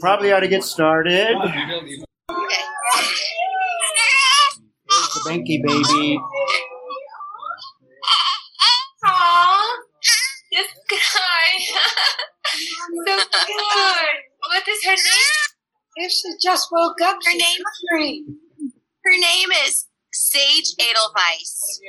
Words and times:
Probably 0.00 0.32
ought 0.32 0.40
to 0.40 0.48
get 0.48 0.64
started. 0.64 1.36
Okay. 1.36 1.66
There's 4.88 5.08
the 5.14 5.20
Benky 5.26 5.62
baby. 5.62 6.18
Aww. 9.04 9.64
This 10.52 10.68
guy. 10.90 11.48
so 13.06 13.16
good. 13.46 14.14
What 14.40 14.68
is 14.68 14.84
her 14.84 14.90
name? 14.90 15.44
If 15.96 16.10
she 16.12 16.28
just 16.42 16.68
woke 16.72 17.00
up, 17.02 17.18
Her 17.24 17.32
name? 17.32 17.62
hungry. 17.90 18.24
Her 19.04 19.12
name 19.20 19.48
is 19.66 19.86
Sage 20.12 20.74
Edelweiss. 20.78 21.80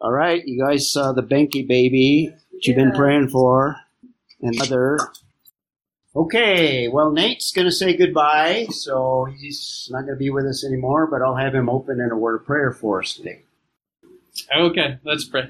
All 0.00 0.12
right, 0.12 0.42
you 0.44 0.62
guys 0.62 0.90
saw 0.90 1.12
the 1.12 1.22
Benky 1.22 1.66
baby 1.66 2.30
that 2.52 2.66
you've 2.66 2.76
been 2.76 2.92
praying 2.92 3.28
for, 3.28 3.76
and 4.42 4.56
mother. 4.58 4.98
Okay, 6.16 6.86
well, 6.86 7.10
Nate's 7.10 7.50
going 7.50 7.66
to 7.66 7.72
say 7.72 7.96
goodbye, 7.96 8.66
so 8.70 9.26
he's 9.36 9.88
not 9.90 10.02
going 10.02 10.14
to 10.14 10.16
be 10.16 10.30
with 10.30 10.46
us 10.46 10.64
anymore, 10.64 11.08
but 11.08 11.22
I'll 11.22 11.34
have 11.34 11.54
him 11.54 11.68
open 11.68 12.00
in 12.00 12.10
a 12.12 12.16
word 12.16 12.36
of 12.36 12.46
prayer 12.46 12.70
for 12.70 13.02
us 13.02 13.14
today. 13.14 13.42
Okay, 14.56 14.98
let's 15.04 15.24
pray. 15.24 15.48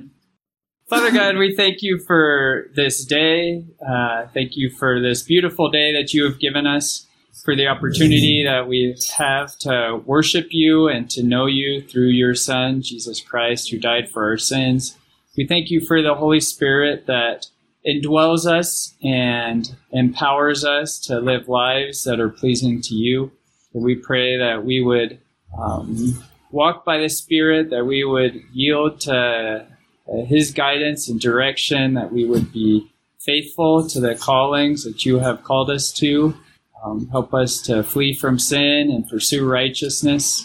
Father 0.88 1.10
God, 1.10 1.36
we 1.36 1.54
thank 1.54 1.82
you 1.82 1.98
for 1.98 2.70
this 2.74 3.04
day. 3.04 3.64
Uh, 3.86 4.26
thank 4.32 4.56
you 4.56 4.70
for 4.70 5.00
this 5.00 5.22
beautiful 5.22 5.70
day 5.70 5.92
that 5.92 6.14
you 6.14 6.24
have 6.24 6.38
given 6.38 6.66
us, 6.66 7.06
for 7.44 7.54
the 7.54 7.66
opportunity 7.66 8.42
that 8.46 8.66
we 8.66 8.96
have 9.16 9.58
to 9.58 10.00
worship 10.06 10.48
you 10.50 10.88
and 10.88 11.10
to 11.10 11.22
know 11.22 11.44
you 11.44 11.82
through 11.82 12.08
your 12.08 12.34
Son, 12.34 12.80
Jesus 12.80 13.20
Christ, 13.20 13.70
who 13.70 13.78
died 13.78 14.08
for 14.08 14.24
our 14.24 14.38
sins. 14.38 14.96
We 15.36 15.46
thank 15.46 15.70
you 15.70 15.80
for 15.80 16.00
the 16.00 16.14
Holy 16.14 16.40
Spirit 16.40 17.06
that 17.06 17.48
indwells 17.86 18.46
us 18.46 18.94
and 19.02 19.74
empowers 19.92 20.64
us 20.64 20.98
to 20.98 21.18
live 21.18 21.48
lives 21.48 22.04
that 22.04 22.20
are 22.20 22.30
pleasing 22.30 22.80
to 22.82 22.94
you. 22.94 23.30
And 23.74 23.82
we 23.82 23.94
pray 23.94 24.38
that 24.38 24.64
we 24.64 24.80
would 24.80 25.20
um, 25.58 26.22
walk 26.50 26.84
by 26.84 26.98
the 26.98 27.08
Spirit, 27.08 27.70
that 27.70 27.84
we 27.84 28.04
would 28.04 28.42
yield 28.52 29.00
to 29.02 29.66
uh, 30.08 30.24
His 30.26 30.52
guidance 30.52 31.08
and 31.08 31.20
direction, 31.20 31.94
that 31.94 32.12
we 32.12 32.24
would 32.24 32.52
be 32.52 32.90
faithful 33.20 33.88
to 33.88 34.00
the 34.00 34.14
callings 34.14 34.84
that 34.84 35.04
you 35.04 35.18
have 35.18 35.42
called 35.42 35.70
us 35.70 35.90
to. 35.92 36.34
Um, 36.84 37.08
help 37.08 37.32
us 37.32 37.62
to 37.62 37.82
flee 37.82 38.12
from 38.12 38.38
sin 38.38 38.90
and 38.90 39.08
pursue 39.08 39.48
righteousness. 39.48 40.44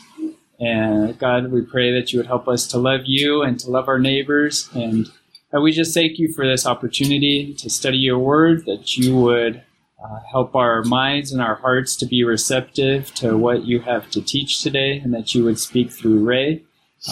And 0.60 1.18
God, 1.20 1.52
we 1.52 1.62
pray 1.62 1.92
that 1.94 2.12
you 2.12 2.20
would 2.20 2.28
help 2.28 2.48
us 2.48 2.68
to 2.68 2.78
love 2.78 3.02
you 3.06 3.42
and 3.42 3.60
to 3.60 3.70
love 3.70 3.88
our 3.88 4.00
neighbors. 4.00 4.70
And 4.74 5.10
uh, 5.56 5.62
we 5.62 5.72
just 5.72 5.94
thank 5.94 6.20
you 6.20 6.32
for 6.34 6.48
this 6.48 6.66
opportunity 6.66 7.54
to 7.56 7.70
study 7.70 7.98
your 7.98 8.20
word, 8.20 8.66
that 8.66 8.98
you 8.98 9.16
would 9.18 9.64
uh, 10.04 10.20
help 10.32 10.56
our 10.56 10.84
minds 10.84 11.32
and 11.32 11.42
our 11.42 11.56
hearts 11.56 11.96
to 11.98 12.06
be 12.06 12.24
receptive 12.24 13.14
to 13.16 13.38
what 13.38 13.66
you 13.66 13.82
have 13.82 14.10
to 14.12 14.22
teach 14.22 14.62
today, 14.62 14.98
and 14.98 15.14
that 15.14 15.34
you 15.34 15.44
would 15.44 15.60
speak 15.60 15.92
through 15.92 16.24
Ray 16.24 16.64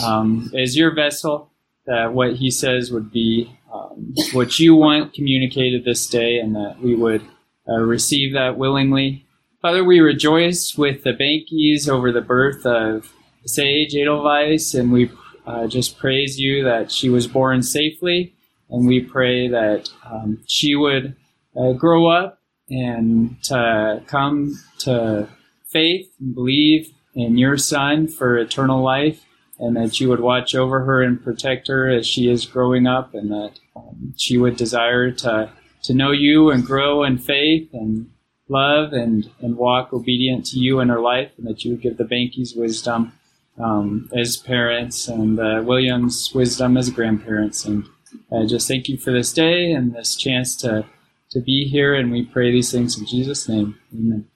um, 0.03 0.51
as 0.55 0.77
your 0.77 0.93
vessel, 0.93 1.51
that 1.85 2.13
what 2.13 2.35
he 2.35 2.51
says 2.51 2.91
would 2.91 3.11
be 3.11 3.57
um, 3.73 4.13
what 4.33 4.59
you 4.59 4.75
want 4.75 5.13
communicated 5.13 5.85
this 5.85 6.07
day, 6.07 6.39
and 6.39 6.55
that 6.55 6.77
we 6.81 6.95
would 6.95 7.21
uh, 7.67 7.79
receive 7.79 8.33
that 8.33 8.57
willingly. 8.57 9.25
Father, 9.61 9.83
we 9.83 9.99
rejoice 9.99 10.77
with 10.77 11.03
the 11.03 11.13
Bankies 11.13 11.89
over 11.89 12.11
the 12.11 12.21
birth 12.21 12.65
of 12.65 13.11
Sage 13.45 13.95
Edelweiss, 13.95 14.73
and 14.73 14.91
we 14.91 15.09
uh, 15.47 15.65
just 15.65 15.97
praise 15.97 16.37
you 16.39 16.63
that 16.65 16.91
she 16.91 17.09
was 17.09 17.25
born 17.25 17.63
safely, 17.63 18.35
and 18.69 18.85
we 18.85 18.99
pray 18.99 19.47
that 19.47 19.89
um, 20.05 20.43
she 20.45 20.75
would 20.75 21.15
uh, 21.55 21.71
grow 21.71 22.07
up 22.07 22.41
and 22.69 23.41
to 23.43 24.03
come 24.07 24.61
to 24.79 25.27
faith 25.65 26.11
and 26.19 26.35
believe 26.35 26.91
in 27.15 27.37
your 27.37 27.57
Son 27.57 28.07
for 28.07 28.37
eternal 28.37 28.83
life, 28.83 29.23
and 29.57 29.75
that 29.77 29.99
you 29.99 30.09
would 30.09 30.19
watch 30.19 30.53
over 30.53 30.83
her 30.83 31.01
and 31.01 31.23
protect 31.23 31.67
her 31.69 31.89
as 31.89 32.05
she 32.05 32.29
is 32.29 32.45
growing 32.45 32.85
up, 32.85 33.13
and 33.13 33.31
that 33.31 33.53
um, 33.75 34.13
she 34.17 34.37
would 34.37 34.57
desire 34.57 35.11
to 35.11 35.49
to 35.83 35.93
know 35.93 36.11
you 36.11 36.49
and 36.51 36.65
grow 36.65 37.03
in 37.03 37.17
faith 37.17 37.69
and 37.71 38.11
love 38.49 38.91
and, 38.91 39.29
and 39.39 39.55
walk 39.55 39.93
obedient 39.93 40.45
to 40.47 40.59
you 40.59 40.81
in 40.81 40.89
her 40.89 40.99
life, 40.99 41.31
and 41.37 41.47
that 41.47 41.63
you 41.63 41.71
would 41.71 41.81
give 41.81 41.95
the 41.95 42.03
Bankies 42.03 42.57
wisdom 42.57 43.13
um, 43.57 44.09
as 44.15 44.37
parents 44.37 45.07
and 45.07 45.39
uh, 45.39 45.61
Williams 45.65 46.31
wisdom 46.33 46.77
as 46.77 46.89
grandparents. 46.89 47.65
And 47.65 47.85
uh, 48.31 48.45
just 48.45 48.67
thank 48.67 48.87
you 48.87 48.97
for 48.97 49.11
this 49.11 49.33
day 49.33 49.71
and 49.71 49.93
this 49.93 50.15
chance 50.15 50.55
to, 50.57 50.85
to 51.31 51.39
be 51.39 51.67
here, 51.67 51.93
and 51.93 52.11
we 52.11 52.25
pray 52.25 52.51
these 52.51 52.71
things 52.71 52.97
in 52.97 53.05
Jesus' 53.05 53.47
name. 53.49 53.77
Amen. 53.93 54.27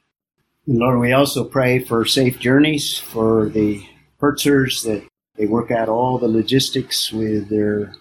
Lord, 0.67 0.99
we 0.99 1.11
also 1.11 1.43
pray 1.43 1.79
for 1.79 2.05
safe 2.05 2.39
journeys 2.39 2.97
for 2.97 3.49
the 3.49 3.83
Hertzers 4.21 4.83
that 4.83 5.03
they 5.35 5.47
work 5.47 5.71
out 5.71 5.89
all 5.89 6.17
the 6.17 6.27
logistics 6.27 7.11
with 7.11 7.49
their 7.49 7.95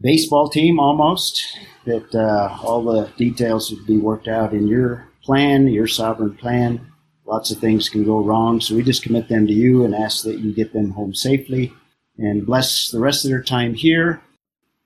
baseball 0.00 0.48
team 0.48 0.78
almost, 0.78 1.42
that 1.84 2.14
uh, 2.14 2.56
all 2.62 2.82
the 2.82 3.10
details 3.16 3.70
would 3.70 3.86
be 3.86 3.98
worked 3.98 4.28
out 4.28 4.52
in 4.52 4.66
your 4.66 5.08
plan, 5.22 5.68
your 5.68 5.86
sovereign 5.86 6.34
plan. 6.34 6.92
Lots 7.26 7.50
of 7.50 7.58
things 7.58 7.88
can 7.88 8.04
go 8.04 8.22
wrong, 8.22 8.60
so 8.60 8.74
we 8.74 8.82
just 8.82 9.02
commit 9.02 9.28
them 9.28 9.46
to 9.46 9.52
you 9.52 9.84
and 9.84 9.94
ask 9.94 10.22
that 10.24 10.38
you 10.38 10.54
get 10.54 10.72
them 10.72 10.90
home 10.90 11.12
safely 11.14 11.72
and 12.18 12.46
bless 12.46 12.90
the 12.90 13.00
rest 13.00 13.24
of 13.24 13.30
their 13.30 13.42
time 13.42 13.74
here 13.74 14.22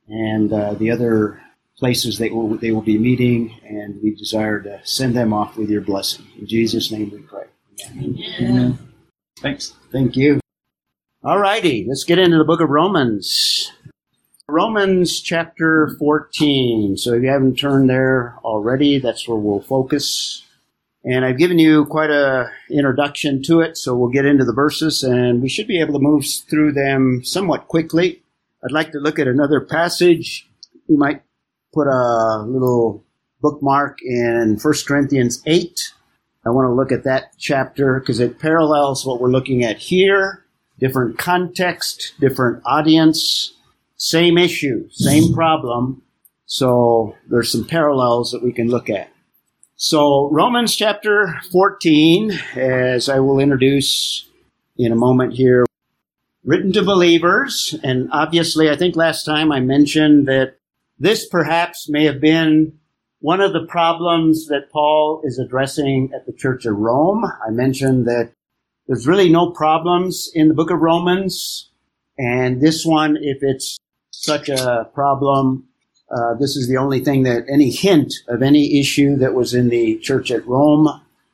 and 0.09 0.53
uh, 0.53 0.75
the 0.75 0.91
other 0.91 1.41
places 1.79 2.19
they 2.19 2.29
will, 2.29 2.57
they 2.57 2.73
will 2.73 2.83
be 2.83 2.99
meeting, 2.99 3.59
and 3.65 4.01
we 4.03 4.15
desire 4.15 4.61
to 4.61 4.81
send 4.85 5.17
them 5.17 5.33
off 5.33 5.57
with 5.57 5.71
your 5.71 5.81
blessing. 5.81 6.27
In 6.39 6.47
Jesus' 6.47 6.91
name 6.91 7.11
we 7.11 7.19
pray. 7.21 7.45
Amen. 7.91 8.19
Amen. 8.41 8.79
Thanks. 9.39 9.75
Thank 9.91 10.17
you. 10.17 10.41
All 11.23 11.39
righty, 11.39 11.87
let's 11.89 12.05
get 12.05 12.19
into 12.19 12.39
the 12.39 12.45
book 12.45 12.61
of 12.61 12.69
Romans. 12.69 13.73
Romans 14.49 15.21
chapter 15.21 15.95
14. 15.99 16.97
So 16.97 17.15
if 17.15 17.23
you 17.23 17.29
haven't 17.29 17.57
turned 17.57 17.89
there 17.89 18.37
already, 18.45 18.99
that's 18.99 19.29
where 19.29 19.39
we'll 19.39 19.61
focus. 19.61 20.45
And 21.05 21.25
I've 21.25 21.39
given 21.39 21.59
you 21.59 21.87
quite 21.87 22.11
a 22.11 22.51
introduction 22.71 23.43
to 23.45 23.61
it, 23.61 23.79
so 23.79 23.97
we'll 23.97 24.11
get 24.11 24.27
into 24.27 24.45
the 24.45 24.53
verses 24.53 25.03
and 25.03 25.41
we 25.41 25.49
should 25.49 25.67
be 25.67 25.81
able 25.81 25.95
to 25.95 25.99
move 25.99 26.25
through 26.49 26.73
them 26.73 27.23
somewhat 27.25 27.69
quickly. 27.69 28.23
I'd 28.63 28.73
like 28.73 28.93
to 28.93 28.99
look 28.99 29.19
at 29.19 29.27
another 29.27 29.61
passage. 29.61 30.47
You 30.89 30.99
might 30.99 31.23
put 31.73 31.87
a 31.87 32.43
little 32.47 33.03
bookmark 33.41 33.99
in 34.03 34.59
1 34.61 34.75
Corinthians 34.87 35.43
8. 35.47 35.93
I 36.45 36.51
want 36.51 36.67
to 36.67 36.73
look 36.73 36.93
at 36.93 37.05
that 37.05 37.33
chapter 37.39 38.01
because 38.01 38.21
it 38.21 38.39
parallels 38.39 39.07
what 39.07 39.21
we're 39.21 39.31
looking 39.31 39.65
at 39.65 39.79
here. 39.79 40.45
Different 40.79 41.19
context, 41.19 42.15
different 42.21 42.63
audience, 42.65 43.55
same 43.97 44.39
issue, 44.39 44.89
same 44.91 45.33
problem. 45.33 46.03
So 46.47 47.17
there's 47.29 47.53
some 47.53 47.67
parallels 47.67 48.33
that 48.33 48.43
we 48.43 48.53
can 48.53 48.69
look 48.69 48.91
at. 48.91 49.10
So 49.83 50.29
Romans 50.31 50.77
chapter 50.77 51.41
14, 51.53 52.33
as 52.55 53.09
I 53.09 53.19
will 53.21 53.39
introduce 53.39 54.29
in 54.77 54.93
a 54.93 54.95
moment 54.95 55.33
here, 55.33 55.65
written 56.45 56.71
to 56.75 56.83
believers. 56.83 57.75
And 57.83 58.11
obviously, 58.13 58.69
I 58.69 58.77
think 58.77 58.95
last 58.95 59.25
time 59.25 59.51
I 59.51 59.61
mentioned 59.61 60.29
that 60.29 60.59
this 60.99 61.27
perhaps 61.27 61.89
may 61.89 62.05
have 62.05 62.21
been 62.21 62.79
one 63.21 63.41
of 63.41 63.55
the 63.55 63.65
problems 63.65 64.49
that 64.49 64.71
Paul 64.71 65.23
is 65.25 65.39
addressing 65.39 66.11
at 66.15 66.27
the 66.27 66.35
church 66.35 66.67
of 66.67 66.77
Rome. 66.77 67.25
I 67.25 67.51
mentioned 67.51 68.05
that 68.05 68.33
there's 68.87 69.07
really 69.07 69.31
no 69.31 69.51
problems 69.51 70.31
in 70.35 70.49
the 70.49 70.55
book 70.55 70.71
of 70.71 70.81
Romans. 70.81 71.71
And 72.19 72.61
this 72.61 72.85
one, 72.85 73.17
if 73.19 73.39
it's 73.41 73.79
such 74.11 74.51
a 74.51 74.91
problem, 74.93 75.70
uh, 76.11 76.35
this 76.35 76.57
is 76.57 76.69
the 76.69 76.77
only 76.77 77.01
thing 77.01 77.23
that 77.23 77.45
any 77.49 77.71
hint 77.71 78.13
of 78.29 78.43
any 78.43 78.81
issue 78.81 79.17
that 79.17 79.35
was 79.35 79.55
in 79.55 79.69
the 79.69 79.97
church 79.99 80.31
at 80.31 80.47
Rome. 80.47 80.89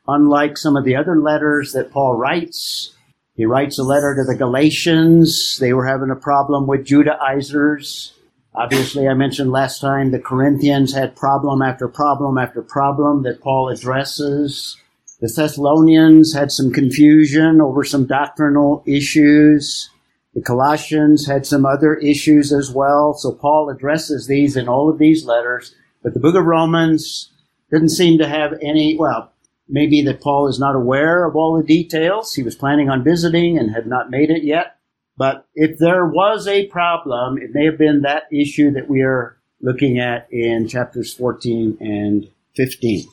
Unlike 0.08 0.58
some 0.58 0.76
of 0.76 0.84
the 0.84 0.94
other 0.94 1.18
letters 1.18 1.72
that 1.72 1.90
Paul 1.90 2.16
writes, 2.16 2.94
he 3.34 3.44
writes 3.44 3.78
a 3.78 3.82
letter 3.82 4.14
to 4.14 4.24
the 4.24 4.36
Galatians. 4.36 5.58
They 5.58 5.72
were 5.72 5.86
having 5.86 6.10
a 6.10 6.16
problem 6.16 6.66
with 6.66 6.84
Judaizers. 6.84 8.12
Obviously, 8.54 9.08
I 9.08 9.14
mentioned 9.14 9.50
last 9.50 9.80
time 9.80 10.10
the 10.10 10.18
Corinthians 10.18 10.94
had 10.94 11.16
problem 11.16 11.60
after 11.60 11.88
problem 11.88 12.38
after 12.38 12.62
problem 12.62 13.22
that 13.24 13.40
Paul 13.40 13.68
addresses. 13.68 14.76
The 15.20 15.32
Thessalonians 15.34 16.34
had 16.34 16.52
some 16.52 16.72
confusion 16.72 17.60
over 17.60 17.84
some 17.84 18.06
doctrinal 18.06 18.82
issues. 18.86 19.90
The 20.36 20.42
Colossians 20.42 21.26
had 21.26 21.46
some 21.46 21.64
other 21.64 21.94
issues 21.94 22.52
as 22.52 22.70
well. 22.70 23.14
So 23.14 23.32
Paul 23.32 23.70
addresses 23.70 24.26
these 24.26 24.54
in 24.54 24.68
all 24.68 24.90
of 24.90 24.98
these 24.98 25.24
letters. 25.24 25.74
But 26.02 26.12
the 26.12 26.20
book 26.20 26.36
of 26.36 26.44
Romans 26.44 27.32
didn't 27.70 27.88
seem 27.88 28.18
to 28.18 28.28
have 28.28 28.52
any, 28.62 28.98
well, 28.98 29.32
maybe 29.66 30.02
that 30.02 30.20
Paul 30.20 30.46
is 30.46 30.58
not 30.58 30.76
aware 30.76 31.24
of 31.24 31.36
all 31.36 31.56
the 31.56 31.66
details. 31.66 32.34
He 32.34 32.42
was 32.42 32.54
planning 32.54 32.90
on 32.90 33.02
visiting 33.02 33.56
and 33.56 33.74
had 33.74 33.86
not 33.86 34.10
made 34.10 34.28
it 34.28 34.44
yet. 34.44 34.76
But 35.16 35.46
if 35.54 35.78
there 35.78 36.04
was 36.04 36.46
a 36.46 36.66
problem, 36.66 37.38
it 37.38 37.54
may 37.54 37.64
have 37.64 37.78
been 37.78 38.02
that 38.02 38.24
issue 38.30 38.70
that 38.72 38.90
we 38.90 39.00
are 39.00 39.38
looking 39.62 39.98
at 39.98 40.28
in 40.30 40.68
chapters 40.68 41.14
14 41.14 41.78
and 41.80 42.28
15. 42.56 43.08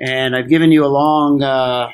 And 0.00 0.34
I've 0.34 0.48
given 0.48 0.72
you 0.72 0.84
a 0.84 0.88
long 0.88 1.40
uh, 1.40 1.90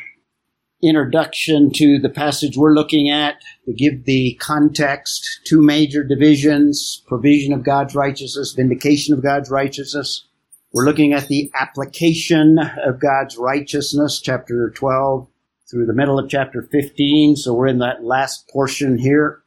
introduction 0.82 1.70
to 1.74 1.98
the 1.98 2.08
passage 2.08 2.56
we're 2.56 2.74
looking 2.74 3.10
at 3.10 3.36
to 3.66 3.72
give 3.72 4.04
the 4.04 4.34
context. 4.40 5.40
Two 5.44 5.62
major 5.62 6.02
divisions 6.02 7.02
provision 7.06 7.52
of 7.52 7.64
God's 7.64 7.94
righteousness, 7.94 8.52
vindication 8.52 9.14
of 9.14 9.22
God's 9.22 9.50
righteousness. 9.50 10.26
We're 10.72 10.84
looking 10.84 11.12
at 11.12 11.28
the 11.28 11.50
application 11.54 12.58
of 12.58 13.00
God's 13.00 13.36
righteousness, 13.36 14.20
chapter 14.20 14.70
12 14.70 15.26
through 15.70 15.86
the 15.86 15.94
middle 15.94 16.18
of 16.18 16.28
chapter 16.28 16.62
15. 16.62 17.36
So 17.36 17.54
we're 17.54 17.68
in 17.68 17.78
that 17.78 18.04
last 18.04 18.48
portion 18.48 18.98
here. 18.98 19.42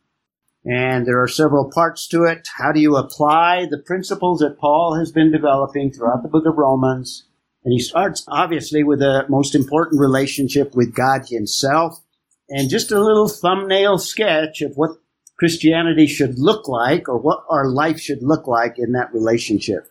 And 0.66 1.06
there 1.06 1.22
are 1.22 1.28
several 1.28 1.70
parts 1.70 2.08
to 2.10 2.24
it. 2.24 2.48
How 2.58 2.72
do 2.72 2.80
you 2.80 2.96
apply 2.96 3.66
the 3.70 3.78
principles 3.78 4.40
that 4.40 4.58
Paul 4.60 4.98
has 4.98 5.12
been 5.12 5.32
developing 5.32 5.92
throughout 5.92 6.24
the 6.24 6.30
book 6.30 6.46
of 6.46 6.58
Romans? 6.58 7.26
And 7.66 7.72
he 7.72 7.80
starts 7.80 8.26
obviously 8.28 8.84
with 8.84 9.00
the 9.00 9.26
most 9.30 9.56
important 9.56 10.00
relationship 10.00 10.76
with 10.76 10.94
God 10.94 11.22
himself 11.28 12.02
and 12.50 12.70
just 12.70 12.92
a 12.92 13.02
little 13.02 13.28
thumbnail 13.28 13.98
sketch 13.98 14.62
of 14.62 14.74
what 14.76 14.98
Christianity 15.40 16.08
should 16.08 16.38
look 16.38 16.68
like 16.68 17.08
or 17.08 17.18
what 17.18 17.44
our 17.50 17.70
life 17.70 18.00
should 18.00 18.22
look 18.22 18.48
like 18.48 18.76
in 18.78 18.92
that 18.94 19.14
relationship. 19.14 19.90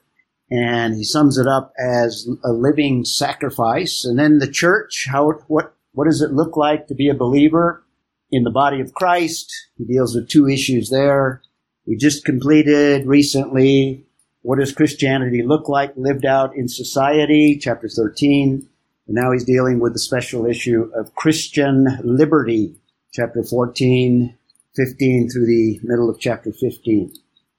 And 0.51 0.95
he 0.95 1.05
sums 1.05 1.39
it 1.39 1.47
up 1.47 1.73
as 1.79 2.29
a 2.45 2.53
living 2.53 3.07
sacrifice. 3.07 4.05
And 4.05 4.19
then 4.19 4.39
the 4.39 4.51
church, 4.51 5.07
how, 5.11 5.33
what, 5.49 5.75
what 5.93 6.05
does 6.05 6.21
it 6.21 6.33
look 6.33 6.57
like 6.57 6.89
to 6.89 6.95
be 6.95 7.09
a 7.09 7.15
believer? 7.15 7.85
in 8.33 8.45
the 8.45 8.51
body 8.51 8.81
of 8.81 8.95
Christ. 8.95 9.53
He 9.77 9.85
deals 9.85 10.15
with 10.15 10.29
two 10.29 10.49
issues 10.49 10.89
there. 10.89 11.43
We 11.87 11.97
just 11.97 12.25
completed 12.25 13.07
recently 13.07 14.07
what 14.43 14.59
does 14.59 14.73
Christianity 14.73 15.43
look 15.43 15.69
like 15.69 15.93
lived 15.97 16.25
out 16.25 16.57
in 16.57 16.69
society, 16.69 17.59
chapter 17.61 17.89
13. 17.89 18.69
And 19.07 19.15
now 19.15 19.33
he's 19.33 19.45
dealing 19.45 19.81
with 19.81 19.93
the 19.93 19.99
special 19.99 20.47
issue 20.47 20.91
of 20.95 21.15
Christian 21.15 21.87
liberty, 22.05 22.77
chapter 23.13 23.43
14, 23.43 24.37
15 24.75 25.29
through 25.31 25.47
the 25.47 25.81
middle 25.83 26.11
of 26.11 26.19
chapter 26.19 26.53
15. 26.53 27.13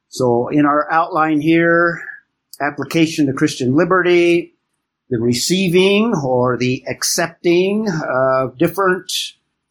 So 0.09 0.49
in 0.49 0.65
our 0.65 0.91
outline 0.91 1.41
here, 1.41 2.03
application 2.61 3.27
to 3.27 3.33
Christian 3.33 3.75
liberty, 3.75 4.55
the 5.09 5.19
receiving 5.19 6.13
or 6.23 6.57
the 6.57 6.83
accepting 6.89 7.87
of 7.89 8.57
different 8.57 9.11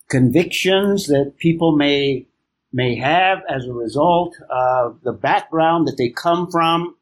convictions 0.08 1.06
that 1.06 1.34
people 1.38 1.76
may 1.76 2.26
may 2.72 2.96
have 2.96 3.42
as 3.48 3.66
a 3.66 3.72
result 3.72 4.34
of 4.50 4.98
the 5.02 5.12
background 5.12 5.86
that 5.86 5.96
they 5.98 6.08
come 6.08 6.50
from. 6.50 6.94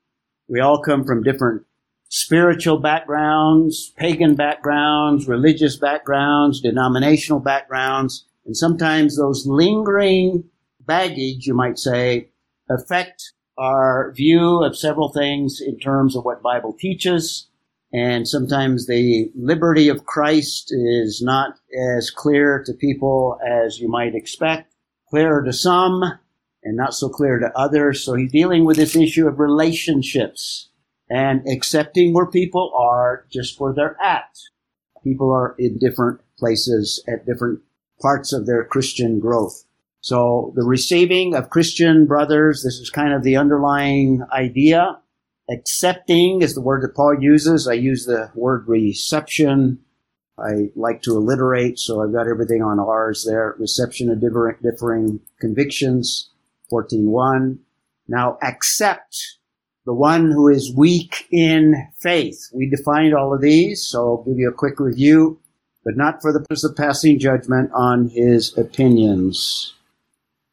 We 0.50 0.61
all 0.61 0.82
come 0.82 1.05
from 1.05 1.23
different 1.23 1.62
spiritual 2.08 2.79
backgrounds, 2.79 3.93
pagan 3.97 4.35
backgrounds, 4.35 5.29
religious 5.29 5.76
backgrounds, 5.76 6.61
denominational 6.61 7.41
backgrounds, 7.41 8.26
and 8.44 8.56
sometimes 8.56 9.17
those 9.17 9.47
lingering 9.47 10.44
baggage, 10.81 11.47
you 11.47 11.55
might 11.55 11.79
say, 11.79 12.31
affect 12.69 13.32
our 13.56 14.12
view 14.12 14.62
of 14.64 14.76
several 14.76 15.12
things 15.12 15.61
in 15.64 15.79
terms 15.79 16.17
of 16.17 16.25
what 16.25 16.43
Bible 16.43 16.76
teaches 16.79 17.50
and 17.93 18.29
sometimes 18.29 18.87
the 18.87 19.31
liberty 19.35 19.88
of 19.88 20.06
Christ 20.06 20.73
is 20.73 21.20
not 21.23 21.56
as 21.97 22.11
clear 22.11 22.62
to 22.64 22.73
people 22.73 23.38
as 23.44 23.81
you 23.81 23.88
might 23.88 24.14
expect, 24.14 24.75
clearer 25.08 25.43
to 25.44 25.52
some 25.52 26.19
and 26.62 26.76
not 26.76 26.94
so 26.94 27.08
clear 27.08 27.38
to 27.38 27.56
others. 27.56 28.04
So 28.04 28.14
he's 28.14 28.32
dealing 28.32 28.64
with 28.64 28.76
this 28.76 28.96
issue 28.96 29.26
of 29.26 29.38
relationships 29.38 30.68
and 31.08 31.46
accepting 31.48 32.12
where 32.12 32.26
people 32.26 32.72
are 32.76 33.26
just 33.30 33.58
where 33.58 33.72
they're 33.72 34.00
at. 34.02 34.38
People 35.02 35.30
are 35.32 35.54
in 35.58 35.78
different 35.78 36.20
places 36.38 37.02
at 37.08 37.26
different 37.26 37.60
parts 38.00 38.32
of 38.32 38.46
their 38.46 38.64
Christian 38.64 39.18
growth. 39.18 39.64
So 40.02 40.52
the 40.56 40.64
receiving 40.64 41.34
of 41.34 41.50
Christian 41.50 42.06
brothers, 42.06 42.62
this 42.62 42.74
is 42.74 42.90
kind 42.90 43.12
of 43.12 43.22
the 43.22 43.36
underlying 43.36 44.22
idea 44.32 45.00
Accepting 45.50 46.42
is 46.42 46.54
the 46.54 46.60
word 46.60 46.82
that 46.82 46.94
Paul 46.94 47.20
uses. 47.20 47.66
I 47.66 47.72
use 47.72 48.06
the 48.06 48.30
word 48.34 48.68
reception. 48.68 49.80
I 50.38 50.70
like 50.76 51.02
to 51.02 51.16
alliterate, 51.16 51.78
so 51.78 52.02
I've 52.02 52.12
got 52.12 52.28
everything 52.28 52.62
on 52.62 52.78
R's 52.78 53.26
there. 53.28 53.56
Reception 53.58 54.10
of 54.10 54.20
differing, 54.20 54.56
differing 54.62 55.20
convictions, 55.40 56.29
14.1. 56.70 57.58
Now 58.08 58.38
accept 58.43 59.38
the 59.87 59.94
one 59.94 60.31
who 60.31 60.49
is 60.49 60.75
weak 60.76 61.26
in 61.31 61.75
faith. 61.99 62.49
We 62.55 62.69
defined 62.69 63.14
all 63.14 63.34
of 63.34 63.40
these, 63.40 63.82
so 63.82 63.99
I'll 63.99 64.25
give 64.25 64.38
you 64.38 64.49
a 64.49 64.52
quick 64.52 64.78
review, 64.78 65.40
but 65.84 65.96
not 65.96 66.20
for 66.20 66.32
the 66.32 66.40
purpose 66.40 66.64
of 66.64 66.76
passing 66.76 67.19
judgment 67.19 67.70
on 67.75 68.08
his 68.08 68.56
opinions. 68.56 69.75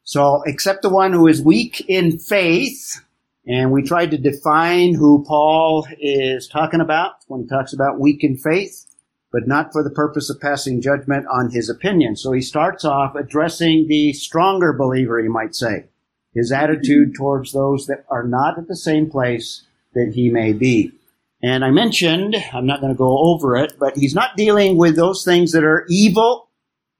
So 0.04 0.42
accept 0.46 0.82
the 0.82 0.88
one 0.88 1.12
who 1.12 1.26
is 1.26 1.42
weak 1.42 1.84
in 1.88 2.18
faith 2.18 3.00
and 3.48 3.72
we 3.72 3.82
tried 3.82 4.10
to 4.10 4.18
define 4.18 4.94
who 4.94 5.24
Paul 5.26 5.86
is 5.98 6.46
talking 6.46 6.82
about 6.82 7.12
when 7.28 7.42
he 7.42 7.48
talks 7.48 7.72
about 7.72 7.98
weak 7.98 8.22
in 8.22 8.36
faith, 8.36 8.84
but 9.32 9.48
not 9.48 9.72
for 9.72 9.82
the 9.82 9.90
purpose 9.90 10.28
of 10.28 10.38
passing 10.38 10.82
judgment 10.82 11.24
on 11.32 11.50
his 11.50 11.70
opinion. 11.70 12.14
So 12.14 12.32
he 12.32 12.42
starts 12.42 12.84
off 12.84 13.14
addressing 13.14 13.86
the 13.88 14.12
stronger 14.12 14.74
believer, 14.74 15.18
you 15.18 15.32
might 15.32 15.54
say, 15.54 15.86
his 16.34 16.52
attitude 16.52 17.14
towards 17.14 17.52
those 17.52 17.86
that 17.86 18.04
are 18.10 18.24
not 18.24 18.58
at 18.58 18.68
the 18.68 18.76
same 18.76 19.10
place 19.10 19.64
that 19.94 20.12
he 20.14 20.30
may 20.30 20.52
be. 20.52 20.92
And 21.42 21.64
I 21.64 21.70
mentioned, 21.70 22.36
I'm 22.52 22.66
not 22.66 22.80
going 22.80 22.92
to 22.92 22.98
go 22.98 23.18
over 23.18 23.56
it, 23.56 23.74
but 23.78 23.96
he's 23.96 24.14
not 24.14 24.36
dealing 24.36 24.76
with 24.76 24.96
those 24.96 25.24
things 25.24 25.52
that 25.52 25.64
are 25.64 25.86
evil. 25.88 26.48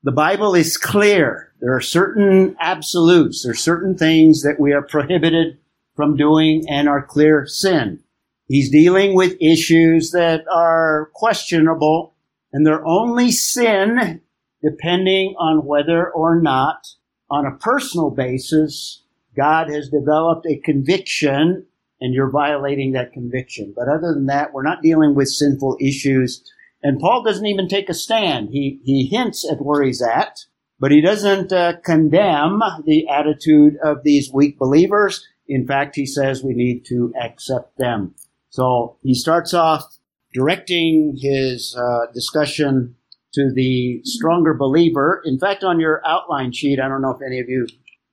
The 0.04 0.12
Bible 0.12 0.54
is 0.54 0.76
clear. 0.76 1.52
There 1.60 1.74
are 1.74 1.80
certain 1.80 2.56
absolutes. 2.60 3.42
There 3.42 3.52
are 3.52 3.56
certain 3.56 3.96
things 3.96 4.42
that 4.42 4.60
we 4.60 4.72
are 4.72 4.82
prohibited 4.82 5.58
from 5.96 6.16
doing 6.16 6.64
and 6.68 6.88
are 6.88 7.02
clear 7.02 7.46
sin. 7.46 8.00
He's 8.46 8.70
dealing 8.70 9.14
with 9.14 9.36
issues 9.40 10.12
that 10.12 10.44
are 10.50 11.10
questionable 11.14 12.14
and 12.52 12.64
they're 12.64 12.86
only 12.86 13.30
sin 13.30 14.20
depending 14.62 15.34
on 15.38 15.66
whether 15.66 16.10
or 16.10 16.40
not 16.40 16.86
on 17.30 17.44
a 17.44 17.56
personal 17.56 18.10
basis 18.10 19.02
God 19.38 19.70
has 19.70 19.88
developed 19.88 20.46
a 20.46 20.60
conviction 20.64 21.64
and 22.00 22.14
you're 22.14 22.30
violating 22.30 22.92
that 22.92 23.12
conviction. 23.12 23.72
But 23.74 23.88
other 23.88 24.12
than 24.14 24.26
that, 24.26 24.52
we're 24.52 24.62
not 24.62 24.82
dealing 24.82 25.14
with 25.14 25.28
sinful 25.28 25.78
issues. 25.80 26.44
And 26.82 27.00
Paul 27.00 27.22
doesn't 27.24 27.46
even 27.46 27.68
take 27.68 27.88
a 27.88 27.94
stand. 27.94 28.50
He, 28.50 28.80
he 28.84 29.06
hints 29.06 29.48
at 29.50 29.60
where 29.60 29.82
he's 29.82 30.02
at, 30.02 30.44
but 30.78 30.92
he 30.92 31.00
doesn't 31.00 31.52
uh, 31.52 31.74
condemn 31.84 32.60
the 32.84 33.08
attitude 33.08 33.76
of 33.82 34.04
these 34.04 34.32
weak 34.32 34.58
believers. 34.58 35.26
In 35.48 35.66
fact, 35.66 35.96
he 35.96 36.06
says 36.06 36.44
we 36.44 36.54
need 36.54 36.84
to 36.86 37.12
accept 37.20 37.78
them. 37.78 38.14
So 38.50 38.96
he 39.02 39.14
starts 39.14 39.54
off 39.54 39.98
directing 40.32 41.16
his 41.20 41.76
uh, 41.76 42.12
discussion 42.12 42.96
to 43.34 43.52
the 43.52 44.00
stronger 44.04 44.54
believer. 44.54 45.22
In 45.24 45.38
fact, 45.38 45.64
on 45.64 45.80
your 45.80 46.00
outline 46.06 46.52
sheet, 46.52 46.80
I 46.80 46.88
don't 46.88 47.02
know 47.02 47.10
if 47.10 47.22
any 47.26 47.40
of 47.40 47.48
you 47.48 47.66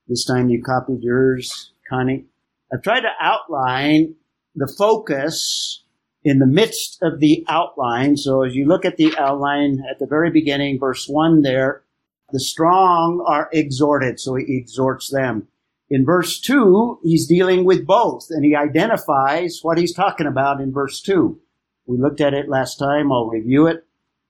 this 0.07 0.25
time 0.25 0.49
you 0.49 0.61
copied 0.61 1.01
yours, 1.01 1.71
Connie. 1.89 2.25
I've 2.71 2.83
tried 2.83 3.01
to 3.01 3.11
outline 3.19 4.15
the 4.55 4.71
focus 4.77 5.83
in 6.23 6.39
the 6.39 6.45
midst 6.45 6.99
of 7.01 7.19
the 7.19 7.45
outline. 7.47 8.17
So 8.17 8.43
as 8.43 8.55
you 8.55 8.67
look 8.67 8.85
at 8.85 8.97
the 8.97 9.15
outline 9.17 9.83
at 9.89 9.99
the 9.99 10.07
very 10.07 10.31
beginning, 10.31 10.79
verse 10.79 11.07
one 11.07 11.41
there, 11.41 11.83
the 12.31 12.39
strong 12.39 13.23
are 13.27 13.49
exhorted. 13.51 14.19
So 14.19 14.35
he 14.35 14.45
exhorts 14.57 15.11
them. 15.11 15.47
In 15.87 16.03
verse 16.03 16.39
2, 16.39 16.99
he's 17.03 17.27
dealing 17.27 17.63
with 17.63 17.85
both, 17.85 18.27
and 18.31 18.43
he 18.43 18.55
identifies 18.55 19.59
what 19.61 19.77
he's 19.77 19.93
talking 19.93 20.25
about 20.25 20.59
in 20.59 20.73
verse 20.73 20.99
2. 20.99 21.39
We 21.85 21.99
looked 21.99 22.21
at 22.21 22.33
it 22.33 22.49
last 22.49 22.77
time, 22.77 23.11
I'll 23.11 23.27
review 23.27 23.67
it. 23.67 23.85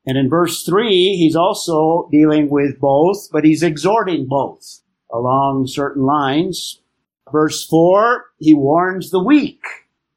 And 0.05 0.17
in 0.17 0.29
verse 0.29 0.65
3, 0.65 1.15
he's 1.15 1.35
also 1.35 2.09
dealing 2.11 2.49
with 2.49 2.77
both, 2.81 3.29
but 3.31 3.45
he's 3.45 3.63
exhorting 3.63 4.27
both 4.27 4.81
along 5.17 5.67
certain 5.67 6.03
lines. 6.03 6.81
Verse 7.31 7.65
4, 7.65 8.25
he 8.39 8.53
warns 8.53 9.09
the 9.09 9.23
weak. 9.23 9.61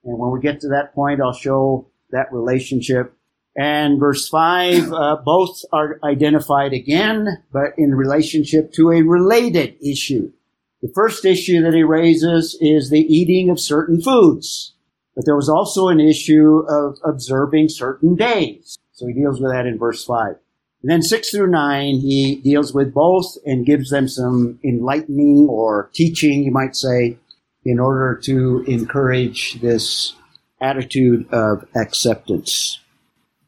And 0.04 0.18
when 0.18 0.30
we 0.30 0.40
get 0.40 0.60
to 0.60 0.68
that 0.68 0.94
point, 0.94 1.20
I'll 1.20 1.32
show 1.32 1.88
that 2.10 2.32
relationship. 2.32 3.14
And 3.56 3.98
verse 3.98 4.28
5, 4.28 4.92
uh, 4.92 5.16
both 5.24 5.62
are 5.72 5.98
identified 6.04 6.72
again, 6.72 7.44
but 7.52 7.72
in 7.76 7.94
relationship 7.94 8.72
to 8.74 8.92
a 8.92 9.02
related 9.02 9.76
issue. 9.82 10.32
The 10.80 10.92
first 10.94 11.24
issue 11.24 11.60
that 11.62 11.74
he 11.74 11.82
raises 11.82 12.56
is 12.60 12.90
the 12.90 13.00
eating 13.00 13.50
of 13.50 13.58
certain 13.58 14.00
foods. 14.00 14.74
But 15.16 15.24
there 15.26 15.34
was 15.34 15.48
also 15.48 15.88
an 15.88 15.98
issue 15.98 16.62
of 16.68 16.98
observing 17.04 17.70
certain 17.70 18.14
days. 18.14 18.78
So 18.92 19.06
he 19.06 19.14
deals 19.14 19.40
with 19.40 19.50
that 19.50 19.66
in 19.66 19.76
verse 19.76 20.04
5. 20.04 20.36
And 20.82 20.90
then 20.90 21.02
6 21.02 21.30
through 21.30 21.48
9, 21.48 21.98
he 22.00 22.36
deals 22.36 22.72
with 22.72 22.94
both 22.94 23.36
and 23.44 23.66
gives 23.66 23.90
them 23.90 24.08
some 24.08 24.60
enlightening 24.64 25.48
or 25.48 25.90
teaching, 25.92 26.44
you 26.44 26.52
might 26.52 26.76
say, 26.76 27.18
in 27.64 27.80
order 27.80 28.14
to 28.24 28.64
encourage 28.66 29.60
this 29.60 30.14
attitude 30.60 31.28
of 31.32 31.66
acceptance. 31.74 32.80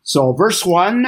So 0.02 0.32
verse 0.32 0.64
one 0.66 1.06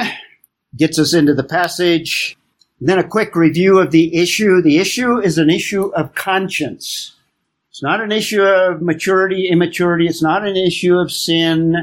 gets 0.75 0.97
us 0.97 1.13
into 1.13 1.33
the 1.33 1.43
passage. 1.43 2.37
Then 2.79 2.99
a 2.99 3.07
quick 3.07 3.35
review 3.35 3.79
of 3.79 3.91
the 3.91 4.15
issue. 4.15 4.61
The 4.61 4.77
issue 4.77 5.19
is 5.19 5.37
an 5.37 5.49
issue 5.49 5.87
of 5.93 6.15
conscience. 6.15 7.15
It's 7.69 7.83
not 7.83 8.01
an 8.01 8.11
issue 8.11 8.43
of 8.43 8.81
maturity, 8.81 9.49
immaturity. 9.49 10.07
It's 10.07 10.21
not 10.21 10.47
an 10.47 10.55
issue 10.55 10.95
of 10.95 11.11
sin 11.11 11.75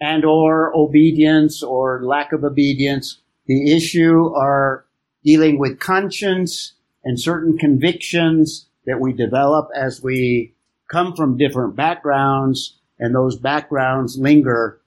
and 0.00 0.24
or 0.24 0.74
obedience 0.76 1.62
or 1.62 2.04
lack 2.04 2.32
of 2.32 2.44
obedience. 2.44 3.18
The 3.50 3.72
issue 3.72 4.32
are 4.36 4.84
dealing 5.24 5.58
with 5.58 5.80
conscience 5.80 6.74
and 7.02 7.18
certain 7.18 7.58
convictions 7.58 8.66
that 8.86 9.00
we 9.00 9.12
develop 9.12 9.70
as 9.74 10.00
we 10.00 10.54
come 10.88 11.16
from 11.16 11.36
different 11.36 11.74
backgrounds 11.74 12.78
and 13.00 13.12
those 13.12 13.36
backgrounds 13.36 14.16
linger 14.16 14.78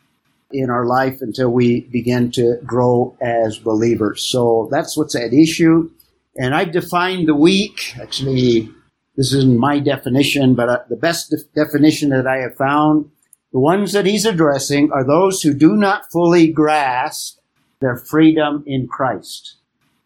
in 0.54 0.70
our 0.70 0.86
life 0.86 1.18
until 1.20 1.50
we 1.50 1.82
begin 1.92 2.32
to 2.32 2.58
grow 2.66 3.18
as 3.20 3.60
believers. 3.60 4.24
So 4.24 4.70
that's 4.72 4.96
what's 4.96 5.14
at 5.14 5.34
issue. 5.34 5.92
And 6.38 6.56
I've 6.56 6.72
defined 6.72 7.28
the 7.28 7.36
weak. 7.36 7.98
Actually, 8.02 8.72
this 9.18 9.34
isn't 9.34 9.60
my 9.60 9.80
definition, 9.80 10.56
but 10.56 10.70
uh, 10.70 10.80
the 10.88 10.96
best 10.96 11.32
de- 11.32 11.66
definition 11.66 12.12
that 12.12 12.28
I 12.28 12.38
have 12.38 12.56
found, 12.56 13.12
the 13.52 13.60
ones 13.60 13.92
that 13.92 14.06
he's 14.06 14.26
addressing 14.26 14.90
are 14.94 15.04
those 15.04 15.42
who 15.42 15.54
do 15.54 15.76
not 15.76 16.10
fully 16.10 16.48
grasp 16.48 17.40
their 17.84 17.98
freedom 17.98 18.64
in 18.66 18.88
Christ. 18.88 19.58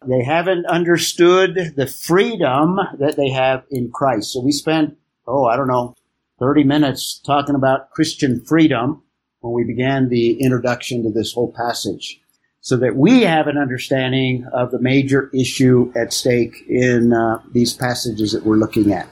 They 0.06 0.22
haven't 0.22 0.66
understood 0.66 1.74
the 1.76 1.86
freedom 1.86 2.78
that 2.98 3.16
they 3.16 3.30
have 3.30 3.64
in 3.70 3.90
Christ. 3.90 4.32
So 4.32 4.40
we 4.40 4.52
spent, 4.52 4.96
oh, 5.26 5.46
I 5.46 5.56
don't 5.56 5.68
know, 5.68 5.94
30 6.38 6.64
minutes 6.64 7.20
talking 7.24 7.54
about 7.54 7.90
Christian 7.90 8.44
freedom 8.44 9.02
when 9.40 9.52
we 9.54 9.64
began 9.64 10.08
the 10.08 10.40
introduction 10.40 11.02
to 11.02 11.10
this 11.10 11.32
whole 11.32 11.52
passage 11.52 12.20
so 12.60 12.76
that 12.76 12.96
we 12.96 13.22
have 13.22 13.46
an 13.46 13.56
understanding 13.56 14.46
of 14.52 14.70
the 14.70 14.78
major 14.78 15.30
issue 15.34 15.92
at 15.96 16.12
stake 16.12 16.64
in 16.68 17.12
uh, 17.12 17.40
these 17.52 17.72
passages 17.72 18.32
that 18.32 18.44
we're 18.44 18.56
looking 18.56 18.92
at. 18.92 19.08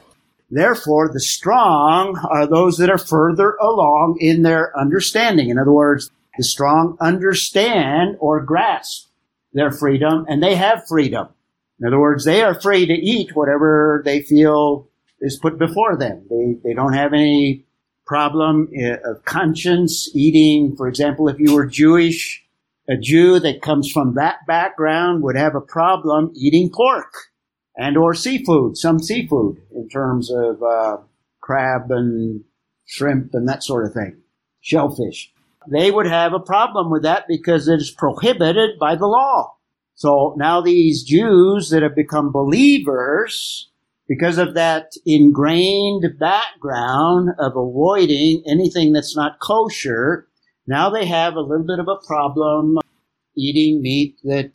Therefore, 0.51 1.11
the 1.13 1.21
strong 1.21 2.17
are 2.31 2.47
those 2.47 2.77
that 2.79 2.91
are 2.91 2.99
further 2.99 3.57
along 3.61 4.19
in 4.21 4.43
their 4.43 4.79
understanding. 4.79 5.51
In 5.51 5.59
other 5.59 5.73
words, 5.73 6.11
the 6.37 6.45
strong 6.45 6.97
understand 7.01 8.17
or 8.21 8.43
grasp 8.43 9.09
their 9.53 9.71
freedom 9.71 10.27
and 10.29 10.43
they 10.43 10.55
have 10.55 10.87
freedom. 10.87 11.29
In 11.81 11.87
other 11.87 12.01
words, 12.01 12.25
they 12.25 12.43
are 12.43 12.61
free 12.61 12.87
to 12.87 12.93
eat 12.93 13.35
whatever 13.35 14.03
they 14.05 14.23
feel 14.23 14.89
is 15.21 15.39
put 15.41 15.59
before 15.59 15.97
them. 15.97 16.27
They, 16.31 16.57
they 16.63 16.75
don't 16.75 16.95
have 16.95 17.13
any 17.13 17.65
problem 18.07 18.69
eh, 18.79 18.97
of 19.05 19.25
conscience 19.25 20.09
eating. 20.15 20.77
For 20.77 20.89
example, 20.89 21.29
if 21.29 21.39
you 21.39 21.55
were 21.55 21.67
Jewish, 21.67 22.45
a 22.89 22.97
Jew 22.97 23.41
that 23.41 23.63
comes 23.63 23.91
from 23.91 24.15
that 24.15 24.47
background 24.47 25.23
would 25.23 25.37
have 25.37 25.55
a 25.55 25.61
problem 25.61 26.33
eating 26.37 26.71
pork 26.73 27.13
and 27.77 27.97
or 27.97 28.15
seafood, 28.15 28.77
some 28.77 28.99
seafood 28.99 29.61
in 29.75 29.89
terms 29.89 30.31
of 30.31 30.63
uh, 30.63 30.99
crab 31.41 31.91
and 31.91 32.45
shrimp 32.87 33.31
and 33.35 33.49
that 33.49 33.63
sort 33.63 33.87
of 33.87 33.93
thing, 33.93 34.19
shellfish 34.61 35.33
they 35.71 35.91
would 35.91 36.07
have 36.07 36.33
a 36.33 36.41
problem 36.41 36.91
with 36.91 37.03
that 37.03 37.25
because 37.29 37.69
it 37.69 37.81
is 37.81 37.91
prohibited 37.91 38.79
by 38.79 38.97
the 38.97 39.07
law. 39.07 39.55
So 39.95 40.35
now 40.37 40.61
these 40.61 41.03
Jews 41.03 41.71
that 41.71 41.83
have 41.83 41.95
become 41.95 42.33
believers, 42.33 43.71
because 44.09 44.39
of 44.39 44.55
that 44.55 44.93
ingrained 45.05 46.19
background 46.19 47.31
of 47.39 47.57
avoiding 47.57 48.43
anything 48.47 48.93
that's 48.93 49.17
not 49.17 49.41
kosher, 49.41 50.29
now 50.67 50.91
they 50.91 51.07
have 51.07 51.35
a 51.35 51.41
little 51.41 51.67
bit 51.67 51.79
of 51.79 51.89
a 51.89 52.07
problem 52.07 52.79
eating 53.37 53.83
meat 53.83 54.19
that 54.25 54.51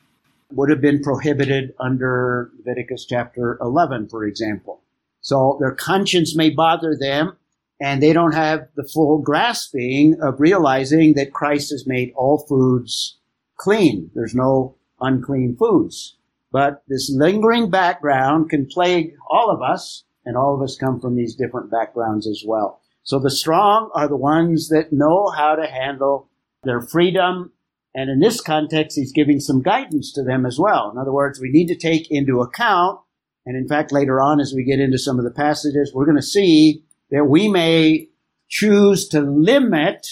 would 0.52 0.70
have 0.70 0.82
been 0.82 1.02
prohibited 1.02 1.74
under 1.80 2.52
Leviticus 2.58 3.06
chapter 3.06 3.58
11, 3.62 4.10
for 4.10 4.26
example. 4.26 4.82
So 5.22 5.58
their 5.60 5.74
conscience 5.74 6.36
may 6.36 6.50
bother 6.50 6.96
them, 7.00 7.38
and 7.82 8.02
they 8.02 8.14
don't 8.14 8.36
have 8.36 8.68
the 8.76 8.88
full 8.94 9.18
grasping 9.18 10.16
of 10.22 10.40
realizing 10.40 11.16
that 11.16 11.34
Christ 11.34 11.72
has 11.72 11.88
made 11.88 12.14
all 12.16 12.46
foods 12.48 13.18
clean. 13.58 14.12
There's 14.14 14.36
no 14.36 14.76
unclean 15.02 15.58
foods. 15.58 16.16
But 16.52 16.84
this 16.88 17.12
lingering 17.12 17.72
background 17.72 18.52
can 18.52 18.68
plague 18.68 19.14
all 19.32 19.50
of 19.50 19.64
us, 19.64 20.04
and 20.26 20.38
all 20.38 20.54
of 20.54 20.62
us 20.62 20.78
come 20.78 21.00
from 21.00 21.16
these 21.16 21.34
different 21.34 21.72
backgrounds 21.72 22.28
as 22.28 22.44
well. 22.46 22.82
So 23.02 23.18
the 23.18 23.32
strong 23.32 23.90
are 23.96 24.08
the 24.08 24.16
ones 24.16 24.70
that 24.70 24.94
know 24.94 25.32
how 25.36 25.56
to 25.56 25.66
handle 25.66 26.30
their 26.64 26.82
freedom. 26.82 27.52
And 27.96 28.12
in 28.12 28.20
this 28.20 28.42
context, 28.42 28.96
he's 28.96 29.12
giving 29.12 29.40
some 29.40 29.64
guidance 29.64 30.14
to 30.14 30.24
them 30.24 30.46
as 30.46 30.60
well. 30.60 30.92
In 30.92 31.00
other 31.00 31.12
words, 31.12 31.42
we 31.42 31.50
need 31.50 31.68
to 31.68 31.76
take 31.76 32.12
into 32.12 32.42
account, 32.42 33.00
and 33.44 33.58
in 33.58 33.68
fact, 33.68 33.92
later 33.92 34.22
on, 34.22 34.40
as 34.40 34.54
we 34.56 34.64
get 34.64 34.80
into 34.80 35.00
some 35.00 35.18
of 35.18 35.26
the 35.26 35.32
passages, 35.32 35.92
we're 35.96 36.06
going 36.06 36.16
to 36.16 36.22
see 36.22 36.84
that 37.12 37.26
we 37.26 37.50
may 37.50 38.10
choose 38.50 39.08
to 39.10 39.22
limit 39.22 40.08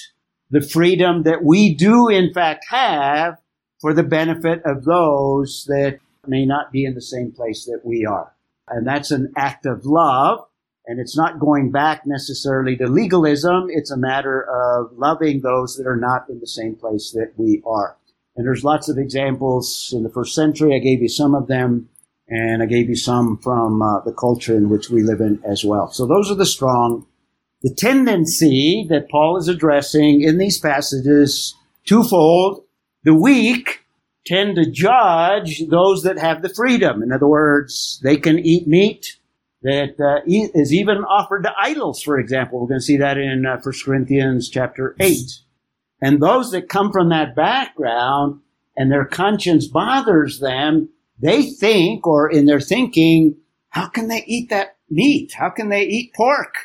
the 0.51 0.61
freedom 0.61 1.23
that 1.23 1.43
we 1.43 1.73
do 1.73 2.07
in 2.07 2.33
fact 2.33 2.65
have 2.69 3.37
for 3.79 3.93
the 3.93 4.03
benefit 4.03 4.61
of 4.65 4.83
those 4.83 5.65
that 5.67 5.99
may 6.27 6.45
not 6.45 6.71
be 6.71 6.85
in 6.85 6.95
the 6.95 7.01
same 7.01 7.31
place 7.31 7.65
that 7.65 7.81
we 7.83 8.05
are. 8.05 8.33
And 8.67 8.85
that's 8.85 9.11
an 9.11 9.33
act 9.37 9.65
of 9.65 9.85
love. 9.85 10.45
And 10.85 10.99
it's 10.99 11.15
not 11.15 11.39
going 11.39 11.71
back 11.71 12.05
necessarily 12.05 12.75
to 12.77 12.87
legalism. 12.87 13.67
It's 13.69 13.91
a 13.91 13.97
matter 13.97 14.41
of 14.43 14.91
loving 14.97 15.41
those 15.41 15.75
that 15.77 15.87
are 15.87 15.97
not 15.97 16.29
in 16.29 16.39
the 16.39 16.47
same 16.47 16.75
place 16.75 17.11
that 17.11 17.33
we 17.37 17.61
are. 17.65 17.95
And 18.35 18.45
there's 18.45 18.63
lots 18.63 18.89
of 18.89 18.97
examples 18.97 19.93
in 19.95 20.03
the 20.03 20.09
first 20.09 20.33
century. 20.33 20.75
I 20.75 20.79
gave 20.79 21.01
you 21.01 21.09
some 21.09 21.35
of 21.35 21.47
them 21.47 21.89
and 22.29 22.61
I 22.61 22.65
gave 22.65 22.89
you 22.89 22.95
some 22.95 23.37
from 23.37 23.81
uh, 23.81 24.01
the 24.01 24.13
culture 24.13 24.55
in 24.55 24.69
which 24.69 24.89
we 24.89 25.01
live 25.01 25.19
in 25.19 25.41
as 25.43 25.65
well. 25.65 25.91
So 25.91 26.05
those 26.05 26.29
are 26.31 26.35
the 26.35 26.45
strong. 26.45 27.05
The 27.61 27.73
tendency 27.73 28.85
that 28.89 29.09
Paul 29.09 29.37
is 29.37 29.47
addressing 29.47 30.21
in 30.21 30.37
these 30.37 30.59
passages, 30.59 31.55
twofold. 31.85 32.63
The 33.03 33.13
weak 33.13 33.85
tend 34.25 34.55
to 34.55 34.69
judge 34.69 35.67
those 35.67 36.03
that 36.03 36.19
have 36.19 36.41
the 36.41 36.49
freedom. 36.49 37.01
In 37.01 37.11
other 37.11 37.27
words, 37.27 37.99
they 38.03 38.17
can 38.17 38.39
eat 38.39 38.67
meat 38.67 39.17
that 39.61 39.99
uh, 39.99 40.21
is 40.25 40.73
even 40.73 40.97
offered 40.99 41.43
to 41.43 41.53
idols, 41.59 42.01
for 42.01 42.17
example. 42.17 42.59
We're 42.59 42.67
going 42.67 42.79
to 42.79 42.85
see 42.85 42.97
that 42.97 43.17
in 43.17 43.45
uh, 43.45 43.59
1 43.61 43.73
Corinthians 43.83 44.49
chapter 44.49 44.95
8. 44.99 45.17
And 46.01 46.21
those 46.21 46.51
that 46.51 46.69
come 46.69 46.91
from 46.91 47.09
that 47.09 47.35
background 47.35 48.39
and 48.77 48.91
their 48.91 49.05
conscience 49.05 49.67
bothers 49.67 50.39
them, 50.39 50.89
they 51.19 51.43
think, 51.43 52.07
or 52.07 52.29
in 52.29 52.45
their 52.45 52.59
thinking, 52.59 53.37
how 53.69 53.87
can 53.87 54.07
they 54.07 54.23
eat 54.25 54.49
that 54.49 54.77
meat? 54.89 55.33
How 55.33 55.49
can 55.49 55.69
they 55.69 55.83
eat 55.83 56.13
pork? 56.13 56.55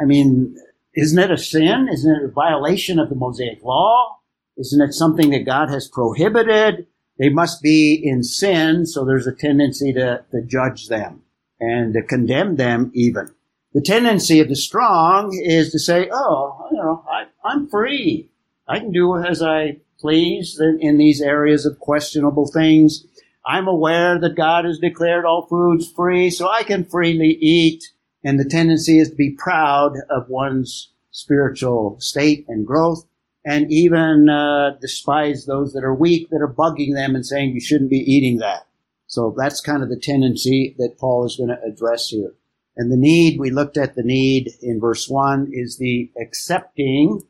I 0.00 0.04
mean, 0.04 0.56
isn't 0.94 1.18
it 1.18 1.30
a 1.30 1.38
sin? 1.38 1.88
Isn't 1.92 2.16
it 2.16 2.24
a 2.24 2.32
violation 2.32 2.98
of 2.98 3.08
the 3.08 3.16
Mosaic 3.16 3.62
law? 3.62 4.18
Isn't 4.56 4.80
it 4.80 4.92
something 4.94 5.30
that 5.30 5.44
God 5.44 5.68
has 5.70 5.88
prohibited? 5.88 6.86
They 7.18 7.28
must 7.28 7.62
be 7.62 8.00
in 8.02 8.22
sin, 8.22 8.86
so 8.86 9.04
there's 9.04 9.26
a 9.26 9.34
tendency 9.34 9.92
to, 9.92 10.24
to 10.30 10.42
judge 10.42 10.88
them 10.88 11.22
and 11.60 11.94
to 11.94 12.02
condemn 12.02 12.56
them 12.56 12.90
even. 12.94 13.30
The 13.72 13.80
tendency 13.80 14.40
of 14.40 14.48
the 14.48 14.56
strong 14.56 15.36
is 15.42 15.70
to 15.72 15.78
say, 15.78 16.08
oh, 16.12 16.68
you 16.70 16.78
know, 16.78 17.04
I, 17.08 17.24
I'm 17.44 17.68
free. 17.68 18.30
I 18.68 18.78
can 18.78 18.92
do 18.92 19.16
as 19.16 19.42
I 19.42 19.78
please 19.98 20.58
in, 20.60 20.78
in 20.80 20.98
these 20.98 21.20
areas 21.20 21.66
of 21.66 21.78
questionable 21.80 22.46
things. 22.46 23.04
I'm 23.46 23.68
aware 23.68 24.18
that 24.18 24.36
God 24.36 24.64
has 24.64 24.78
declared 24.78 25.24
all 25.24 25.46
foods 25.46 25.90
free, 25.90 26.30
so 26.30 26.48
I 26.48 26.62
can 26.62 26.84
freely 26.84 27.36
eat. 27.40 27.92
And 28.24 28.40
the 28.40 28.48
tendency 28.48 28.98
is 28.98 29.10
to 29.10 29.16
be 29.16 29.36
proud 29.36 29.96
of 30.08 30.30
one's 30.30 30.92
spiritual 31.10 31.96
state 32.00 32.46
and 32.48 32.66
growth, 32.66 33.06
and 33.44 33.70
even 33.70 34.28
uh, 34.30 34.76
despise 34.80 35.44
those 35.44 35.74
that 35.74 35.84
are 35.84 35.94
weak, 35.94 36.30
that 36.30 36.40
are 36.40 36.52
bugging 36.52 36.94
them 36.94 37.14
and 37.14 37.26
saying 37.26 37.52
you 37.52 37.60
shouldn't 37.60 37.90
be 37.90 37.98
eating 37.98 38.38
that. 38.38 38.66
So 39.06 39.34
that's 39.36 39.60
kind 39.60 39.82
of 39.82 39.90
the 39.90 40.00
tendency 40.00 40.74
that 40.78 40.98
Paul 40.98 41.26
is 41.26 41.36
going 41.36 41.50
to 41.50 41.62
address 41.62 42.08
here. 42.08 42.32
And 42.76 42.90
the 42.90 42.96
need, 42.96 43.38
we 43.38 43.50
looked 43.50 43.76
at 43.76 43.94
the 43.94 44.02
need 44.02 44.50
in 44.62 44.80
verse 44.80 45.08
1, 45.08 45.50
is 45.52 45.76
the 45.76 46.10
accepting 46.20 47.22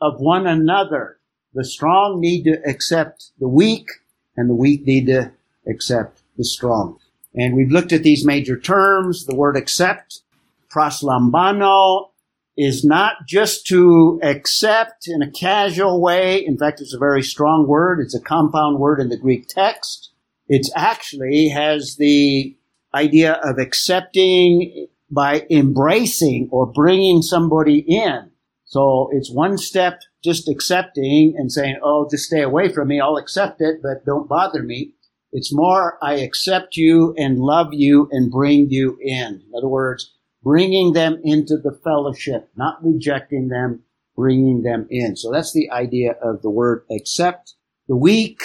of 0.00 0.20
one 0.20 0.46
another. 0.46 1.18
The 1.54 1.64
strong 1.64 2.20
need 2.20 2.44
to 2.44 2.62
accept 2.64 3.32
the 3.40 3.48
weak, 3.48 3.88
and 4.36 4.48
the 4.48 4.54
weak 4.54 4.86
need 4.86 5.06
to 5.06 5.32
accept 5.68 6.22
the 6.36 6.44
strong. 6.44 6.98
And 7.34 7.54
we've 7.54 7.70
looked 7.70 7.92
at 7.92 8.02
these 8.02 8.26
major 8.26 8.58
terms. 8.58 9.26
The 9.26 9.34
word 9.34 9.56
accept, 9.56 10.20
proslambano, 10.70 12.10
is 12.56 12.84
not 12.84 13.26
just 13.26 13.66
to 13.68 14.20
accept 14.22 15.08
in 15.08 15.22
a 15.22 15.30
casual 15.30 16.00
way. 16.00 16.44
In 16.44 16.58
fact, 16.58 16.80
it's 16.80 16.94
a 16.94 16.98
very 16.98 17.22
strong 17.22 17.66
word. 17.66 18.00
It's 18.00 18.14
a 18.14 18.20
compound 18.20 18.78
word 18.78 19.00
in 19.00 19.08
the 19.08 19.16
Greek 19.16 19.48
text. 19.48 20.10
It 20.48 20.68
actually 20.76 21.48
has 21.48 21.96
the 21.96 22.56
idea 22.94 23.40
of 23.42 23.58
accepting 23.58 24.88
by 25.10 25.46
embracing 25.50 26.48
or 26.50 26.66
bringing 26.66 27.22
somebody 27.22 27.78
in. 27.78 28.30
So 28.64 29.08
it's 29.12 29.30
one 29.30 29.58
step 29.58 30.00
just 30.22 30.48
accepting 30.48 31.34
and 31.36 31.50
saying, 31.50 31.78
oh, 31.82 32.08
just 32.10 32.24
stay 32.24 32.42
away 32.42 32.70
from 32.70 32.88
me. 32.88 33.00
I'll 33.00 33.16
accept 33.16 33.60
it, 33.60 33.80
but 33.82 34.04
don't 34.04 34.28
bother 34.28 34.62
me. 34.62 34.92
It's 35.32 35.52
more, 35.52 35.98
I 36.02 36.14
accept 36.16 36.76
you 36.76 37.14
and 37.16 37.38
love 37.38 37.72
you 37.72 38.08
and 38.12 38.30
bring 38.30 38.70
you 38.70 38.98
in. 39.00 39.42
In 39.46 39.52
other 39.56 39.68
words, 39.68 40.12
bringing 40.42 40.92
them 40.92 41.20
into 41.24 41.56
the 41.56 41.72
fellowship, 41.82 42.50
not 42.54 42.84
rejecting 42.84 43.48
them, 43.48 43.82
bringing 44.14 44.62
them 44.62 44.86
in. 44.90 45.16
So 45.16 45.32
that's 45.32 45.52
the 45.52 45.70
idea 45.70 46.12
of 46.22 46.42
the 46.42 46.50
word 46.50 46.84
accept. 46.90 47.54
The 47.88 47.96
weak, 47.96 48.42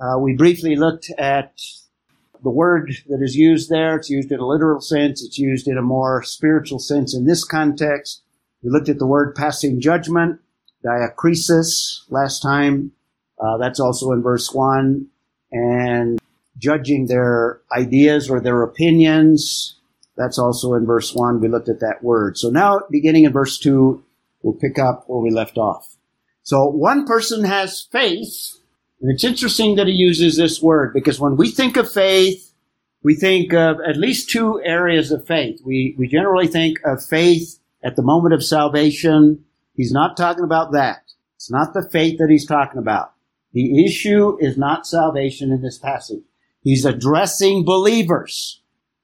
uh, 0.00 0.18
we 0.18 0.34
briefly 0.34 0.76
looked 0.76 1.10
at 1.18 1.60
the 2.42 2.50
word 2.50 2.92
that 3.08 3.20
is 3.20 3.34
used 3.34 3.68
there. 3.68 3.96
It's 3.96 4.10
used 4.10 4.30
in 4.30 4.38
a 4.38 4.46
literal 4.46 4.80
sense. 4.80 5.24
It's 5.24 5.38
used 5.38 5.66
in 5.66 5.76
a 5.76 5.82
more 5.82 6.22
spiritual 6.22 6.78
sense 6.78 7.16
in 7.16 7.26
this 7.26 7.42
context. 7.42 8.22
We 8.62 8.70
looked 8.70 8.88
at 8.88 8.98
the 8.98 9.06
word 9.06 9.34
passing 9.34 9.80
judgment, 9.80 10.40
diakrisis, 10.84 12.02
last 12.10 12.40
time. 12.40 12.92
Uh, 13.40 13.58
that's 13.58 13.80
also 13.80 14.12
in 14.12 14.22
verse 14.22 14.52
1. 14.52 15.08
And 15.56 16.18
judging 16.58 17.06
their 17.06 17.60
ideas 17.76 18.28
or 18.28 18.40
their 18.40 18.62
opinions. 18.62 19.78
That's 20.16 20.38
also 20.38 20.74
in 20.74 20.86
verse 20.86 21.14
1. 21.14 21.40
We 21.40 21.48
looked 21.48 21.68
at 21.68 21.80
that 21.80 22.02
word. 22.02 22.38
So 22.38 22.48
now, 22.48 22.80
beginning 22.90 23.24
in 23.24 23.32
verse 23.32 23.58
2, 23.58 24.02
we'll 24.42 24.54
pick 24.54 24.78
up 24.78 25.04
where 25.06 25.20
we 25.20 25.30
left 25.30 25.58
off. 25.58 25.96
So 26.42 26.66
one 26.66 27.06
person 27.06 27.44
has 27.44 27.82
faith 27.90 28.56
and 29.00 29.10
it's 29.10 29.24
interesting 29.24 29.76
that 29.76 29.86
he 29.86 29.92
uses 29.92 30.36
this 30.36 30.62
word 30.62 30.92
because 30.94 31.20
when 31.20 31.36
we 31.36 31.50
think 31.50 31.76
of 31.76 31.90
faith, 31.90 32.52
we 33.02 33.14
think 33.14 33.52
of 33.52 33.76
at 33.86 33.96
least 33.96 34.30
two 34.30 34.60
areas 34.64 35.12
of 35.12 35.26
faith. 35.26 35.60
We, 35.64 35.94
we 35.98 36.08
generally 36.08 36.46
think 36.46 36.78
of 36.84 37.04
faith 37.04 37.58
at 37.84 37.96
the 37.96 38.02
moment 38.02 38.34
of 38.34 38.44
salvation. 38.44 39.44
He's 39.74 39.92
not 39.92 40.16
talking 40.16 40.44
about 40.44 40.72
that. 40.72 41.02
It's 41.36 41.50
not 41.50 41.74
the 41.74 41.88
faith 41.88 42.18
that 42.18 42.30
he's 42.30 42.46
talking 42.46 42.78
about. 42.78 43.12
The 43.56 43.86
issue 43.86 44.36
is 44.38 44.58
not 44.58 44.86
salvation 44.86 45.50
in 45.50 45.62
this 45.62 45.78
passage. 45.78 46.22
He's 46.60 46.84
addressing 46.84 47.64
believers. 47.64 48.60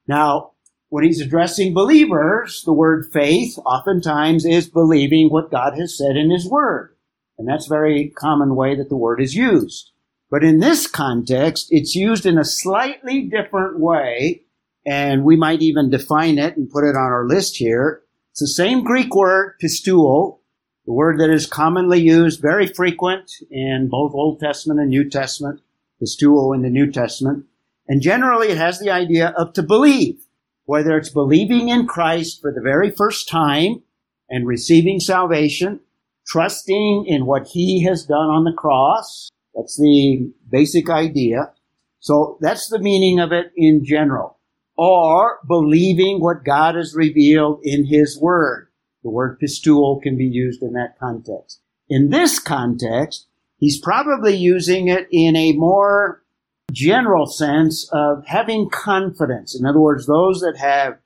Now, 0.07 0.51
when 0.89 1.03
he's 1.03 1.19
addressing 1.19 1.73
believers, 1.73 2.61
the 2.63 2.71
word 2.71 3.07
faith 3.11 3.57
oftentimes 3.65 4.45
is 4.45 4.69
believing 4.69 5.29
what 5.29 5.49
God 5.49 5.73
has 5.79 5.97
said 5.97 6.15
in 6.15 6.29
his 6.29 6.47
word. 6.47 6.95
And 7.39 7.47
that's 7.47 7.65
a 7.65 7.73
very 7.73 8.13
common 8.15 8.55
way 8.55 8.75
that 8.75 8.89
the 8.89 8.95
word 8.95 9.19
is 9.19 9.33
used. 9.33 9.89
But 10.29 10.43
in 10.43 10.59
this 10.59 10.85
context, 10.85 11.69
it's 11.71 11.95
used 11.95 12.27
in 12.27 12.37
a 12.37 12.45
slightly 12.45 13.23
different 13.23 13.79
way, 13.79 14.43
and 14.85 15.23
we 15.23 15.35
might 15.35 15.63
even 15.63 15.89
define 15.89 16.37
it 16.37 16.57
and 16.57 16.69
put 16.69 16.83
it 16.83 16.95
on 16.95 17.11
our 17.11 17.25
list 17.27 17.57
here. 17.57 18.03
It's 18.29 18.41
the 18.41 18.47
same 18.47 18.83
Greek 18.83 19.15
word, 19.15 19.55
pisteuo, 19.59 20.41
the 20.85 20.93
word 20.93 21.19
that 21.19 21.29
is 21.29 21.45
commonly 21.45 21.99
used, 21.99 22.41
very 22.41 22.67
frequent 22.67 23.31
in 23.49 23.87
both 23.89 24.13
Old 24.13 24.39
Testament 24.39 24.79
and 24.79 24.89
New 24.89 25.09
Testament, 25.09 25.61
is 26.01 26.17
pisteuo 26.17 26.53
in 26.53 26.61
the 26.61 26.69
New 26.69 26.91
Testament. 26.91 27.45
And 27.87 28.01
generally 28.01 28.49
it 28.49 28.57
has 28.57 28.79
the 28.79 28.89
idea 28.89 29.29
of 29.37 29.53
to 29.53 29.63
believe, 29.63 30.25
whether 30.65 30.97
it's 30.97 31.09
believing 31.09 31.69
in 31.69 31.87
Christ 31.87 32.41
for 32.41 32.51
the 32.51 32.61
very 32.61 32.91
first 32.91 33.29
time 33.29 33.83
and 34.29 34.47
receiving 34.47 34.99
salvation, 34.99 35.79
trusting 36.27 37.05
in 37.07 37.25
what 37.25 37.47
he 37.47 37.83
has 37.83 38.05
done 38.05 38.29
on 38.29 38.43
the 38.43 38.53
cross. 38.53 39.29
That's 39.55 39.77
the 39.77 40.31
basic 40.49 40.89
idea. 40.89 41.53
So 41.99 42.37
that's 42.41 42.69
the 42.69 42.79
meaning 42.79 43.19
of 43.19 43.31
it 43.31 43.51
in 43.55 43.85
general. 43.85 44.37
Or 44.75 45.39
believing 45.47 46.19
what 46.19 46.43
God 46.43 46.75
has 46.75 46.95
revealed 46.95 47.59
in 47.63 47.85
his 47.85 48.19
word. 48.19 48.67
The 49.03 49.09
word 49.09 49.39
pisteuo 49.39 50.01
can 50.01 50.17
be 50.17 50.25
used 50.25 50.63
in 50.63 50.73
that 50.73 50.97
context. 50.99 51.59
In 51.89 52.09
this 52.09 52.39
context, 52.39 53.27
he's 53.57 53.79
probably 53.79 54.35
using 54.35 54.87
it 54.87 55.07
in 55.11 55.35
a 55.35 55.53
more 55.53 56.23
general 56.71 57.25
sense 57.27 57.87
of 57.91 58.25
having 58.25 58.69
confidence. 58.69 59.59
In 59.59 59.65
other 59.65 59.79
words, 59.79 60.07
those 60.07 60.39
that 60.39 60.57
have 60.57 60.97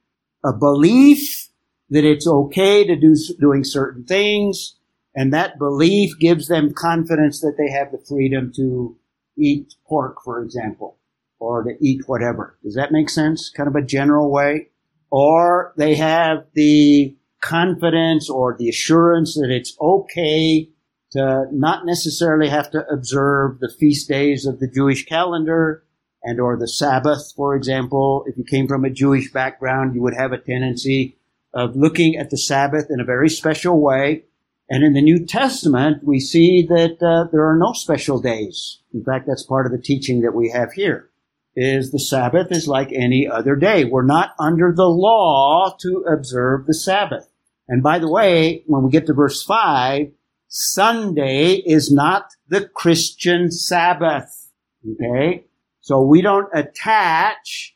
a 0.46 0.54
belief 0.54 1.50
that 1.90 2.06
it's 2.06 2.28
okay 2.28 2.86
to 2.86 2.96
do 2.96 3.16
doing 3.40 3.64
certain 3.64 4.06
things, 4.06 4.76
and 5.16 5.34
that 5.34 5.58
belief 5.58 6.12
gives 6.20 6.48
them 6.48 6.74
confidence 6.74 7.42
that 7.42 7.56
they 7.58 7.72
have 7.72 7.92
the 7.92 7.98
freedom 8.08 8.52
to 8.56 8.96
eat 9.38 9.74
pork, 9.88 10.18
for 10.24 10.42
example, 10.44 10.98
or 11.40 11.64
to 11.64 11.72
eat 11.82 12.08
whatever. 12.08 12.58
Does 12.64 12.76
that 12.76 12.92
make 12.92 13.10
sense? 13.10 13.50
Kind 13.50 13.68
of 13.68 13.76
a 13.76 13.82
general 13.82 14.30
way. 14.32 14.70
Or 15.10 15.74
they 15.78 15.96
have 15.96 16.46
the 16.54 17.16
confidence 17.48 18.30
or 18.30 18.56
the 18.58 18.70
assurance 18.70 19.36
that 19.36 19.50
it's 19.50 19.76
okay 19.80 20.70
to 21.12 21.46
not 21.52 21.86
necessarily 21.86 22.50
have 22.50 22.70
to 22.72 22.86
observe 22.88 23.60
the 23.60 23.74
feast 23.80 24.10
days 24.10 24.46
of 24.46 24.60
the 24.60 24.68
Jewish 24.68 25.06
calendar 25.06 25.84
and 26.24 26.40
or 26.40 26.58
the 26.58 26.68
Sabbath, 26.68 27.32
for 27.36 27.56
example. 27.56 28.26
If 28.28 28.38
you 28.38 28.44
came 28.44 28.68
from 28.68 28.84
a 28.84 28.90
Jewish 28.90 29.32
background, 29.32 29.96
you 29.96 30.02
would 30.02 30.16
have 30.16 30.34
a 30.34 30.38
tendency 30.38 31.18
of 31.54 31.76
looking 31.76 32.18
at 32.18 32.30
the 32.30 32.38
Sabbath 32.38 32.88
in 32.90 33.00
a 33.00 33.06
very 33.06 33.30
special 33.30 33.80
way 33.80 34.24
and 34.70 34.84
in 34.84 34.94
the 34.94 35.02
New 35.02 35.26
Testament, 35.26 36.04
we 36.04 36.20
see 36.20 36.66
that 36.68 37.02
uh, 37.02 37.30
there 37.32 37.46
are 37.48 37.58
no 37.58 37.72
special 37.72 38.20
days. 38.20 38.82
In 38.94 39.04
fact, 39.04 39.26
that's 39.28 39.44
part 39.44 39.66
of 39.66 39.72
the 39.72 39.82
teaching 39.82 40.22
that 40.22 40.34
we 40.34 40.50
have 40.50 40.74
here. 40.74 41.10
Is 41.56 41.92
the 41.92 42.00
Sabbath 42.00 42.52
is 42.52 42.68
like 42.68 42.92
any 42.92 43.28
other 43.28 43.56
day. 43.56 43.86
We're 43.86 44.06
not 44.06 44.36
under 44.38 44.74
the 44.76 44.90
law 44.90 45.76
to 45.80 46.06
observe 46.08 46.68
the 46.68 46.74
Sabbath. 46.74 47.30
And 47.68 47.84
by 47.84 48.00
the 48.00 48.10
way, 48.10 48.64
when 48.66 48.84
we 48.84 48.92
get 48.92 49.06
to 49.08 49.14
verse 49.14 49.44
5, 49.44 50.12
Sunday 50.48 51.56
is 51.66 51.92
not 51.92 52.30
the 52.48 52.68
Christian 52.68 53.52
Sabbath. 53.52 54.52
Okay? 54.90 55.46
So 55.82 56.02
we 56.02 56.22
don't 56.22 56.50
attach 56.54 57.76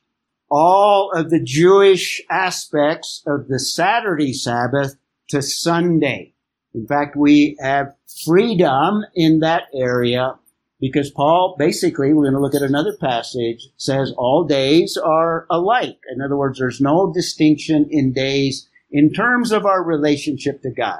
all 0.49 1.11
of 1.11 1.29
the 1.29 1.41
Jewish 1.41 2.21
aspects 2.29 3.23
of 3.25 3.47
the 3.47 3.59
Saturday 3.59 4.33
Sabbath 4.33 4.95
to 5.29 5.41
Sunday. 5.41 6.33
In 6.73 6.85
fact, 6.85 7.15
we 7.15 7.57
have 7.61 7.95
freedom 8.25 9.03
in 9.15 9.39
that 9.39 9.63
area 9.73 10.35
because 10.79 11.11
Paul 11.11 11.55
basically, 11.57 12.11
we're 12.11 12.23
going 12.23 12.33
to 12.33 12.39
look 12.39 12.55
at 12.55 12.61
another 12.61 12.95
passage, 12.99 13.67
says 13.77 14.13
all 14.17 14.43
days 14.43 14.97
are 14.97 15.45
alike. 15.49 15.99
In 16.13 16.21
other 16.21 16.35
words, 16.35 16.59
there's 16.59 16.81
no 16.81 17.13
distinction 17.13 17.87
in 17.89 18.13
days 18.13 18.67
in 18.91 19.11
terms 19.11 19.51
of 19.51 19.65
our 19.65 19.83
relationship 19.83 20.61
to 20.63 20.71
God. 20.71 20.99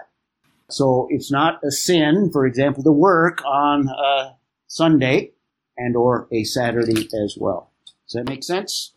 So 0.70 1.08
it's 1.10 1.32
not 1.32 1.60
a 1.64 1.72
sin, 1.72 2.30
for 2.32 2.46
example, 2.46 2.84
to 2.84 2.92
work 2.92 3.44
on 3.46 3.90
a 3.90 4.36
Sunday 4.68 5.32
and 5.78 5.96
or 5.96 6.28
a 6.32 6.44
Saturday 6.44 7.08
as 7.24 7.36
well. 7.38 7.72
Does 8.08 8.14
that 8.14 8.30
make 8.30 8.44
sense? 8.44 8.94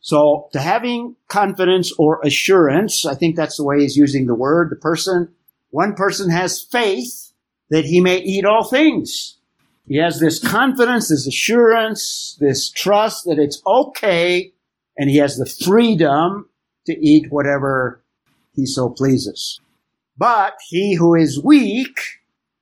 So 0.00 0.48
to 0.52 0.60
having 0.60 1.16
confidence 1.28 1.92
or 1.98 2.20
assurance, 2.22 3.06
I 3.06 3.14
think 3.14 3.36
that's 3.36 3.56
the 3.56 3.64
way 3.64 3.80
he's 3.80 3.96
using 3.96 4.26
the 4.26 4.34
word. 4.34 4.70
The 4.70 4.76
person 4.76 5.32
one 5.70 5.94
person 5.94 6.30
has 6.30 6.62
faith 6.62 7.32
that 7.70 7.84
he 7.84 8.00
may 8.00 8.18
eat 8.18 8.44
all 8.44 8.62
things. 8.62 9.38
He 9.88 9.96
has 9.96 10.20
this 10.20 10.38
confidence, 10.38 11.08
this 11.08 11.26
assurance, 11.26 12.36
this 12.38 12.70
trust 12.70 13.24
that 13.24 13.40
it's 13.40 13.60
okay, 13.66 14.52
and 14.96 15.10
he 15.10 15.16
has 15.16 15.36
the 15.36 15.46
freedom 15.46 16.48
to 16.86 16.92
eat 16.92 17.26
whatever 17.30 18.03
he 18.54 18.66
so 18.66 18.88
pleases. 18.88 19.60
But 20.16 20.54
he 20.68 20.94
who 20.94 21.14
is 21.14 21.42
weak, 21.42 21.98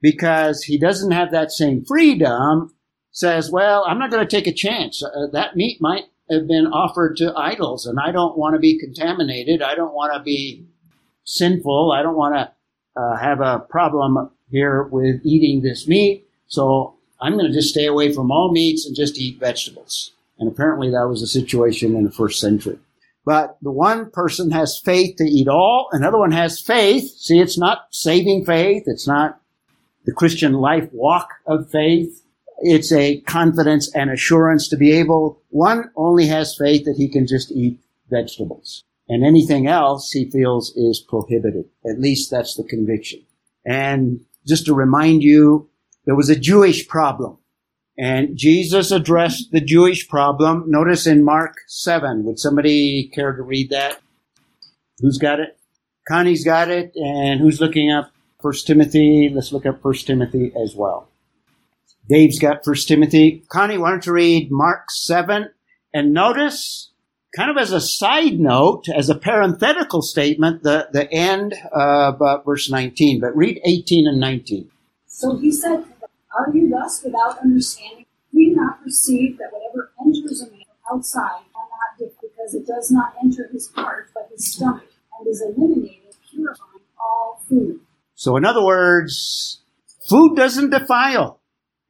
because 0.00 0.64
he 0.64 0.78
doesn't 0.78 1.12
have 1.12 1.30
that 1.30 1.52
same 1.52 1.84
freedom, 1.84 2.74
says, 3.12 3.50
well, 3.50 3.84
I'm 3.86 3.98
not 3.98 4.10
going 4.10 4.26
to 4.26 4.36
take 4.36 4.46
a 4.46 4.52
chance. 4.52 5.02
Uh, 5.02 5.26
that 5.32 5.54
meat 5.54 5.80
might 5.80 6.04
have 6.30 6.48
been 6.48 6.66
offered 6.66 7.16
to 7.18 7.36
idols, 7.36 7.86
and 7.86 8.00
I 8.00 8.10
don't 8.10 8.38
want 8.38 8.54
to 8.54 8.58
be 8.58 8.78
contaminated. 8.78 9.62
I 9.62 9.74
don't 9.74 9.94
want 9.94 10.14
to 10.14 10.20
be 10.20 10.64
sinful. 11.24 11.92
I 11.92 12.02
don't 12.02 12.16
want 12.16 12.34
to 12.34 13.00
uh, 13.00 13.16
have 13.16 13.40
a 13.40 13.60
problem 13.60 14.30
here 14.50 14.84
with 14.84 15.20
eating 15.24 15.62
this 15.62 15.86
meat, 15.86 16.26
so 16.46 16.94
I'm 17.20 17.34
going 17.34 17.46
to 17.46 17.52
just 17.52 17.68
stay 17.68 17.86
away 17.86 18.12
from 18.12 18.30
all 18.30 18.50
meats 18.50 18.86
and 18.86 18.96
just 18.96 19.18
eat 19.18 19.38
vegetables. 19.38 20.12
And 20.38 20.50
apparently 20.50 20.90
that 20.90 21.08
was 21.08 21.20
the 21.20 21.26
situation 21.26 21.94
in 21.94 22.04
the 22.04 22.10
first 22.10 22.40
century. 22.40 22.78
But 23.24 23.56
the 23.62 23.70
one 23.70 24.10
person 24.10 24.50
has 24.50 24.78
faith 24.78 25.16
to 25.16 25.24
eat 25.24 25.48
all, 25.48 25.88
another 25.92 26.18
one 26.18 26.32
has 26.32 26.60
faith. 26.60 27.08
See, 27.18 27.38
it's 27.38 27.58
not 27.58 27.86
saving 27.90 28.44
faith. 28.44 28.84
It's 28.86 29.06
not 29.06 29.40
the 30.04 30.12
Christian 30.12 30.54
life 30.54 30.88
walk 30.92 31.28
of 31.46 31.70
faith. 31.70 32.24
It's 32.58 32.92
a 32.92 33.20
confidence 33.20 33.94
and 33.94 34.10
assurance 34.10 34.68
to 34.68 34.76
be 34.76 34.92
able, 34.92 35.40
one 35.48 35.90
only 35.96 36.26
has 36.26 36.56
faith 36.56 36.84
that 36.84 36.96
he 36.96 37.08
can 37.08 37.26
just 37.26 37.50
eat 37.50 37.80
vegetables 38.10 38.84
and 39.08 39.24
anything 39.24 39.66
else 39.66 40.10
he 40.10 40.30
feels 40.30 40.74
is 40.76 41.04
prohibited. 41.06 41.64
At 41.84 42.00
least 42.00 42.30
that's 42.30 42.56
the 42.56 42.64
conviction. 42.64 43.24
And 43.64 44.20
just 44.46 44.66
to 44.66 44.74
remind 44.74 45.22
you, 45.22 45.68
there 46.04 46.16
was 46.16 46.30
a 46.30 46.38
Jewish 46.38 46.88
problem. 46.88 47.38
And 47.98 48.36
Jesus 48.36 48.90
addressed 48.90 49.52
the 49.52 49.60
Jewish 49.60 50.08
problem. 50.08 50.64
Notice 50.66 51.06
in 51.06 51.24
Mark 51.24 51.56
7. 51.68 52.24
Would 52.24 52.38
somebody 52.38 53.10
care 53.14 53.32
to 53.32 53.42
read 53.42 53.70
that? 53.70 54.00
Who's 54.98 55.18
got 55.18 55.40
it? 55.40 55.58
Connie's 56.08 56.44
got 56.44 56.70
it. 56.70 56.92
And 56.96 57.40
who's 57.40 57.60
looking 57.60 57.92
up 57.92 58.12
First 58.42 58.66
Timothy. 58.66 59.30
Let's 59.32 59.52
look 59.52 59.64
up 59.64 59.80
First 59.80 60.06
Timothy 60.06 60.52
as 60.60 60.74
well. 60.74 61.08
Dave's 62.08 62.40
got 62.40 62.64
First 62.64 62.88
Timothy. 62.88 63.44
Connie, 63.48 63.78
why 63.78 63.90
don't 63.90 64.04
you 64.04 64.12
read 64.12 64.50
Mark 64.50 64.90
7? 64.90 65.48
And 65.94 66.12
notice, 66.12 66.90
kind 67.36 67.50
of 67.50 67.56
as 67.56 67.70
a 67.70 67.80
side 67.80 68.40
note, 68.40 68.88
as 68.88 69.08
a 69.08 69.14
parenthetical 69.14 70.02
statement, 70.02 70.64
the, 70.64 70.88
the 70.92 71.10
end 71.12 71.54
of 71.72 72.20
uh, 72.20 72.42
verse 72.42 72.68
19. 72.68 73.20
But 73.20 73.36
read 73.36 73.60
18 73.64 74.08
and 74.08 74.18
19. 74.18 74.68
So 75.06 75.36
he 75.36 75.52
said 75.52 75.84
Are 76.38 76.54
you 76.54 76.68
thus 76.68 77.02
without 77.04 77.38
understanding? 77.40 78.06
You 78.32 78.56
not 78.56 78.82
perceive 78.82 79.38
that 79.38 79.50
whatever 79.52 79.92
enters 80.00 80.40
a 80.40 80.50
man 80.50 80.60
outside 80.90 81.42
cannot 81.52 81.98
dip 81.98 82.16
because 82.20 82.54
it 82.54 82.66
does 82.66 82.90
not 82.90 83.14
enter 83.22 83.48
his 83.52 83.70
heart 83.74 84.10
but 84.14 84.28
his 84.32 84.52
stomach 84.52 84.84
and 85.18 85.28
is 85.28 85.42
eliminated, 85.42 86.14
purifying 86.30 86.80
all 86.98 87.42
food? 87.48 87.80
So 88.14 88.36
in 88.36 88.44
other 88.44 88.64
words, 88.64 89.60
food 90.08 90.36
doesn't 90.36 90.70
defile. 90.70 91.40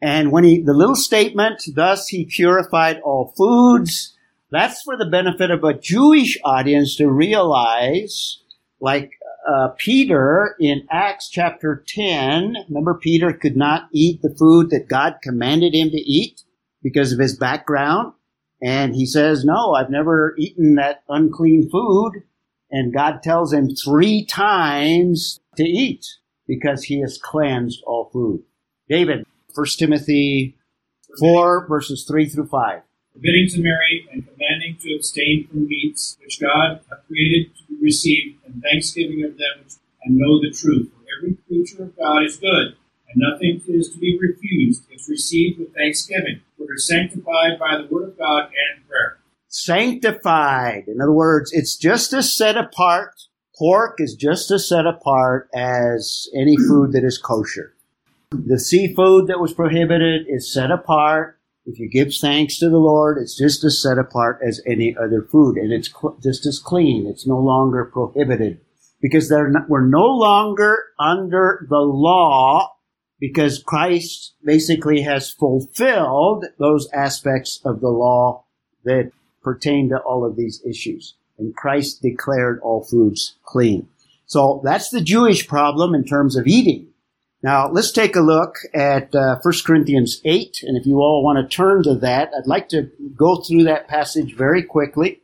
And 0.01 0.33
when 0.33 0.43
he, 0.43 0.61
the 0.61 0.75
little 0.75 0.97
statement, 0.97 1.63
thus 1.75 2.09
he 2.09 2.25
purified 2.25 2.99
all 3.01 3.33
foods, 3.37 4.17
that's 4.51 4.83
for 4.83 4.97
the 4.97 5.07
benefit 5.07 5.53
of 5.53 5.63
a 5.63 5.79
Jewish 5.79 6.37
audience 6.45 6.97
to 6.97 7.09
realize, 7.09 8.41
like 8.81 9.13
uh, 9.47 9.69
Peter 9.77 10.57
in 10.61 10.87
Acts 10.91 11.29
chapter 11.29 11.85
10, 11.87 12.57
remember 12.69 12.95
Peter 12.95 13.33
could 13.33 13.57
not 13.57 13.89
eat 13.93 14.23
the 14.23 14.35
food 14.39 14.71
that 14.71 14.89
God 14.89 15.17
commanded 15.23 15.75
him 15.75 15.91
to 15.91 15.97
eat 15.97 16.43
because 16.83 17.13
of 17.13 17.19
his 17.19 17.37
background. 17.37 18.13
And 18.63 18.95
he 18.95 19.07
says, 19.07 19.45
no, 19.45 19.75
I've 19.75 19.91
never 19.91 20.35
eaten 20.39 20.77
that 20.77 21.03
unclean 21.09 21.69
food. 21.71 22.23
And 22.71 22.95
God 22.95 23.23
tells 23.23 23.53
him 23.53 23.75
three 23.75 24.25
times 24.25 25.41
to 25.57 25.65
eat 25.65 26.07
because 26.47 26.85
he 26.85 27.01
has 27.01 27.19
cleansed 27.19 27.83
all 27.87 28.11
food. 28.13 28.43
David, 28.89 29.27
1 29.55 29.67
Timothy 29.79 30.57
4 31.19 31.67
verses 31.69 32.05
3 32.09 32.29
through 32.29 32.47
5. 32.47 32.83
Forbidding 33.13 33.49
to 33.51 33.63
marry 33.63 34.09
and 34.13 34.27
commanding 34.27 34.79
to 34.81 34.95
abstain 34.95 35.47
from 35.49 35.67
meats 35.67 36.17
which 36.23 36.41
God 36.41 36.81
hath 36.89 37.07
created 37.07 37.51
received, 37.83 38.39
and 38.47 38.63
thanksgiving 38.63 39.25
of 39.25 39.37
them 39.37 39.67
and 40.05 40.17
know 40.17 40.41
the 40.41 40.51
truth. 40.51 40.91
For 40.91 41.03
every 41.19 41.37
creature 41.47 41.83
of 41.83 41.97
God 41.97 42.25
is 42.25 42.37
good, 42.37 42.77
and 43.09 43.17
nothing 43.17 43.61
is 43.67 43.91
to 43.91 43.99
be 43.99 44.19
refused 44.19 44.85
if 44.91 45.09
received 45.09 45.59
with 45.59 45.75
thanksgiving, 45.75 46.41
it 46.59 46.69
is 46.75 46.87
sanctified 46.87 47.59
by 47.59 47.77
the 47.77 47.89
word 47.91 48.09
of 48.09 48.19
God 48.19 48.45
and 48.45 48.87
prayer. 48.89 49.19
Sanctified. 49.49 50.85
In 50.87 51.01
other 51.01 51.13
words, 51.13 51.53
it's 51.53 51.77
just 51.77 52.13
as 52.13 52.35
set 52.35 52.57
apart. 52.57 53.15
Pork 53.59 53.97
is 53.99 54.15
just 54.15 54.51
as 54.51 54.69
set 54.69 54.87
apart 54.87 55.51
as 55.55 56.29
any 56.35 56.57
food 56.57 56.93
that 56.93 57.05
is 57.05 57.19
kosher. 57.19 57.75
The 58.31 58.59
seafood 58.59 59.27
that 59.27 59.41
was 59.41 59.53
prohibited 59.53 60.27
is 60.27 60.53
set 60.53 60.71
apart. 60.71 61.39
If 61.65 61.79
you 61.79 61.89
give 61.89 62.13
thanks 62.15 62.59
to 62.59 62.69
the 62.69 62.79
Lord, 62.79 63.19
it's 63.19 63.39
just 63.39 63.63
as 63.65 63.81
set 63.81 63.97
apart 63.97 64.41
as 64.47 64.61
any 64.67 64.97
other 64.97 65.23
food, 65.23 65.57
and 65.57 65.73
it's 65.73 65.89
cl- 65.89 66.19
just 66.23 66.45
as 66.45 66.59
clean. 66.59 67.07
It's 67.07 67.27
no 67.27 67.39
longer 67.39 67.85
prohibited 67.85 68.61
because 69.01 69.31
not, 69.31 69.69
we're 69.69 69.87
no 69.87 70.07
longer 70.07 70.77
under 70.99 71.67
the 71.69 71.79
law 71.79 72.73
because 73.21 73.63
Christ 73.63 74.35
basically 74.45 75.03
has 75.03 75.31
fulfilled 75.31 76.47
those 76.59 76.89
aspects 76.93 77.61
of 77.65 77.81
the 77.81 77.91
law 77.91 78.45
that 78.85 79.13
pertain 79.43 79.89
to 79.91 79.99
all 79.99 80.25
of 80.25 80.37
these 80.37 80.61
issues. 80.69 81.15
And 81.39 81.55
Christ 81.55 82.03
declared 82.03 82.59
all 82.63 82.83
foods 82.83 83.37
clean. 83.45 83.89
So 84.27 84.61
that's 84.65 84.91
the 84.91 85.01
Jewish 85.01 85.47
problem 85.47 85.95
in 85.95 86.05
terms 86.05 86.37
of 86.37 86.47
eating. 86.47 86.89
Now, 87.43 87.69
let's 87.69 87.91
take 87.91 88.15
a 88.15 88.21
look 88.21 88.55
at 88.73 89.15
uh, 89.15 89.39
1 89.43 89.55
Corinthians 89.67 90.21
8, 90.25 90.61
and 90.63 90.77
if 90.77 90.87
you 90.87 90.99
all 90.99 91.25
want 91.25 91.39
to 91.39 91.57
turn 91.57 91.83
to 91.83 91.97
that, 91.97 92.31
I'd 92.37 92.47
like 92.47 92.69
to 92.69 92.91
go 93.17 93.43
through 93.43 93.65
that 93.65 93.89
passage 93.89 94.37
very 94.37 94.63
quickly. 94.63 95.23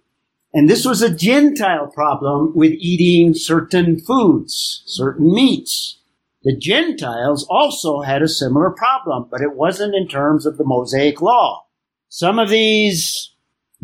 And 0.53 0.69
this 0.69 0.85
was 0.85 1.01
a 1.01 1.15
Gentile 1.15 1.87
problem 1.87 2.57
with 2.57 2.73
eating 2.73 3.35
certain 3.35 4.01
foods, 4.01 4.83
certain 4.87 5.33
meats. 5.33 6.01
The 6.43 6.57
Gentiles 6.57 7.47
also 7.49 8.01
had 8.01 8.23
a 8.23 8.29
similar 8.29 8.71
problem, 8.71 9.29
but 9.31 9.41
it 9.41 9.55
wasn't 9.55 9.95
in 9.95 10.09
terms 10.09 10.45
of 10.45 10.57
the 10.57 10.65
Mosaic 10.65 11.21
law. 11.23 11.67
Some 12.09 12.41
of 12.41 12.49
these 12.49 13.33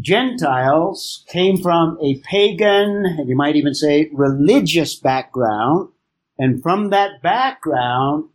Gentiles 0.01 1.25
came 1.29 1.59
from 1.59 1.99
a 2.03 2.19
pagan, 2.21 3.05
and 3.19 3.29
you 3.29 3.37
might 3.37 3.55
even 3.55 3.75
say 3.75 4.11
religious 4.13 4.97
background, 4.97 5.91
and 6.39 6.63
from 6.63 6.91
that 6.91 7.23
background, 7.23 8.29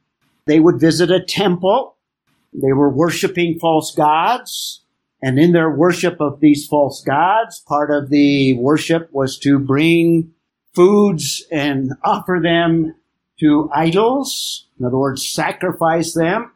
they 0.45 0.59
would 0.59 0.79
visit 0.79 1.12
a 1.12 1.23
temple. 1.23 1.95
They 2.53 2.73
were 2.73 2.89
worshiping 2.89 3.59
false 3.59 3.93
gods. 3.93 4.81
And 5.21 5.38
in 5.38 5.51
their 5.51 5.69
worship 5.69 6.21
of 6.21 6.39
these 6.39 6.65
false 6.65 7.03
gods, 7.03 7.59
part 7.59 7.91
of 7.91 8.09
the 8.09 8.53
worship 8.53 9.09
was 9.12 9.38
to 9.39 9.59
bring 9.59 10.31
foods 10.73 11.45
and 11.51 11.91
offer 12.03 12.39
them 12.41 12.95
to 13.41 13.69
idols. 13.73 14.67
In 14.79 14.85
other 14.85 14.97
words, 14.97 15.29
sacrifice 15.29 16.13
them 16.13 16.51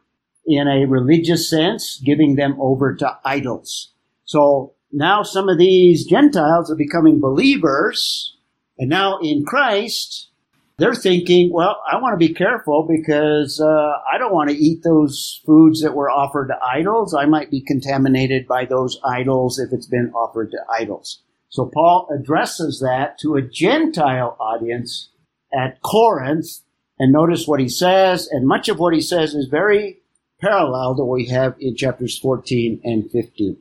in 0.46 0.66
a 0.66 0.86
religious 0.86 1.48
sense, 1.48 2.00
giving 2.04 2.36
them 2.36 2.56
over 2.58 2.94
to 2.94 3.18
idols. 3.24 3.92
So 4.24 4.74
now 4.92 5.22
some 5.22 5.48
of 5.48 5.58
these 5.58 6.06
Gentiles 6.06 6.70
are 6.70 6.76
becoming 6.76 7.20
believers. 7.20 8.36
And 8.78 8.88
now 8.88 9.18
in 9.18 9.44
Christ, 9.44 10.30
they're 10.78 10.94
thinking, 10.94 11.52
well, 11.52 11.80
I 11.90 12.00
want 12.00 12.14
to 12.14 12.26
be 12.26 12.34
careful 12.34 12.86
because 12.88 13.60
uh, 13.60 13.92
I 14.12 14.18
don't 14.18 14.32
want 14.32 14.50
to 14.50 14.56
eat 14.56 14.82
those 14.82 15.40
foods 15.46 15.82
that 15.82 15.94
were 15.94 16.10
offered 16.10 16.48
to 16.48 16.58
idols. 16.64 17.14
I 17.14 17.26
might 17.26 17.50
be 17.50 17.60
contaminated 17.60 18.48
by 18.48 18.64
those 18.64 18.98
idols 19.04 19.58
if 19.58 19.72
it's 19.72 19.86
been 19.86 20.10
offered 20.14 20.50
to 20.50 20.58
idols. 20.76 21.22
So 21.48 21.70
Paul 21.72 22.08
addresses 22.12 22.80
that 22.80 23.18
to 23.20 23.36
a 23.36 23.42
Gentile 23.42 24.36
audience 24.40 25.10
at 25.56 25.80
Corinth. 25.82 26.62
And 26.98 27.12
notice 27.12 27.46
what 27.46 27.60
he 27.60 27.68
says, 27.68 28.28
and 28.28 28.46
much 28.46 28.68
of 28.68 28.78
what 28.78 28.94
he 28.94 29.00
says 29.00 29.34
is 29.34 29.46
very 29.46 29.98
parallel 30.40 30.96
to 30.96 31.04
what 31.04 31.16
we 31.16 31.26
have 31.26 31.54
in 31.60 31.76
chapters 31.76 32.18
14 32.18 32.80
and 32.82 33.08
15. 33.10 33.56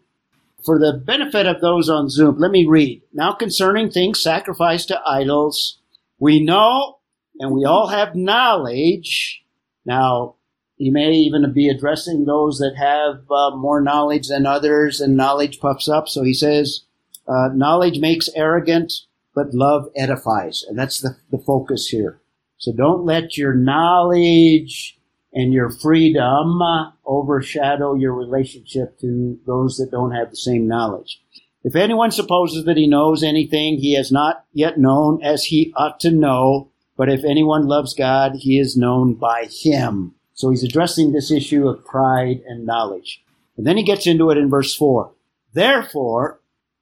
For 0.65 0.79
the 0.79 0.99
benefit 1.05 1.45
of 1.45 1.61
those 1.61 1.89
on 1.89 2.09
Zoom, 2.09 2.37
let 2.39 2.51
me 2.51 2.65
read. 2.65 3.03
Now 3.13 3.33
concerning 3.33 3.91
things 3.91 4.19
sacrificed 4.19 4.87
to 4.87 5.01
idols, 5.05 5.79
we 6.19 6.43
know 6.43 6.97
and 7.39 7.51
we 7.51 7.65
all 7.65 7.87
have 7.87 8.15
knowledge. 8.15 9.43
Now, 9.85 10.35
he 10.77 10.89
may 10.89 11.11
even 11.11 11.51
be 11.53 11.69
addressing 11.69 12.25
those 12.25 12.57
that 12.59 12.75
have 12.77 13.23
uh, 13.29 13.55
more 13.55 13.81
knowledge 13.81 14.27
than 14.27 14.45
others, 14.45 15.01
and 15.01 15.15
knowledge 15.15 15.59
puffs 15.59 15.87
up. 15.87 16.09
So 16.09 16.23
he 16.23 16.33
says, 16.33 16.81
uh, 17.27 17.49
knowledge 17.53 17.99
makes 17.99 18.29
arrogant, 18.35 18.91
but 19.35 19.53
love 19.53 19.89
edifies. 19.95 20.63
And 20.67 20.77
that's 20.77 20.99
the, 20.99 21.17
the 21.31 21.37
focus 21.37 21.87
here. 21.87 22.19
So 22.57 22.71
don't 22.71 23.05
let 23.05 23.37
your 23.37 23.53
knowledge 23.53 24.97
and 25.33 25.51
your 25.51 25.69
freedom 25.69 26.59
overshadow 27.05 27.95
your 27.95 28.13
relationship 28.13 28.99
to 28.99 29.39
those 29.45 29.77
that 29.77 29.91
don't 29.91 30.11
have 30.11 30.29
the 30.29 30.37
same 30.37 30.67
knowledge. 30.67 31.21
If 31.63 31.75
anyone 31.75 32.11
supposes 32.11 32.65
that 32.65 32.77
he 32.77 32.87
knows 32.87 33.23
anything 33.23 33.77
he 33.77 33.93
has 33.95 34.11
not 34.11 34.45
yet 34.53 34.77
known 34.77 35.23
as 35.23 35.45
he 35.45 35.73
ought 35.75 35.99
to 36.01 36.11
know, 36.11 36.71
but 36.95 37.09
if 37.09 37.23
anyone 37.23 37.67
loves 37.67 37.93
God, 37.93 38.33
he 38.35 38.59
is 38.59 38.77
known 38.77 39.13
by 39.15 39.47
him. 39.49 40.15
So 40.33 40.49
he's 40.49 40.63
addressing 40.63 41.11
this 41.11 41.31
issue 41.31 41.67
of 41.67 41.85
pride 41.85 42.41
and 42.47 42.65
knowledge. 42.65 43.23
And 43.57 43.65
then 43.67 43.77
he 43.77 43.83
gets 43.83 44.07
into 44.07 44.29
it 44.29 44.37
in 44.37 44.49
verse 44.49 44.75
4. 44.75 45.11
Therefore, 45.53 46.39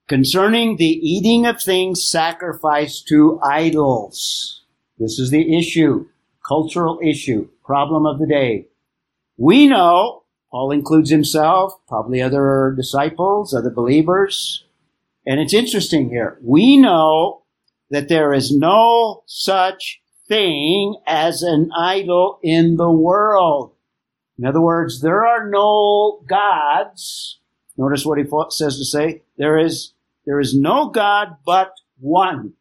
concerning 0.07 0.77
the 0.77 0.85
eating 0.85 1.45
of 1.45 1.61
things 1.61 2.07
sacrificed 2.07 3.07
to 3.09 3.39
idols, 3.43 4.63
this 4.97 5.19
is 5.19 5.31
the 5.31 5.57
issue, 5.57 6.07
cultural 6.47 6.99
issue, 7.03 7.49
problem 7.63 8.05
of 8.05 8.19
the 8.19 8.27
day. 8.27 8.67
We 9.37 9.67
know, 9.67 10.23
Paul 10.51 10.71
includes 10.71 11.09
himself, 11.09 11.73
probably 11.87 12.21
other 12.21 12.73
disciples, 12.75 13.53
other 13.53 13.69
believers, 13.69 14.65
and 15.25 15.39
it's 15.39 15.53
interesting 15.53 16.09
here. 16.09 16.37
We 16.41 16.77
know 16.77 17.43
that 17.89 18.09
there 18.09 18.33
is 18.33 18.55
no 18.55 19.23
such 19.25 20.00
thing 20.31 20.95
as 21.05 21.41
an 21.41 21.69
idol 21.77 22.39
in 22.41 22.77
the 22.77 22.89
world. 22.89 23.73
In 24.39 24.45
other 24.45 24.61
words, 24.61 25.01
there 25.01 25.25
are 25.25 25.49
no 25.49 26.23
gods. 26.25 27.39
Notice 27.77 28.05
what 28.05 28.17
he 28.17 28.23
says 28.49 28.77
to 28.77 28.85
say. 28.85 29.23
There 29.37 29.59
is, 29.59 29.91
there 30.25 30.39
is 30.39 30.57
no 30.57 30.87
God 30.87 31.35
but 31.45 31.73
one. 31.99 32.53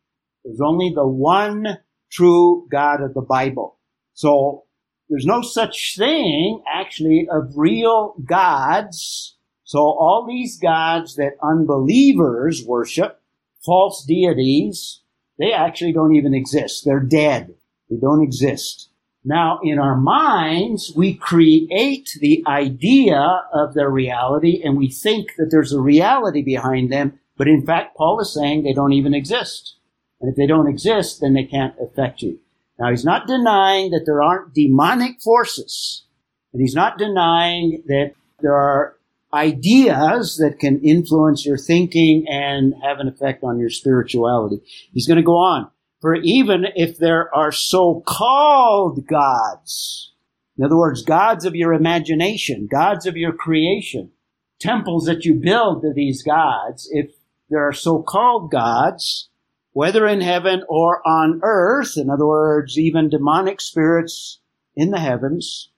There's 0.45 0.61
only 0.61 0.93
the 0.93 1.07
one 1.07 1.79
true 2.11 2.67
God 2.73 3.03
of 3.03 3.15
the 3.15 3.21
Bible. 3.21 3.77
So 4.15 4.65
there's 5.09 5.27
no 5.27 5.41
such 5.41 5.97
thing 5.97 6.65
actually 6.75 7.29
of 7.31 7.53
real 7.55 8.15
gods. 8.25 9.37
So 9.63 9.79
all 9.79 10.27
these 10.27 10.59
gods 10.59 11.15
that 11.17 11.35
unbelievers 11.41 12.65
worship, 12.67 13.21
false 13.65 14.05
deities, 14.05 15.03
they 15.39 15.53
actually 15.53 15.93
don't 15.93 16.17
even 16.17 16.35
exist. 16.35 16.85
They're 16.85 16.99
dead. 16.99 17.55
They 17.91 17.97
don't 17.97 18.23
exist. 18.23 18.89
Now, 19.25 19.61
in 19.63 19.79
our 19.79 19.97
minds, 19.97 20.93
we 20.97 21.15
create 21.15 22.09
the 22.21 22.43
idea 22.47 23.43
of 23.53 23.75
their 23.75 23.91
reality 23.91 24.63
and 24.65 24.79
we 24.79 24.89
think 24.89 25.33
that 25.37 25.49
there's 25.51 25.75
a 25.75 25.81
reality 25.81 26.43
behind 26.43 26.91
them, 26.91 27.19
but 27.37 27.49
in 27.49 27.67
fact, 27.67 27.97
Paul 27.97 28.21
is 28.21 28.33
saying 28.33 28.63
they 28.63 28.73
don't 28.73 28.95
even 28.95 29.13
exist. 29.13 29.77
And 30.21 30.31
if 30.31 30.37
they 30.37 30.47
don't 30.47 30.69
exist, 30.69 31.21
then 31.21 31.35
they 31.35 31.45
can't 31.45 31.75
affect 31.83 32.23
you. 32.23 32.39
Now, 32.79 32.91
he's 32.91 33.05
not 33.05 33.27
denying 33.27 33.91
that 33.91 34.05
there 34.07 34.23
aren't 34.23 34.55
demonic 34.55 35.21
forces, 35.21 36.05
and 36.53 36.63
he's 36.63 36.75
not 36.75 36.97
denying 36.97 37.83
that 37.87 38.15
there 38.41 38.55
are 38.55 38.97
ideas 39.35 40.39
that 40.39 40.59
can 40.59 40.81
influence 40.81 41.45
your 41.45 41.59
thinking 41.59 42.27
and 42.29 42.75
have 42.83 42.99
an 42.99 43.09
effect 43.09 43.45
on 43.45 43.59
your 43.59 43.71
spirituality. 43.71 44.61
He's 44.93 45.07
going 45.07 45.19
to 45.19 45.23
go 45.23 45.37
on. 45.37 45.71
For 46.01 46.15
even 46.15 46.67
if 46.77 46.97
there 46.97 47.35
are 47.35 47.53
so-called 47.53 49.07
gods, 49.07 50.13
in 50.57 50.65
other 50.65 50.77
words, 50.77 51.03
gods 51.03 51.45
of 51.45 51.55
your 51.55 51.75
imagination, 51.75 52.69
gods 52.71 53.07
of 53.07 53.17
your 53.17 53.33
creation, 53.33 54.11
temples 54.59 55.05
that 55.07 55.25
you 55.25 55.35
build 55.35 55.83
to 55.83 55.93
these 55.93 56.23
gods, 56.23 56.89
if 56.91 57.11
there 57.51 57.67
are 57.67 57.73
so-called 57.73 58.51
gods, 58.51 59.29
whether 59.73 60.07
in 60.07 60.21
heaven 60.21 60.63
or 60.69 61.07
on 61.07 61.41
earth, 61.43 61.97
in 61.97 62.09
other 62.09 62.27
words, 62.27 62.79
even 62.79 63.09
demonic 63.09 63.61
spirits 63.61 64.41
in 64.75 64.91
the 64.91 65.01
heavens, 65.01 65.71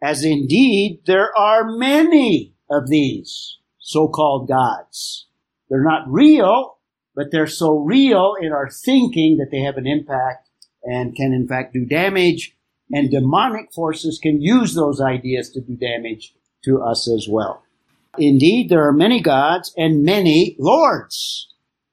as 0.00 0.24
indeed 0.24 1.00
there 1.06 1.36
are 1.36 1.76
many 1.76 2.54
of 2.70 2.88
these 2.88 3.58
so-called 3.78 4.48
gods. 4.48 5.26
They're 5.68 5.82
not 5.82 6.08
real, 6.08 6.75
but 7.16 7.32
they're 7.32 7.46
so 7.46 7.78
real 7.78 8.36
in 8.40 8.52
our 8.52 8.68
thinking 8.68 9.38
that 9.38 9.48
they 9.50 9.62
have 9.62 9.78
an 9.78 9.86
impact 9.86 10.48
and 10.84 11.16
can 11.16 11.32
in 11.32 11.48
fact 11.48 11.72
do 11.72 11.84
damage 11.84 12.54
and 12.92 13.10
demonic 13.10 13.72
forces 13.72 14.20
can 14.22 14.40
use 14.40 14.74
those 14.74 15.00
ideas 15.00 15.50
to 15.50 15.60
do 15.60 15.74
damage 15.74 16.34
to 16.64 16.80
us 16.80 17.10
as 17.10 17.26
well. 17.28 17.64
Indeed, 18.18 18.68
there 18.68 18.86
are 18.86 18.92
many 18.92 19.20
gods 19.20 19.72
and 19.76 20.04
many 20.04 20.56
lords. 20.58 21.48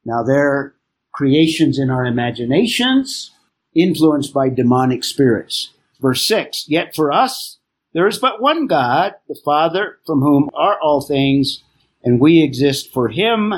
Now 0.05 0.21
they're 0.23 0.75
creations 1.13 1.79
in 1.79 1.89
our 1.89 2.05
imaginations, 2.05 3.31
influenced 3.75 4.33
by 4.33 4.49
demonic 4.49 5.03
spirits. 5.03 5.71
Verse 6.01 6.27
6, 6.27 6.65
Yet 6.67 6.95
for 6.95 7.11
us, 7.11 7.59
there 7.93 8.07
is 8.07 8.17
but 8.17 8.41
one 8.41 8.67
God, 8.67 9.13
the 9.27 9.39
Father, 9.45 9.99
from 10.05 10.21
whom 10.21 10.49
are 10.53 10.77
all 10.81 11.01
things, 11.01 11.63
and 12.03 12.19
we 12.19 12.43
exist 12.43 12.91
for 12.91 13.09
him, 13.09 13.53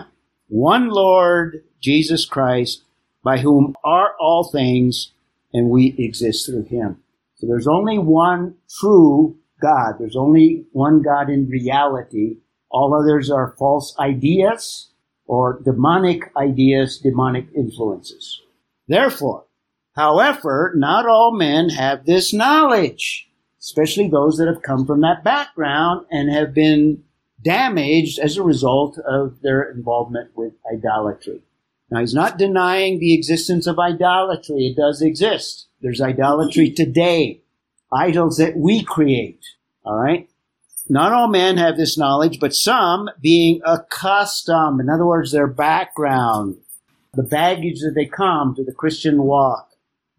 one 0.47 0.89
Lord, 0.89 1.63
Jesus 1.81 2.25
Christ, 2.25 2.83
by 3.23 3.39
whom 3.39 3.75
are 3.83 4.15
all 4.19 4.43
things, 4.43 5.11
and 5.53 5.69
we 5.69 5.95
exist 5.97 6.45
through 6.45 6.65
him. 6.65 7.01
So 7.35 7.47
there's 7.47 7.67
only 7.67 7.97
one 7.97 8.55
true 8.79 9.37
God. 9.61 9.95
There's 9.99 10.15
only 10.15 10.65
one 10.71 11.01
God 11.01 11.29
in 11.29 11.49
reality. 11.49 12.37
All 12.69 12.93
others 12.93 13.29
are 13.31 13.55
false 13.57 13.95
ideas 13.99 14.91
or 15.27 15.61
demonic 15.63 16.31
ideas, 16.37 16.99
demonic 16.99 17.47
influences. 17.55 18.41
Therefore, 18.87 19.45
however, 19.95 20.73
not 20.75 21.07
all 21.07 21.35
men 21.35 21.69
have 21.69 22.05
this 22.05 22.33
knowledge 22.33 23.29
especially 23.65 24.07
those 24.07 24.37
that 24.37 24.47
have 24.47 24.61
come 24.61 24.85
from 24.85 25.01
that 25.01 25.23
background 25.23 26.05
and 26.11 26.31
have 26.31 26.53
been 26.53 27.03
damaged 27.45 28.19
as 28.19 28.35
a 28.35 28.43
result 28.43 28.97
of 29.07 29.39
their 29.41 29.61
involvement 29.71 30.31
with 30.35 30.53
idolatry. 30.73 31.41
Now, 31.89 31.99
he's 32.01 32.13
not 32.13 32.37
denying 32.37 32.99
the 32.99 33.13
existence 33.13 33.67
of 33.67 33.79
idolatry. 33.79 34.67
It 34.67 34.75
does 34.75 35.01
exist. 35.01 35.67
There's 35.81 36.01
idolatry 36.01 36.71
today. 36.71 37.43
Idols 37.93 38.37
that 38.37 38.57
we 38.57 38.83
create. 38.83 39.45
All 39.85 39.95
right? 39.95 40.27
Not 40.89 41.13
all 41.13 41.27
men 41.27 41.57
have 41.57 41.77
this 41.77 41.97
knowledge, 41.97 42.39
but 42.39 42.55
some 42.55 43.09
being 43.21 43.61
accustomed. 43.65 44.81
In 44.81 44.89
other 44.89 45.05
words, 45.05 45.31
their 45.31 45.47
background, 45.47 46.57
the 47.13 47.23
baggage 47.23 47.79
that 47.81 47.93
they 47.95 48.05
come 48.05 48.55
to 48.55 48.63
the 48.63 48.73
Christian 48.73 49.23
walk 49.23 49.69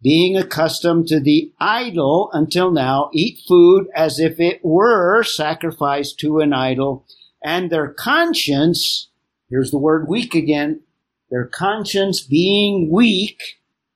being 0.01 0.37
accustomed 0.37 1.07
to 1.07 1.19
the 1.19 1.51
idol 1.59 2.29
until 2.33 2.71
now, 2.71 3.09
eat 3.13 3.39
food 3.47 3.87
as 3.95 4.19
if 4.19 4.39
it 4.39 4.63
were 4.63 5.23
sacrificed 5.23 6.19
to 6.19 6.39
an 6.39 6.53
idol, 6.53 7.05
and 7.47 7.69
their 7.69 7.87
conscience, 7.87 9.07
here's 9.49 9.71
the 9.71 9.77
word 9.77 10.09
weak 10.09 10.35
again, 10.35 10.81
their 11.31 11.45
conscience 11.45 12.19
being 12.19 12.91
weak 12.91 13.41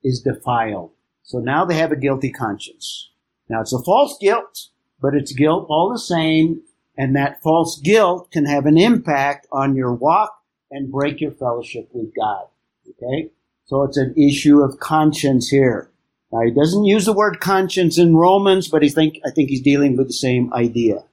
is 0.02 0.22
defiled. 0.22 0.92
So 1.22 1.38
now 1.38 1.66
they 1.66 1.74
have 1.74 1.92
a 1.92 1.96
guilty 1.96 2.32
conscience. 2.32 3.10
Now 3.50 3.60
it's 3.60 3.74
a 3.74 3.82
false 3.82 4.16
guilt, 4.18 4.68
but 5.02 5.14
it's 5.14 5.34
guilt 5.34 5.66
all 5.68 5.92
the 5.92 5.98
same, 5.98 6.62
and 6.96 7.14
that 7.14 7.42
false 7.42 7.78
guilt 7.78 8.30
can 8.30 8.46
have 8.46 8.64
an 8.64 8.78
impact 8.78 9.46
on 9.52 9.76
your 9.76 9.92
walk 9.92 10.32
and 10.70 10.90
break 10.90 11.20
your 11.20 11.32
fellowship 11.32 11.90
with 11.92 12.14
God. 12.16 12.46
Okay? 12.88 13.32
So 13.66 13.82
it's 13.82 13.98
an 13.98 14.14
issue 14.16 14.62
of 14.62 14.80
conscience 14.80 15.50
here. 15.50 15.90
Now, 16.32 16.40
he 16.40 16.52
doesn't 16.52 16.86
use 16.86 17.04
the 17.04 17.12
word 17.12 17.40
conscience 17.40 17.98
in 17.98 18.16
Romans, 18.16 18.68
but 18.68 18.82
he 18.82 18.88
think, 18.88 19.20
I 19.26 19.30
think 19.30 19.50
he's 19.50 19.60
dealing 19.60 19.98
with 19.98 20.06
the 20.06 20.14
same 20.14 20.50
idea. 20.54 21.04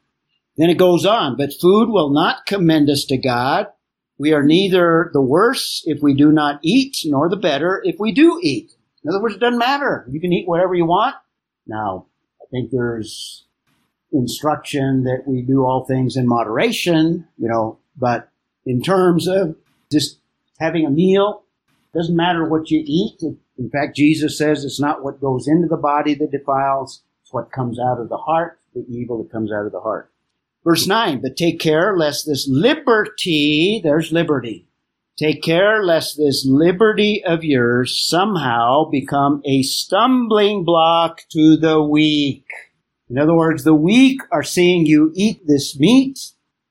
Then 0.59 0.69
it 0.69 0.77
goes 0.77 1.05
on, 1.05 1.37
but 1.37 1.53
food 1.53 1.87
will 1.87 2.09
not 2.09 2.45
commend 2.45 2.89
us 2.89 3.05
to 3.05 3.17
God. 3.17 3.67
We 4.17 4.33
are 4.33 4.43
neither 4.43 5.09
the 5.13 5.21
worse 5.21 5.81
if 5.85 6.01
we 6.01 6.13
do 6.13 6.33
not 6.33 6.59
eat, 6.61 6.97
nor 7.05 7.29
the 7.29 7.37
better 7.37 7.81
if 7.85 7.95
we 7.97 8.11
do 8.11 8.37
eat. 8.43 8.73
In 9.01 9.09
other 9.09 9.21
words, 9.21 9.35
it 9.35 9.39
doesn't 9.39 9.57
matter. 9.57 10.05
You 10.11 10.19
can 10.19 10.33
eat 10.33 10.49
whatever 10.49 10.75
you 10.75 10.85
want. 10.85 11.15
Now, 11.65 12.07
I 12.41 12.45
think 12.51 12.71
there's 12.71 13.45
instruction 14.11 15.05
that 15.05 15.23
we 15.25 15.43
do 15.43 15.63
all 15.63 15.85
things 15.85 16.17
in 16.17 16.27
moderation, 16.27 17.25
you 17.37 17.47
know, 17.47 17.79
but 17.95 18.27
in 18.65 18.81
terms 18.81 19.29
of 19.29 19.55
just 19.89 20.19
having 20.59 20.85
a 20.85 20.89
meal, 20.89 21.43
doesn't 21.93 22.17
matter 22.17 22.43
what 22.43 22.69
you 22.69 22.83
eat. 22.85 23.21
In 23.57 23.69
fact, 23.69 23.95
Jesus 23.95 24.37
says 24.37 24.65
it's 24.65 24.81
not 24.81 25.05
what 25.05 25.21
goes 25.21 25.47
into 25.47 25.69
the 25.69 25.77
body 25.77 26.15
that 26.15 26.31
defiles, 26.31 27.01
it's 27.21 27.31
what 27.31 27.49
comes 27.49 27.79
out 27.79 28.01
of 28.01 28.09
the 28.09 28.17
heart, 28.17 28.59
the 28.75 28.85
evil 28.89 29.23
that 29.23 29.31
comes 29.31 29.53
out 29.53 29.65
of 29.65 29.71
the 29.71 29.79
heart. 29.79 30.08
Verse 30.63 30.87
9, 30.87 31.21
but 31.21 31.37
take 31.37 31.59
care 31.59 31.97
lest 31.97 32.25
this 32.25 32.47
liberty, 32.49 33.79
there's 33.83 34.11
liberty, 34.11 34.67
take 35.17 35.41
care 35.41 35.83
lest 35.83 36.17
this 36.17 36.45
liberty 36.45 37.23
of 37.23 37.43
yours 37.43 38.05
somehow 38.05 38.89
become 38.89 39.41
a 39.45 39.63
stumbling 39.63 40.65
block 40.65 41.21
to 41.31 41.55
the 41.55 41.81
weak. 41.81 42.45
In 43.09 43.17
other 43.17 43.35
words, 43.35 43.63
the 43.63 43.73
weak 43.73 44.21
are 44.31 44.43
seeing 44.43 44.85
you 44.85 45.11
eat 45.15 45.47
this 45.47 45.79
meat 45.79 46.19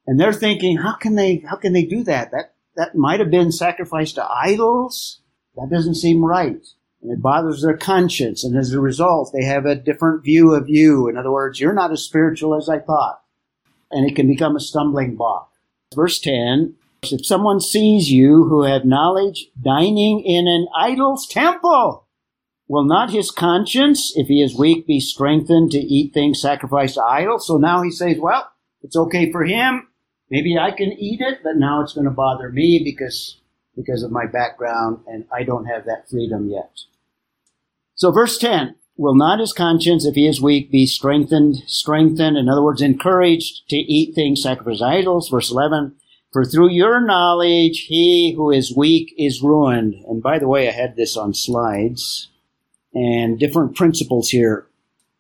and 0.06 0.20
they're 0.20 0.32
thinking, 0.32 0.76
how 0.76 0.94
can 0.94 1.14
they, 1.14 1.42
how 1.48 1.56
can 1.56 1.72
they 1.72 1.84
do 1.84 2.04
that? 2.04 2.30
That, 2.30 2.54
that 2.76 2.94
might 2.94 3.20
have 3.20 3.30
been 3.30 3.50
sacrificed 3.50 4.16
to 4.16 4.28
idols. 4.30 5.22
That 5.56 5.70
doesn't 5.70 5.96
seem 5.96 6.24
right 6.24 6.64
and 7.02 7.12
it 7.12 7.22
bothers 7.22 7.62
their 7.62 7.76
conscience. 7.76 8.44
And 8.44 8.56
as 8.56 8.72
a 8.72 8.80
result, 8.80 9.32
they 9.32 9.44
have 9.44 9.66
a 9.66 9.74
different 9.74 10.24
view 10.24 10.54
of 10.54 10.68
you. 10.68 11.08
In 11.08 11.16
other 11.16 11.32
words, 11.32 11.60
you're 11.60 11.72
not 11.72 11.92
as 11.92 12.02
spiritual 12.02 12.56
as 12.56 12.68
I 12.68 12.78
thought. 12.80 13.22
And 13.90 14.08
it 14.08 14.14
can 14.14 14.26
become 14.26 14.56
a 14.56 14.60
stumbling 14.60 15.16
block. 15.16 15.52
Verse 15.94 16.20
10 16.20 16.74
If 17.02 17.24
someone 17.24 17.60
sees 17.60 18.10
you 18.10 18.44
who 18.44 18.64
have 18.64 18.84
knowledge 18.84 19.46
dining 19.60 20.20
in 20.20 20.46
an 20.46 20.68
idol's 20.76 21.26
temple, 21.26 22.06
will 22.68 22.84
not 22.84 23.10
his 23.10 23.30
conscience, 23.30 24.12
if 24.16 24.28
he 24.28 24.42
is 24.42 24.58
weak, 24.58 24.86
be 24.86 25.00
strengthened 25.00 25.70
to 25.72 25.78
eat 25.78 26.12
things 26.12 26.40
sacrificed 26.40 26.94
to 26.94 27.02
idols? 27.02 27.46
So 27.46 27.56
now 27.56 27.82
he 27.82 27.90
says, 27.90 28.18
well, 28.18 28.50
it's 28.82 28.96
okay 28.96 29.32
for 29.32 29.44
him. 29.44 29.88
Maybe 30.30 30.58
I 30.58 30.70
can 30.70 30.92
eat 30.92 31.20
it, 31.20 31.38
but 31.42 31.56
now 31.56 31.82
it's 31.82 31.94
going 31.94 32.04
to 32.04 32.10
bother 32.10 32.50
me 32.50 32.82
because 32.84 33.38
because 33.78 34.02
of 34.02 34.10
my 34.10 34.26
background, 34.26 34.98
and 35.06 35.24
I 35.32 35.44
don't 35.44 35.66
have 35.66 35.84
that 35.84 36.10
freedom 36.10 36.50
yet. 36.50 36.80
So 37.94 38.10
verse 38.10 38.36
10, 38.36 38.74
will 38.98 39.14
not 39.14 39.38
his 39.38 39.52
conscience, 39.52 40.04
if 40.04 40.16
he 40.16 40.26
is 40.26 40.42
weak, 40.42 40.70
be 40.70 40.84
strengthened, 40.84 41.62
strengthened, 41.66 42.36
in 42.36 42.48
other 42.48 42.62
words, 42.62 42.82
encouraged 42.82 43.68
to 43.70 43.76
eat 43.76 44.14
things 44.14 44.42
sacrificed 44.42 44.80
to 44.80 44.86
idols? 44.86 45.28
Verse 45.30 45.50
11, 45.50 45.94
for 46.32 46.44
through 46.44 46.70
your 46.70 47.00
knowledge, 47.00 47.86
he 47.88 48.34
who 48.36 48.50
is 48.50 48.76
weak 48.76 49.14
is 49.16 49.40
ruined. 49.40 49.94
And 50.06 50.22
by 50.22 50.38
the 50.38 50.48
way, 50.48 50.68
I 50.68 50.72
had 50.72 50.96
this 50.96 51.16
on 51.16 51.32
slides 51.32 52.28
and 52.92 53.38
different 53.38 53.76
principles 53.76 54.28
here. 54.28 54.66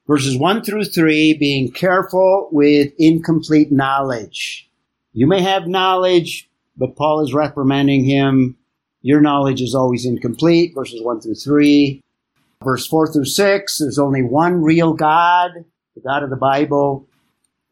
Verses 0.06 0.36
1 0.36 0.64
through 0.64 0.84
3, 0.84 1.34
being 1.34 1.70
careful 1.70 2.48
with 2.50 2.92
incomplete 2.98 3.70
knowledge. 3.70 4.68
You 5.12 5.26
may 5.26 5.40
have 5.40 5.68
knowledge, 5.68 6.50
but 6.76 6.96
Paul 6.96 7.24
is 7.24 7.34
reprimanding 7.34 8.04
him. 8.04 8.56
Your 9.02 9.20
knowledge 9.20 9.62
is 9.62 9.74
always 9.74 10.04
incomplete, 10.04 10.74
verses 10.74 11.02
1 11.02 11.20
through 11.20 11.34
3. 11.34 12.02
Verse 12.64 12.86
4 12.86 13.12
through 13.12 13.24
6, 13.24 13.78
there's 13.78 13.98
only 13.98 14.22
one 14.22 14.62
real 14.62 14.92
God, 14.92 15.50
the 15.94 16.00
God 16.00 16.24
of 16.24 16.30
the 16.30 16.36
Bible. 16.36 17.06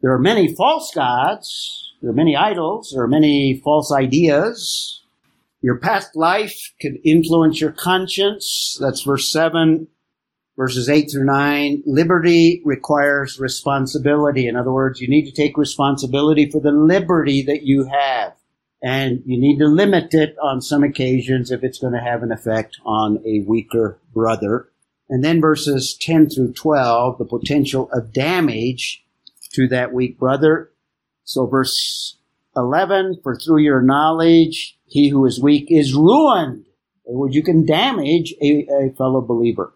There 0.01 0.13
are 0.13 0.19
many 0.19 0.53
false 0.55 0.91
gods. 0.93 1.93
There 2.01 2.11
are 2.11 2.15
many 2.15 2.35
idols. 2.35 2.91
There 2.93 3.03
are 3.03 3.07
many 3.07 3.59
false 3.63 3.91
ideas. 3.91 5.03
Your 5.61 5.77
past 5.77 6.15
life 6.15 6.73
could 6.81 6.99
influence 7.03 7.59
your 7.59 7.71
conscience. 7.71 8.77
That's 8.79 9.01
verse 9.01 9.31
7. 9.31 9.87
Verses 10.55 10.89
8 10.89 11.11
through 11.11 11.25
9, 11.25 11.83
liberty 11.85 12.63
requires 12.65 13.39
responsibility. 13.39 14.47
In 14.47 14.55
other 14.55 14.71
words, 14.71 14.99
you 14.99 15.07
need 15.07 15.25
to 15.25 15.31
take 15.31 15.55
responsibility 15.55 16.49
for 16.49 16.59
the 16.59 16.71
liberty 16.71 17.43
that 17.43 17.61
you 17.61 17.85
have. 17.85 18.33
And 18.81 19.21
you 19.25 19.39
need 19.39 19.59
to 19.59 19.67
limit 19.67 20.15
it 20.15 20.35
on 20.41 20.61
some 20.61 20.83
occasions 20.83 21.51
if 21.51 21.63
it's 21.63 21.77
going 21.77 21.93
to 21.93 21.99
have 21.99 22.23
an 22.23 22.31
effect 22.31 22.79
on 22.85 23.21
a 23.23 23.41
weaker 23.41 23.99
brother. 24.13 24.69
And 25.09 25.23
then 25.23 25.39
verses 25.39 25.97
10 25.99 26.29
through 26.29 26.53
12, 26.53 27.17
the 27.17 27.25
potential 27.25 27.89
of 27.93 28.13
damage 28.13 29.03
to 29.53 29.67
that 29.69 29.93
weak 29.93 30.19
brother. 30.19 30.71
So 31.23 31.45
verse 31.45 32.17
11, 32.55 33.21
for 33.23 33.35
through 33.35 33.61
your 33.61 33.81
knowledge, 33.81 34.77
he 34.85 35.09
who 35.09 35.25
is 35.25 35.41
weak 35.41 35.67
is 35.69 35.93
ruined. 35.93 36.65
In 37.05 37.13
other 37.13 37.17
words, 37.19 37.35
you 37.35 37.43
can 37.43 37.65
damage 37.65 38.33
a, 38.41 38.67
a 38.69 38.93
fellow 38.97 39.21
believer 39.21 39.73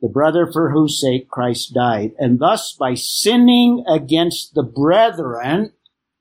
the 0.00 0.08
brother 0.08 0.50
for 0.52 0.70
whose 0.70 1.00
sake 1.00 1.28
Christ 1.28 1.74
died. 1.74 2.12
And 2.18 2.38
thus, 2.38 2.72
by 2.78 2.94
sinning 2.94 3.84
against 3.88 4.54
the 4.54 4.62
brethren, 4.62 5.72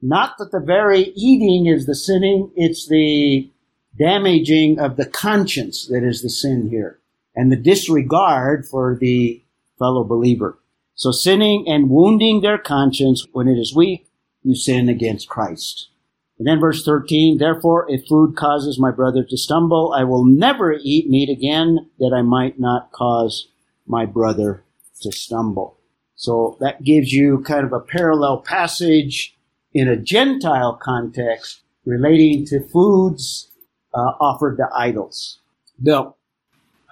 not 0.01 0.37
that 0.37 0.51
the 0.51 0.63
very 0.65 1.11
eating 1.15 1.67
is 1.67 1.85
the 1.85 1.95
sinning, 1.95 2.51
it's 2.55 2.87
the 2.87 3.51
damaging 3.97 4.79
of 4.79 4.97
the 4.97 5.05
conscience 5.05 5.87
that 5.87 6.03
is 6.03 6.21
the 6.21 6.29
sin 6.29 6.69
here, 6.69 6.99
and 7.35 7.51
the 7.51 7.57
disregard 7.57 8.65
for 8.65 8.97
the 8.99 9.43
fellow 9.77 10.03
believer. 10.03 10.57
So 10.95 11.11
sinning 11.11 11.65
and 11.67 11.89
wounding 11.89 12.41
their 12.41 12.57
conscience 12.57 13.27
when 13.33 13.47
it 13.47 13.57
is 13.57 13.75
weak, 13.75 14.07
you 14.43 14.55
sin 14.55 14.87
against 14.87 15.27
Christ. 15.27 15.89
And 16.37 16.47
then 16.47 16.59
verse 16.59 16.83
13, 16.83 17.37
therefore, 17.37 17.85
if 17.89 18.07
food 18.07 18.35
causes 18.35 18.79
my 18.79 18.91
brother 18.91 19.23
to 19.23 19.37
stumble, 19.37 19.93
I 19.95 20.03
will 20.03 20.25
never 20.25 20.73
eat 20.73 21.09
meat 21.09 21.29
again 21.29 21.89
that 21.99 22.13
I 22.13 22.21
might 22.21 22.59
not 22.59 22.91
cause 22.91 23.47
my 23.87 24.05
brother 24.05 24.63
to 25.01 25.11
stumble. 25.11 25.77
So 26.15 26.57
that 26.59 26.83
gives 26.83 27.11
you 27.11 27.41
kind 27.41 27.65
of 27.65 27.73
a 27.73 27.79
parallel 27.79 28.39
passage 28.39 29.35
in 29.73 29.87
a 29.87 29.97
Gentile 29.97 30.79
context 30.81 31.61
relating 31.85 32.45
to 32.47 32.67
foods 32.67 33.51
uh, 33.93 34.13
offered 34.19 34.57
to 34.57 34.67
idols. 34.75 35.39
Bill. 35.81 36.14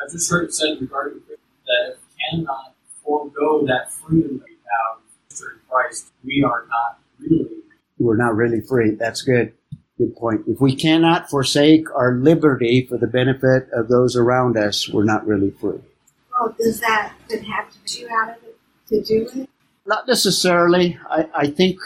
I've 0.02 0.12
just 0.12 0.30
heard 0.30 0.46
it 0.46 0.54
said 0.54 0.78
regarding 0.80 1.22
that 1.28 1.94
if 1.94 1.98
we 1.98 2.38
cannot 2.38 2.74
forego 3.04 3.66
that 3.66 3.92
freedom 3.92 4.40
that 4.40 4.46
we 4.46 4.56
have 4.56 5.02
through 5.30 5.60
Christ, 5.70 6.12
we 6.24 6.44
are 6.44 6.66
not 6.70 7.00
really. 7.20 7.50
We're 8.00 8.18
not 8.18 8.36
really 8.36 8.62
free. 8.62 8.92
That's 8.92 9.22
good. 9.22 9.54
Good 9.98 10.16
point. 10.16 10.42
If 10.48 10.60
we 10.60 10.76
cannot 10.76 11.30
forsake 11.30 11.86
our 11.96 12.14
liberty 12.16 12.86
for 12.88 12.98
the 12.98 13.08
benefit 13.08 13.70
of 13.72 13.88
those 13.88 14.16
around 14.16 14.58
us, 14.58 14.90
we're 14.90 15.04
not 15.04 15.26
really 15.26 15.52
free. 15.52 15.80
Well, 16.32 16.56
does 16.58 16.80
that 16.80 17.14
then 17.30 17.44
have 17.44 17.70
to 17.72 17.78
do 17.86 18.08
out 18.10 18.38
of 18.38 18.44
it 18.44 18.58
to 18.88 19.02
do 19.02 19.30
it? 19.34 19.50
Not 19.86 20.08
necessarily. 20.08 20.98
I, 21.10 21.30
I 21.36 21.48
think 21.48 21.78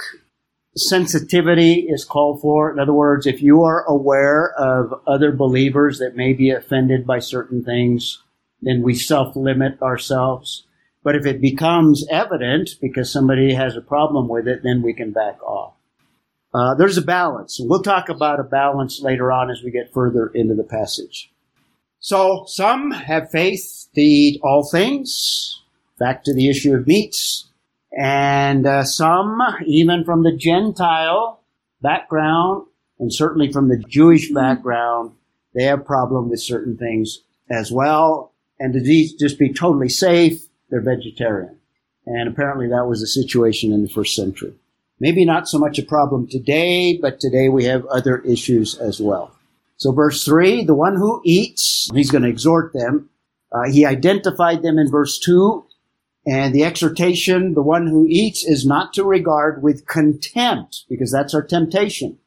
sensitivity 0.78 1.88
is 1.90 2.06
called 2.06 2.42
for. 2.42 2.72
In 2.72 2.80
other 2.80 2.94
words, 2.94 3.26
if 3.28 3.42
you 3.42 3.63
are 3.63 3.84
aware 3.86 4.54
of 4.58 4.94
other 5.06 5.32
believers 5.32 6.00
that 6.00 6.16
may 6.16 6.34
be 6.34 6.50
offended 6.50 7.06
by 7.06 7.20
certain 7.20 7.63
things, 7.63 8.24
then 8.62 8.82
we 8.82 8.94
self 8.94 9.36
limit 9.36 9.82
ourselves. 9.82 10.66
But 11.04 11.16
if 11.16 11.26
it 11.26 11.42
becomes 11.42 12.06
evident 12.10 12.72
because 12.82 13.12
somebody 13.12 13.54
has 13.54 13.76
a 13.76 13.82
problem 13.82 14.28
with 14.28 14.48
it, 14.48 14.62
then 14.63 14.82
we 14.82 14.94
can 14.94 15.12
back 15.12 15.42
off. 15.44 15.74
Uh, 16.54 16.74
there's 16.76 16.98
a 16.98 17.02
balance. 17.02 17.58
We'll 17.62 17.84
talk 17.84 18.10
about 18.10 18.40
a 18.40 18.44
balance 18.44 19.00
later 19.02 19.32
on 19.32 19.50
as 19.50 19.62
we 19.63 19.72
get 19.72 19.94
further 19.94 20.28
into 20.28 20.56
the 20.56 20.63
passage. 20.63 21.32
So 22.00 22.46
some 22.48 22.92
have 22.92 23.32
faith 23.32 23.88
to 23.96 24.02
eat 24.02 24.40
all 24.44 24.68
things. 24.70 25.62
Back 26.00 26.24
to 26.26 26.34
the 26.34 26.50
issue 26.50 26.74
of 26.74 26.88
meats. 26.88 27.48
And 27.91 28.65
uh, 28.65 28.84
some, 28.84 29.41
even 29.65 30.04
from 30.04 30.23
the 30.23 30.36
Gentile 30.36 31.41
background, 31.82 32.65
and 33.00 33.13
certainly 33.13 33.52
from 33.52 33.69
the 33.69 33.78
Jewish 33.78 34.32
background, 34.32 35.12
they 35.54 35.63
have 35.63 35.86
problem 35.86 36.30
with 36.30 36.41
certain 36.41 36.78
things 36.78 37.19
as 37.50 37.71
well. 37.71 38.34
And 38.60 38.73
to 38.73 39.10
just 39.19 39.39
be 39.39 39.54
totally 39.54 39.89
safe, 39.89 40.41
they're 40.69 40.82
vegetarian. 40.82 41.58
And 42.06 42.30
apparently 42.30 42.67
that 42.69 42.88
was 42.88 43.02
the 43.02 43.08
situation 43.08 43.71
in 43.71 43.84
the 43.84 43.89
first 43.89 44.15
century. 44.15 44.54
Maybe 45.00 45.26
not 45.26 45.47
so 45.47 45.60
much 45.60 45.78
a 45.78 45.84
problem 45.84 46.28
today, 46.28 46.97
but 46.97 47.19
today 47.19 47.50
we 47.50 47.65
have 47.65 47.86
other 47.86 48.19
issues 48.19 48.76
as 48.78 49.00
well. 49.00 49.36
So 49.78 49.91
verse 49.91 50.26
3, 50.26 50.63
the 50.63 50.73
one 50.73 50.95
who 50.95 51.21
eats, 51.23 51.89
he's 51.93 52.10
going 52.10 52.23
to 52.23 52.30
exhort 52.30 52.73
them. 52.73 53.10
Uh, 53.52 53.69
he 53.71 53.86
identified 53.86 54.63
them 54.63 54.80
in 54.80 54.89
verse 54.89 55.19
2. 55.19 55.66
And 56.30 56.54
the 56.54 56.66
exhortation, 56.66 57.54
the 57.54 57.63
one 57.63 57.88
who 57.88 58.06
eats, 58.10 58.44
is 58.44 58.66
not 58.66 58.94
to 58.94 59.06
regard 59.06 59.63
with 59.63 59.88
contempt, 59.88 60.84
because 60.90 61.10
that's 61.10 61.34
our 61.34 61.42
temptation. 61.42 62.18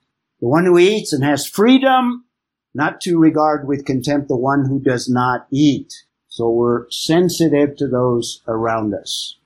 The 0.41 0.49
one 0.49 0.65
who 0.65 0.79
eats 0.79 1.13
and 1.13 1.23
has 1.23 1.47
freedom, 1.47 2.25
not 2.73 3.03
to 3.03 3.19
regard 3.19 3.69
with 3.69 3.85
contempt 3.85 4.29
the 4.29 4.37
one 4.37 4.65
who 4.67 4.81
does 4.81 5.07
not 5.07 5.47
eat. 5.53 5.93
So 6.29 6.49
we're 6.49 6.91
sensitive 6.91 7.77
to 7.77 7.89
those 7.89 8.41
around 8.49 8.95
us. 8.95 9.37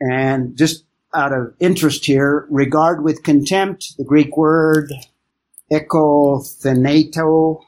And 0.00 0.56
just 0.58 0.84
out 1.14 1.32
of 1.32 1.54
interest 1.60 2.04
here, 2.06 2.48
regard 2.50 3.04
with 3.04 3.22
contempt, 3.22 3.96
the 3.96 4.02
Greek 4.02 4.36
word 4.36 4.92
exoutheneito, 5.70 7.60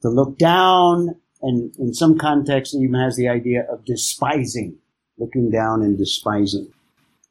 to 0.00 0.08
look 0.08 0.38
down, 0.38 1.16
and 1.42 1.76
in 1.76 1.92
some 1.92 2.16
contexts 2.16 2.74
even 2.74 2.94
has 2.94 3.16
the 3.16 3.28
idea 3.28 3.66
of 3.70 3.84
despising, 3.84 4.78
looking 5.18 5.50
down 5.50 5.82
and 5.82 5.96
despising. 5.98 6.72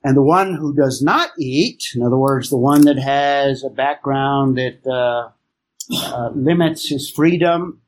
And 0.03 0.17
the 0.17 0.21
one 0.21 0.53
who 0.53 0.75
does 0.75 1.01
not 1.01 1.31
eat, 1.39 1.83
in 1.95 2.03
other 2.03 2.17
words, 2.17 2.49
the 2.49 2.57
one 2.57 2.81
that 2.85 2.97
has 2.97 3.63
a 3.63 3.69
background 3.69 4.57
that 4.57 4.85
uh, 4.85 5.29
uh, 5.95 6.29
limits 6.35 6.89
his 6.89 7.09
freedom, 7.09 7.81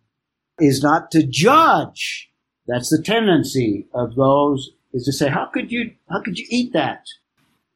is 0.60 0.82
not 0.82 1.12
to 1.12 1.24
judge. 1.24 2.30
That's 2.68 2.90
the 2.90 3.02
tendency 3.02 3.88
of 3.94 4.16
those 4.16 4.72
is 4.94 5.04
to 5.04 5.12
say, 5.12 5.30
how 5.30 5.46
could 5.46 5.72
you, 5.72 5.92
how 6.10 6.22
could 6.22 6.38
you 6.38 6.46
eat 6.50 6.72
that? 6.74 7.06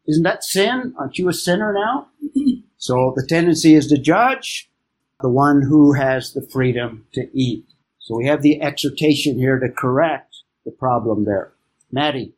Isn't 0.08 0.23
that 0.23 0.43
sin? 0.43 0.93
Aren't 0.97 1.17
you 1.17 1.27
a 1.29 1.34
sinner 1.34 1.73
now? 1.73 2.08
So 2.82 3.12
the 3.13 3.27
tendency 3.27 3.75
is 3.75 3.88
to 3.88 3.97
judge 3.97 4.71
the 5.19 5.27
one 5.27 5.62
who 5.62 5.91
has 5.91 6.32
the 6.32 6.41
freedom 6.41 7.05
to 7.13 7.27
eat. 7.34 7.65
So 7.99 8.15
we 8.15 8.25
have 8.27 8.41
the 8.41 8.62
exhortation 8.62 9.38
here 9.38 9.60
to 9.60 9.67
correct 9.69 10.38
the 10.63 10.71
problem 10.71 11.25
there. 11.25 11.51
Maddie. 11.91 12.34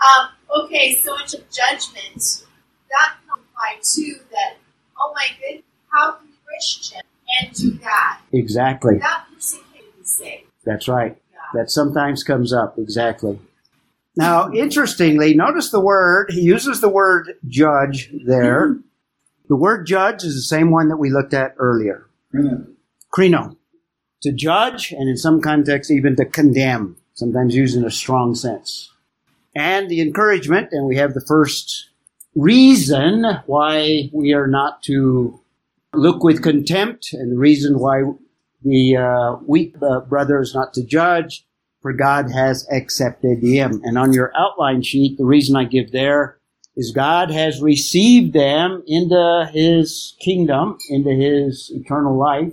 Um, 0.00 0.28
okay, 0.64 0.94
so 0.94 1.14
much 1.14 1.34
of 1.34 1.48
judgment, 1.50 2.44
that 2.90 3.14
can 3.20 3.30
apply 3.34 3.76
too 3.82 4.16
that, 4.30 4.56
oh 4.98 5.12
my 5.14 5.26
goodness, 5.40 5.64
how 5.92 6.12
can 6.12 6.28
a 6.28 6.46
Christian 6.46 7.00
and 7.40 7.52
do 7.54 7.70
that? 7.78 8.20
Exactly. 8.32 8.98
That 8.98 9.26
person 9.32 9.60
can 9.72 9.82
be 9.98 10.04
saved. 10.04 10.50
That's 10.64 10.88
right. 10.88 11.16
Yeah. 11.32 11.38
That 11.54 11.70
sometimes 11.70 12.24
comes 12.24 12.52
up. 12.52 12.78
Exactly. 12.78 13.38
Now, 14.16 14.50
interestingly, 14.50 15.34
notice 15.34 15.70
the 15.70 15.80
word, 15.80 16.30
he 16.30 16.40
uses 16.40 16.80
the 16.80 16.88
word 16.88 17.34
judge 17.46 18.10
there. 18.24 18.76
The 19.48 19.56
word 19.56 19.86
judge 19.86 20.24
is 20.24 20.34
the 20.34 20.42
same 20.42 20.70
one 20.70 20.88
that 20.88 20.96
we 20.96 21.10
looked 21.10 21.34
at 21.34 21.54
earlier. 21.58 22.06
Krino. 23.12 23.56
To 24.22 24.32
judge, 24.32 24.92
and 24.92 25.08
in 25.08 25.16
some 25.16 25.40
contexts, 25.42 25.90
even 25.90 26.16
to 26.16 26.24
condemn, 26.24 26.96
sometimes 27.16 27.56
used 27.56 27.76
in 27.76 27.84
a 27.84 27.90
strong 27.90 28.34
sense. 28.34 28.92
And 29.54 29.88
the 29.88 30.00
encouragement, 30.00 30.68
and 30.70 30.86
we 30.86 30.96
have 30.96 31.14
the 31.14 31.24
first 31.26 31.88
reason 32.34 33.24
why 33.46 34.10
we 34.12 34.34
are 34.34 34.46
not 34.46 34.82
to 34.84 35.40
look 35.94 36.22
with 36.22 36.42
contempt, 36.42 37.12
and 37.12 37.32
the 37.32 37.38
reason 37.38 37.78
why 37.78 38.02
the 38.62 38.96
uh, 38.96 39.36
weak 39.46 39.74
uh, 39.82 40.00
brother 40.00 40.40
is 40.40 40.54
not 40.54 40.74
to 40.74 40.84
judge, 40.84 41.46
for 41.80 41.92
God 41.92 42.30
has 42.30 42.68
accepted 42.70 43.42
him. 43.42 43.80
And 43.82 43.96
on 43.96 44.12
your 44.12 44.30
outline 44.36 44.82
sheet, 44.82 45.16
the 45.16 45.24
reason 45.24 45.56
I 45.56 45.64
give 45.64 45.92
there 45.92 46.38
is 46.76 46.92
God 46.92 47.30
has 47.30 47.62
received 47.62 48.34
them 48.34 48.82
into 48.86 49.48
his 49.52 50.14
kingdom, 50.20 50.76
into 50.90 51.10
his 51.10 51.70
eternal 51.74 52.18
life. 52.18 52.52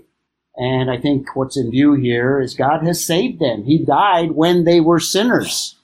And 0.55 0.91
I 0.91 0.97
think 0.97 1.35
what's 1.35 1.57
in 1.57 1.71
view 1.71 1.93
here 1.93 2.39
is 2.39 2.53
God 2.53 2.83
has 2.83 3.05
saved 3.05 3.39
them. 3.39 3.63
He 3.63 3.83
died 3.83 4.31
when 4.31 4.65
they 4.65 4.79
were 4.79 4.99
sinners. 4.99 5.75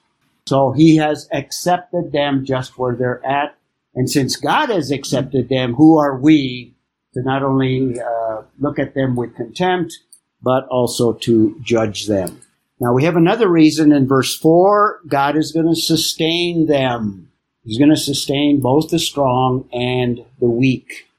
So 0.46 0.72
he 0.72 0.96
has 0.96 1.28
accepted 1.32 2.12
them 2.12 2.44
just 2.44 2.78
where 2.78 2.94
they're 2.94 3.24
at. 3.26 3.56
And 3.94 4.08
since 4.08 4.36
God 4.36 4.68
has 4.68 4.90
accepted 4.90 5.48
them, 5.48 5.74
who 5.74 5.98
are 5.98 6.16
we 6.16 6.74
to 7.14 7.22
not 7.22 7.42
only 7.42 8.00
uh, 8.00 8.42
look 8.58 8.78
at 8.78 8.94
them 8.94 9.16
with 9.16 9.34
contempt, 9.34 9.98
but 10.42 10.66
also 10.68 11.12
to 11.14 11.56
judge 11.62 12.06
them? 12.06 12.40
Now 12.80 12.94
we 12.94 13.04
have 13.04 13.16
another 13.16 13.48
reason 13.48 13.92
in 13.92 14.08
verse 14.08 14.36
4 14.36 15.00
God 15.06 15.36
is 15.36 15.52
going 15.52 15.68
to 15.68 15.80
sustain 15.80 16.66
them. 16.66 17.30
He's 17.64 17.78
going 17.78 17.90
to 17.90 17.96
sustain 17.96 18.60
both 18.60 18.90
the 18.90 18.98
strong 18.98 19.68
and 19.72 20.24
the 20.40 20.48
weak. 20.48 21.09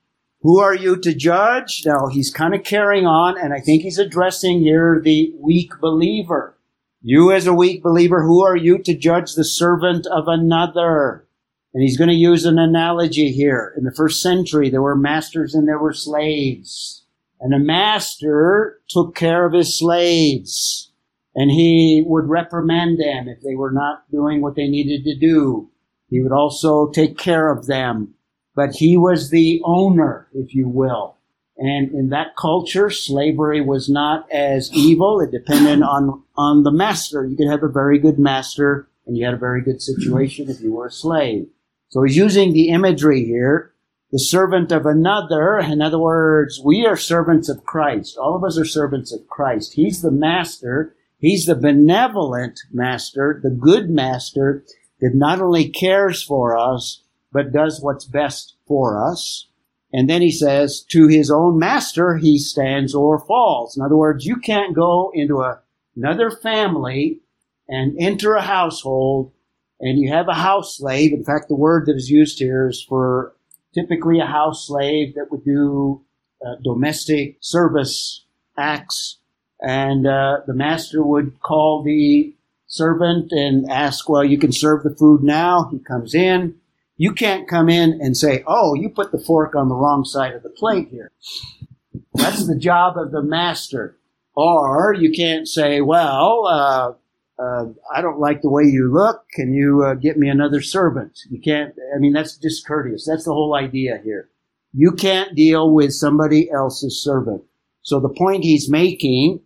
Who 0.41 0.59
are 0.59 0.75
you 0.75 0.97
to 0.97 1.13
judge? 1.13 1.83
Now 1.85 2.07
he's 2.07 2.31
kind 2.31 2.55
of 2.55 2.63
carrying 2.63 3.05
on, 3.05 3.37
and 3.37 3.53
I 3.53 3.59
think 3.59 3.83
he's 3.83 3.99
addressing 3.99 4.61
here 4.61 4.99
the 5.03 5.33
weak 5.37 5.73
believer. 5.79 6.57
You 7.03 7.31
as 7.31 7.45
a 7.45 7.53
weak 7.53 7.83
believer, 7.83 8.23
who 8.23 8.43
are 8.43 8.55
you 8.55 8.79
to 8.79 8.95
judge 8.95 9.33
the 9.33 9.43
servant 9.43 10.07
of 10.07 10.27
another? 10.27 11.27
And 11.73 11.83
he's 11.83 11.97
going 11.97 12.09
to 12.09 12.15
use 12.15 12.45
an 12.45 12.59
analogy 12.59 13.31
here. 13.31 13.73
In 13.77 13.83
the 13.83 13.93
first 13.95 14.21
century, 14.21 14.69
there 14.69 14.81
were 14.81 14.95
masters 14.95 15.55
and 15.55 15.67
there 15.67 15.79
were 15.79 15.93
slaves. 15.93 17.05
And 17.39 17.53
a 17.53 17.59
master 17.59 18.79
took 18.89 19.15
care 19.15 19.45
of 19.45 19.53
his 19.53 19.77
slaves. 19.77 20.91
And 21.33 21.49
he 21.49 22.03
would 22.05 22.29
reprimand 22.29 22.99
them 22.99 23.27
if 23.27 23.41
they 23.41 23.55
were 23.55 23.71
not 23.71 24.09
doing 24.11 24.41
what 24.41 24.55
they 24.55 24.67
needed 24.67 25.03
to 25.05 25.17
do. 25.17 25.69
He 26.09 26.19
would 26.19 26.33
also 26.33 26.89
take 26.89 27.17
care 27.17 27.51
of 27.51 27.67
them. 27.67 28.15
But 28.61 28.75
he 28.75 28.95
was 28.95 29.31
the 29.31 29.59
owner, 29.65 30.27
if 30.35 30.53
you 30.53 30.69
will. 30.69 31.17
And 31.57 31.91
in 31.95 32.09
that 32.09 32.35
culture, 32.35 32.91
slavery 32.91 33.59
was 33.59 33.89
not 33.89 34.31
as 34.31 34.71
evil. 34.71 35.19
It 35.19 35.31
depended 35.31 35.81
on, 35.81 36.21
on 36.37 36.61
the 36.61 36.71
master. 36.71 37.25
You 37.25 37.35
could 37.35 37.47
have 37.47 37.63
a 37.63 37.67
very 37.67 37.97
good 37.97 38.19
master 38.19 38.87
and 39.07 39.17
you 39.17 39.25
had 39.25 39.33
a 39.33 39.37
very 39.37 39.63
good 39.63 39.81
situation 39.81 40.47
if 40.47 40.61
you 40.61 40.73
were 40.73 40.85
a 40.85 40.91
slave. 40.91 41.47
So 41.89 42.03
he's 42.03 42.15
using 42.15 42.53
the 42.53 42.69
imagery 42.69 43.25
here. 43.25 43.73
The 44.11 44.19
servant 44.19 44.71
of 44.71 44.85
another. 44.85 45.57
In 45.57 45.81
other 45.81 45.97
words, 45.97 46.61
we 46.63 46.85
are 46.85 46.95
servants 46.95 47.49
of 47.49 47.65
Christ. 47.65 48.15
All 48.15 48.35
of 48.35 48.43
us 48.43 48.59
are 48.59 48.65
servants 48.65 49.11
of 49.11 49.27
Christ. 49.27 49.73
He's 49.73 50.03
the 50.03 50.11
master. 50.11 50.95
He's 51.17 51.47
the 51.47 51.55
benevolent 51.55 52.59
master, 52.71 53.39
the 53.41 53.49
good 53.49 53.89
master 53.89 54.63
that 54.99 55.15
not 55.15 55.41
only 55.41 55.67
cares 55.67 56.21
for 56.21 56.55
us, 56.55 57.01
but 57.31 57.51
does 57.51 57.81
what's 57.81 58.05
best 58.05 58.55
for 58.67 59.03
us. 59.09 59.47
And 59.93 60.09
then 60.09 60.21
he 60.21 60.31
says, 60.31 60.81
to 60.89 61.07
his 61.07 61.29
own 61.29 61.59
master, 61.59 62.17
he 62.17 62.37
stands 62.37 62.95
or 62.95 63.19
falls. 63.19 63.75
In 63.75 63.83
other 63.83 63.97
words, 63.97 64.25
you 64.25 64.37
can't 64.37 64.75
go 64.75 65.11
into 65.13 65.41
a, 65.41 65.59
another 65.95 66.31
family 66.31 67.19
and 67.67 67.95
enter 67.99 68.35
a 68.35 68.41
household 68.41 69.33
and 69.81 69.99
you 69.99 70.11
have 70.11 70.27
a 70.27 70.33
house 70.33 70.77
slave. 70.77 71.11
In 71.11 71.25
fact, 71.25 71.47
the 71.49 71.55
word 71.55 71.87
that 71.87 71.95
is 71.95 72.09
used 72.09 72.39
here 72.39 72.69
is 72.69 72.81
for 72.81 73.33
typically 73.73 74.19
a 74.19 74.25
house 74.25 74.67
slave 74.67 75.15
that 75.15 75.31
would 75.31 75.43
do 75.43 76.01
uh, 76.45 76.55
domestic 76.63 77.37
service 77.41 78.25
acts. 78.57 79.17
And 79.59 80.07
uh, 80.07 80.41
the 80.47 80.53
master 80.53 81.03
would 81.03 81.39
call 81.41 81.83
the 81.83 82.33
servant 82.67 83.31
and 83.31 83.69
ask, 83.69 84.07
well, 84.07 84.23
you 84.23 84.37
can 84.37 84.51
serve 84.51 84.83
the 84.83 84.95
food 84.95 85.23
now. 85.23 85.69
He 85.71 85.79
comes 85.79 86.15
in. 86.15 86.55
You 87.01 87.13
can't 87.13 87.47
come 87.47 87.67
in 87.67 87.99
and 87.99 88.15
say, 88.15 88.43
oh, 88.45 88.75
you 88.75 88.87
put 88.87 89.11
the 89.11 89.17
fork 89.17 89.55
on 89.55 89.69
the 89.69 89.75
wrong 89.75 90.05
side 90.05 90.35
of 90.35 90.43
the 90.43 90.51
plate 90.51 90.89
here. 90.91 91.11
That's 92.13 92.45
the 92.45 92.55
job 92.55 92.95
of 92.95 93.11
the 93.11 93.23
master. 93.23 93.97
Or 94.35 94.93
you 94.93 95.11
can't 95.11 95.47
say, 95.47 95.81
well, 95.81 96.45
uh, 96.45 96.93
uh, 97.41 97.69
I 97.91 98.01
don't 98.01 98.19
like 98.19 98.43
the 98.43 98.51
way 98.51 98.65
you 98.65 98.93
look. 98.93 99.25
Can 99.33 99.51
you 99.51 99.83
uh, 99.83 99.95
get 99.95 100.19
me 100.19 100.29
another 100.29 100.61
servant? 100.61 101.17
You 101.27 101.41
can't, 101.41 101.73
I 101.95 101.97
mean, 101.97 102.13
that's 102.13 102.37
discourteous. 102.37 103.07
That's 103.07 103.25
the 103.25 103.33
whole 103.33 103.55
idea 103.55 103.99
here. 104.03 104.29
You 104.71 104.91
can't 104.91 105.33
deal 105.33 105.73
with 105.73 105.93
somebody 105.93 106.51
else's 106.51 107.01
servant. 107.01 107.41
So 107.81 107.99
the 107.99 108.09
point 108.09 108.43
he's 108.43 108.69
making 108.69 109.41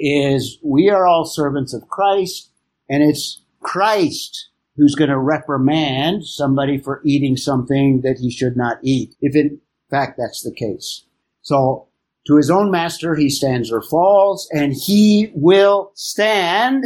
is 0.00 0.56
we 0.64 0.88
are 0.88 1.06
all 1.06 1.26
servants 1.26 1.74
of 1.74 1.86
Christ 1.86 2.48
and 2.88 3.02
it's 3.02 3.42
Christ 3.60 4.48
who's 4.76 4.94
going 4.94 5.10
to 5.10 5.18
reprimand 5.18 6.26
somebody 6.26 6.78
for 6.78 7.00
eating 7.04 7.36
something 7.36 8.00
that 8.02 8.18
he 8.20 8.30
should 8.30 8.56
not 8.56 8.78
eat, 8.82 9.14
if 9.20 9.36
in 9.36 9.60
fact 9.90 10.18
that's 10.18 10.42
the 10.42 10.54
case. 10.54 11.04
So 11.42 11.88
to 12.26 12.36
his 12.36 12.50
own 12.50 12.70
master 12.70 13.14
he 13.14 13.30
stands 13.30 13.70
or 13.70 13.82
falls, 13.82 14.48
and 14.52 14.72
he 14.72 15.30
will 15.34 15.92
stand. 15.94 16.84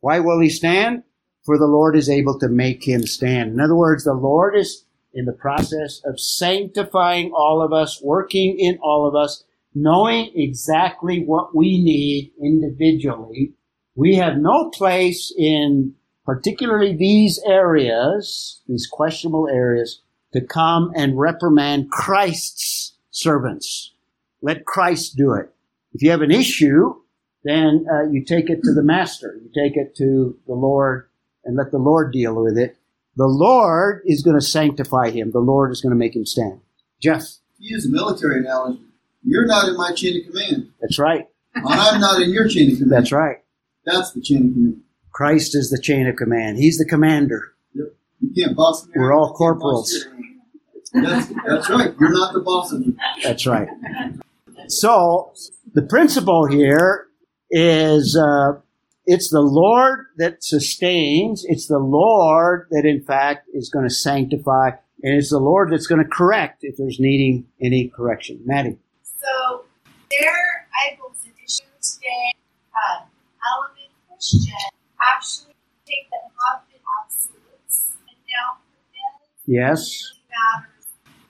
Why 0.00 0.20
will 0.20 0.40
he 0.40 0.50
stand? 0.50 1.02
For 1.44 1.58
the 1.58 1.66
Lord 1.66 1.96
is 1.96 2.10
able 2.10 2.38
to 2.40 2.48
make 2.48 2.86
him 2.86 3.06
stand. 3.06 3.52
In 3.52 3.60
other 3.60 3.76
words, 3.76 4.04
the 4.04 4.12
Lord 4.12 4.56
is 4.56 4.84
in 5.14 5.24
the 5.24 5.32
process 5.32 6.02
of 6.04 6.20
sanctifying 6.20 7.32
all 7.34 7.62
of 7.62 7.72
us, 7.72 8.02
working 8.02 8.58
in 8.58 8.78
all 8.82 9.08
of 9.08 9.14
us, 9.14 9.44
knowing 9.74 10.30
exactly 10.34 11.24
what 11.24 11.54
we 11.54 11.82
need 11.82 12.32
individually. 12.42 13.54
We 13.94 14.16
have 14.16 14.36
no 14.36 14.70
place 14.70 15.32
in 15.36 15.94
particularly 16.26 16.94
these 16.94 17.40
areas, 17.46 18.60
these 18.68 18.86
questionable 18.90 19.48
areas, 19.48 20.02
to 20.32 20.40
come 20.40 20.92
and 20.94 21.18
reprimand 21.18 21.90
Christ's 21.90 22.96
servants. 23.10 23.92
Let 24.42 24.66
Christ 24.66 25.16
do 25.16 25.32
it. 25.32 25.50
If 25.94 26.02
you 26.02 26.10
have 26.10 26.20
an 26.20 26.32
issue, 26.32 26.96
then 27.44 27.86
uh, 27.90 28.10
you 28.10 28.24
take 28.24 28.50
it 28.50 28.62
to 28.64 28.74
the 28.74 28.82
master. 28.82 29.40
You 29.40 29.50
take 29.54 29.76
it 29.76 29.96
to 29.96 30.36
the 30.46 30.54
Lord 30.54 31.08
and 31.44 31.56
let 31.56 31.70
the 31.70 31.78
Lord 31.78 32.12
deal 32.12 32.34
with 32.42 32.58
it. 32.58 32.76
The 33.16 33.26
Lord 33.26 34.02
is 34.04 34.22
going 34.22 34.36
to 34.36 34.44
sanctify 34.44 35.10
him. 35.10 35.30
The 35.30 35.38
Lord 35.38 35.70
is 35.70 35.80
going 35.80 35.90
to 35.90 35.96
make 35.96 36.14
him 36.14 36.26
stand. 36.26 36.60
Jeff. 37.00 37.22
Use 37.58 37.86
a 37.86 37.90
military 37.90 38.40
analogy, 38.40 38.80
you're 39.22 39.46
not 39.46 39.68
in 39.68 39.76
my 39.76 39.92
chain 39.92 40.20
of 40.20 40.30
command. 40.30 40.70
That's 40.80 40.98
right. 40.98 41.26
I'm 41.54 42.00
not 42.00 42.20
in 42.20 42.30
your 42.30 42.46
chain 42.48 42.72
of 42.72 42.78
command. 42.78 42.92
That's 42.92 43.12
right. 43.12 43.38
That's 43.86 44.12
the 44.12 44.20
chain 44.20 44.48
of 44.48 44.52
command. 44.52 44.82
Christ 45.16 45.56
is 45.56 45.70
the 45.70 45.80
chain 45.80 46.06
of 46.06 46.16
command. 46.16 46.58
He's 46.58 46.76
the 46.76 46.84
commander. 46.84 47.54
Yep. 47.72 47.86
You 48.20 48.44
can't 48.44 48.54
boss 48.54 48.86
me. 48.86 48.92
We're 48.96 49.14
all 49.14 49.32
corporals. 49.32 49.90
boss 49.90 50.12
me 50.12 50.36
around. 51.00 51.06
That's, 51.06 51.32
that's 51.46 51.70
right. 51.70 51.94
You're 51.98 52.12
not 52.12 52.34
the 52.34 52.40
boss 52.40 52.70
of 52.70 52.80
me. 52.80 52.94
That's 53.22 53.46
right. 53.46 53.66
So 54.68 55.32
the 55.72 55.80
principle 55.80 56.46
here 56.48 57.06
is 57.50 58.14
uh, 58.14 58.60
it's 59.06 59.30
the 59.30 59.40
Lord 59.40 60.04
that 60.18 60.44
sustains. 60.44 61.46
It's 61.48 61.66
the 61.66 61.78
Lord 61.78 62.66
that, 62.72 62.84
in 62.84 63.02
fact, 63.02 63.48
is 63.54 63.70
going 63.70 63.88
to 63.88 63.94
sanctify, 63.94 64.72
and 65.02 65.16
it's 65.16 65.30
the 65.30 65.38
Lord 65.38 65.72
that's 65.72 65.86
going 65.86 66.04
to 66.04 66.10
correct 66.10 66.58
if 66.60 66.76
there's 66.76 67.00
needing 67.00 67.46
any 67.58 67.88
correction. 67.88 68.42
Maddie. 68.44 68.76
So 69.02 69.64
there, 70.10 70.68
I 70.74 70.94
believe, 70.96 71.24
an 71.24 71.32
issue 71.42 71.64
today. 71.80 72.34
Uh, 72.74 73.06
element 73.54 73.92
Christian 74.10 74.75
actually 75.14 75.54
take 75.86 76.08
the 76.10 76.18
positive 76.34 76.82
absolutes 77.02 77.92
and 78.08 78.16
now 78.26 78.58
Yes. 79.46 80.12
matters. 80.30 80.86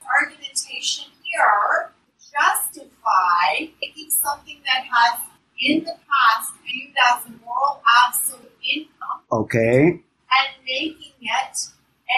Argumentation 0.09 1.11
here 1.22 1.91
justify 2.18 3.68
taking 3.81 4.11
something 4.11 4.59
that 4.64 4.85
has 4.85 5.20
in 5.61 5.85
the 5.85 5.97
past 6.09 6.53
viewed 6.64 6.95
as 7.12 7.27
a 7.27 7.31
moral 7.45 7.83
absolute 8.07 8.53
income 8.62 9.20
Okay. 9.33 9.83
and 9.89 10.49
making 10.64 11.12
it 11.20 11.57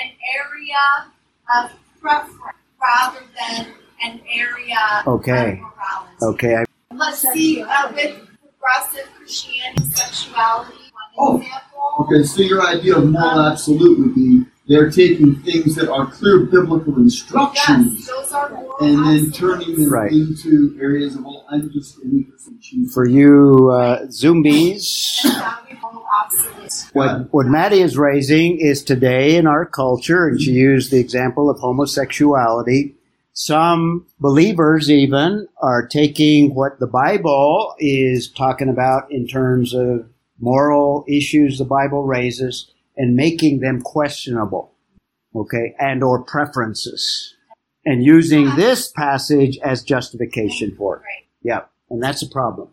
an 0.00 0.12
area 0.36 1.12
of 1.56 1.70
preference 2.00 2.54
rather 2.80 3.24
than 3.38 3.74
an 4.02 4.20
area 4.28 5.02
Okay. 5.06 5.52
of 5.52 5.58
morality. 5.58 6.16
Okay. 6.22 6.56
I, 6.56 6.64
Let's 6.94 7.20
see, 7.32 7.62
uh, 7.62 7.92
with 7.92 8.28
progressive 8.40 9.08
Christianity, 9.16 9.84
sexuality, 9.84 10.87
Oh, 11.18 11.32
one 11.32 11.42
example. 11.42 11.62
Okay, 12.00 12.22
so 12.22 12.42
your 12.42 12.62
idea 12.66 12.96
of 12.96 13.10
moral 13.10 13.40
absolute 13.40 13.98
would 13.98 14.14
be 14.14 14.44
they're 14.68 14.90
taking 14.90 15.34
things 15.36 15.74
that 15.76 15.90
are 15.90 16.06
clear 16.06 16.40
biblical 16.40 16.92
Yes, 16.92 16.98
instructions 16.98 18.06
those 18.06 18.30
are 18.32 18.50
moral 18.50 18.76
and 18.80 18.98
then 18.98 19.26
absolutes. 19.26 19.38
turning 19.38 19.74
them 19.76 19.90
Right. 19.92 20.12
into 20.12 20.78
areas 20.80 21.16
of, 21.16 21.24
well, 21.24 21.44
I'm 21.50 21.70
just 21.72 21.98
an 21.98 22.10
interesting 22.12 22.58
choose. 22.60 22.92
for 22.94 23.06
you 23.08 23.70
uh, 23.72 24.06
zombies, 24.10 25.20
That 25.24 25.60
would 25.62 25.70
be 25.74 25.80
moral 25.80 26.04
absolute. 26.24 26.90
what 26.92 27.32
what 27.32 27.46
Maddie 27.46 27.80
is 27.80 27.96
raising 27.98 28.58
is 28.60 28.84
today 28.84 29.36
in 29.36 29.46
our 29.46 29.64
culture, 29.66 30.28
and 30.28 30.40
she 30.40 30.52
used 30.52 30.90
the 30.92 30.98
example 31.00 31.48
of 31.50 31.58
homosexuality. 31.58 32.94
Some 33.32 34.06
believers 34.20 34.90
even 34.90 35.46
are 35.62 35.86
taking 35.86 36.54
what 36.54 36.78
the 36.80 36.86
Bible 36.88 37.74
is 37.78 38.28
talking 38.28 38.68
about 38.68 39.10
in 39.12 39.26
terms 39.28 39.72
of 39.74 40.06
moral 40.38 41.04
issues 41.08 41.58
the 41.58 41.64
Bible 41.64 42.04
raises 42.04 42.70
and 42.96 43.14
making 43.14 43.60
them 43.60 43.80
questionable, 43.80 44.72
okay, 45.34 45.74
and 45.78 46.02
or 46.02 46.22
preferences, 46.22 47.34
and 47.84 48.04
using 48.04 48.54
this 48.56 48.88
passage 48.88 49.58
as 49.58 49.82
justification 49.82 50.74
for 50.76 50.96
it. 50.96 51.00
Right. 51.00 51.26
Yeah, 51.42 51.60
and 51.90 52.02
that's 52.02 52.22
a 52.22 52.28
problem. 52.28 52.68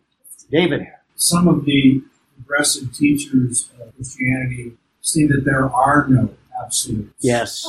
David. 0.51 0.87
Some 1.15 1.47
of 1.47 1.65
the 1.65 2.01
progressive 2.35 2.93
teachers 2.93 3.69
of 3.79 3.95
Christianity 3.95 4.73
see 5.01 5.25
that 5.27 5.43
there 5.45 5.69
are 5.69 6.07
no 6.09 6.29
absolutes. 6.61 7.13
Yes. 7.21 7.65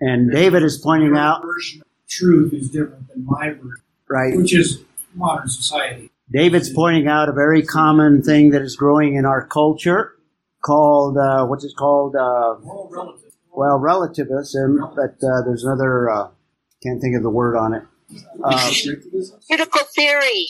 And 0.00 0.30
David 0.30 0.62
is 0.62 0.78
pointing 0.78 1.08
Your 1.08 1.18
out, 1.18 1.42
version 1.44 1.82
of 1.82 1.86
truth 2.08 2.54
is 2.54 2.70
different 2.70 3.08
than 3.08 3.24
my 3.26 3.50
version, 3.50 3.82
right? 4.08 4.36
which 4.36 4.54
is 4.54 4.80
modern 5.14 5.48
society. 5.48 6.10
David's 6.32 6.72
pointing 6.72 7.08
out 7.08 7.28
a 7.28 7.32
very 7.32 7.62
common 7.62 8.22
thing 8.22 8.50
that 8.50 8.62
is 8.62 8.76
growing 8.76 9.16
in 9.16 9.24
our 9.24 9.46
culture 9.46 10.14
called, 10.62 11.16
uh, 11.16 11.44
what's 11.46 11.64
it 11.64 11.72
called? 11.76 12.14
Uh, 12.14 12.56
well, 13.52 13.78
relativism, 13.78 14.78
but 14.94 15.16
uh, 15.26 15.42
there's 15.44 15.64
another, 15.64 16.08
uh, 16.10 16.28
can't 16.82 17.00
think 17.00 17.16
of 17.16 17.22
the 17.22 17.30
word 17.30 17.56
on 17.56 17.74
it. 17.74 17.82
Uh, 18.42 18.70
Critical 19.46 19.82
theory. 19.94 20.46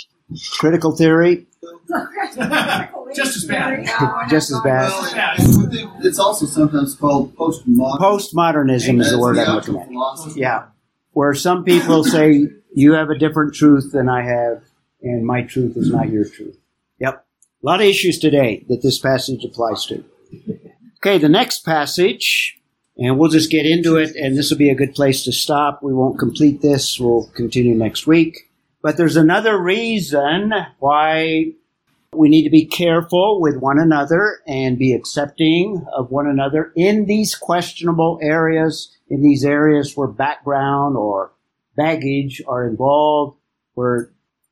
critical 0.59 0.93
theory. 0.97 1.47
Just 3.15 3.37
as 3.37 3.45
bad. 3.45 3.85
Just 4.31 4.51
as 4.51 4.61
bad. 4.61 4.89
Well, 4.89 5.15
I 5.15 5.35
would 5.39 5.71
think 5.71 5.91
it's 6.01 6.19
also 6.19 6.47
sometimes 6.47 6.95
called 6.95 7.35
postmodern. 7.37 7.99
Postmodernism 7.99 9.01
is 9.01 9.11
the 9.11 9.19
word 9.19 9.37
That's 9.37 9.49
I'm 9.69 9.75
looking 9.75 9.77
at. 9.99 10.37
Yeah. 10.37 10.65
Where 11.13 11.35
some 11.35 11.65
people 11.65 12.05
say 12.05 12.47
you 12.75 12.93
have 12.93 13.11
a 13.11 13.19
different 13.19 13.55
truth 13.55 13.93
than 13.93 14.09
I 14.09 14.23
have, 14.23 14.63
and 15.03 15.25
my 15.25 15.43
truth 15.43 15.77
is 15.77 15.91
not 15.91 16.11
your 16.11 16.25
truth. 16.25 16.59
Yep. 16.99 17.25
A 17.63 17.67
lot 17.67 17.81
of 17.81 17.87
issues 17.87 18.19
today 18.19 18.65
that 18.69 18.83
this 18.83 18.99
passage 18.99 19.45
applies 19.45 19.87
to. 19.87 20.05
Okay, 20.99 21.19
the 21.19 21.29
next 21.29 21.65
passage, 21.65 22.59
and 22.97 23.19
we'll 23.19 23.31
just 23.31 23.51
get 23.51 23.67
into 23.67 23.97
it, 23.97 24.15
and 24.17 24.37
this 24.37 24.51
will 24.51 24.59
be 24.59 24.71
a 24.71 24.75
good 24.75 24.95
place 24.95 25.25
to 25.25 25.33
stop. 25.33 25.83
We 25.83 25.95
won't 25.95 26.19
complete 26.19 26.61
this. 26.61 27.01
We'll 27.01 27.31
continue 27.35 27.75
next 27.75 28.07
week. 28.07 28.51
But 28.83 28.97
there's 28.97 29.17
another 29.17 29.61
reason 29.61 30.53
why 30.79 31.53
we 32.15 32.29
need 32.29 32.45
to 32.45 32.51
be 32.51 32.65
careful 32.67 33.41
with 33.41 33.57
one 33.57 33.79
another 33.79 34.41
and 34.47 34.79
be 34.79 34.95
accepting 34.95 35.85
of 35.95 36.11
one 36.11 36.27
another 36.27 36.73
in 36.75 37.07
these 37.07 37.35
questionable 37.35 38.19
areas, 38.23 38.97
in 39.09 39.23
these 39.23 39.45
areas 39.45 39.97
where 39.97 40.09
background 40.09 40.97
or 40.97 41.33
baggage 41.77 42.43
are 42.49 42.67
involved, 42.67 43.39
where 43.75 44.11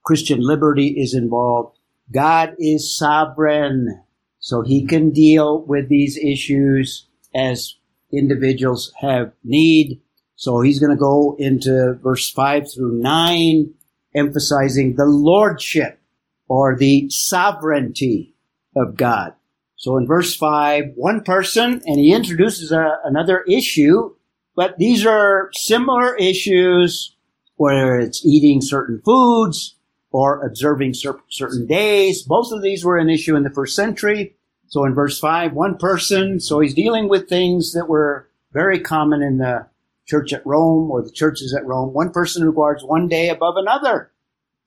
Christian 0.08 0.40
liberty 0.40 0.98
is 0.98 1.12
involved. 1.12 1.76
God 2.10 2.54
is 2.58 2.96
sovereign, 2.96 4.02
so 4.38 4.62
he 4.62 4.86
can 4.86 5.10
deal 5.10 5.60
with 5.60 5.90
these 5.90 6.16
issues 6.16 7.06
as 7.34 7.74
individuals 8.10 8.90
have 9.00 9.32
need. 9.44 10.00
So 10.34 10.62
he's 10.62 10.78
going 10.78 10.96
to 10.96 10.98
go 10.98 11.36
into 11.38 11.98
verse 12.02 12.30
5 12.30 12.72
through 12.72 13.02
9, 13.02 13.74
emphasizing 14.14 14.96
the 14.96 15.04
lordship 15.04 16.00
or 16.48 16.74
the 16.74 17.10
sovereignty 17.10 18.34
of 18.74 18.96
God. 18.96 19.34
So 19.76 19.98
in 19.98 20.06
verse 20.06 20.34
5, 20.34 20.92
one 20.94 21.22
person, 21.22 21.82
and 21.84 22.00
he 22.00 22.14
introduces 22.14 22.72
a, 22.72 22.96
another 23.04 23.42
issue, 23.42 24.14
but 24.56 24.78
these 24.78 25.04
are 25.04 25.50
similar 25.52 26.16
issues 26.16 27.14
where 27.56 28.00
it's 28.00 28.24
eating 28.24 28.62
certain 28.62 29.02
foods 29.04 29.74
or 30.10 30.44
observing 30.44 30.94
cer- 30.94 31.20
certain 31.28 31.66
days. 31.66 32.22
Both 32.22 32.52
of 32.52 32.62
these 32.62 32.84
were 32.84 32.98
an 32.98 33.10
issue 33.10 33.36
in 33.36 33.42
the 33.42 33.50
first 33.50 33.76
century. 33.76 34.34
So 34.68 34.84
in 34.84 34.94
verse 34.94 35.18
5, 35.18 35.52
one 35.52 35.76
person, 35.78 36.40
so 36.40 36.60
he's 36.60 36.74
dealing 36.74 37.08
with 37.08 37.28
things 37.28 37.72
that 37.72 37.88
were 37.88 38.28
very 38.52 38.80
common 38.80 39.22
in 39.22 39.38
the 39.38 39.66
church 40.06 40.32
at 40.32 40.46
Rome 40.46 40.90
or 40.90 41.02
the 41.02 41.10
churches 41.10 41.54
at 41.54 41.66
Rome. 41.66 41.92
One 41.92 42.10
person 42.10 42.44
regards 42.44 42.82
one 42.82 43.08
day 43.08 43.28
above 43.28 43.54
another. 43.56 44.10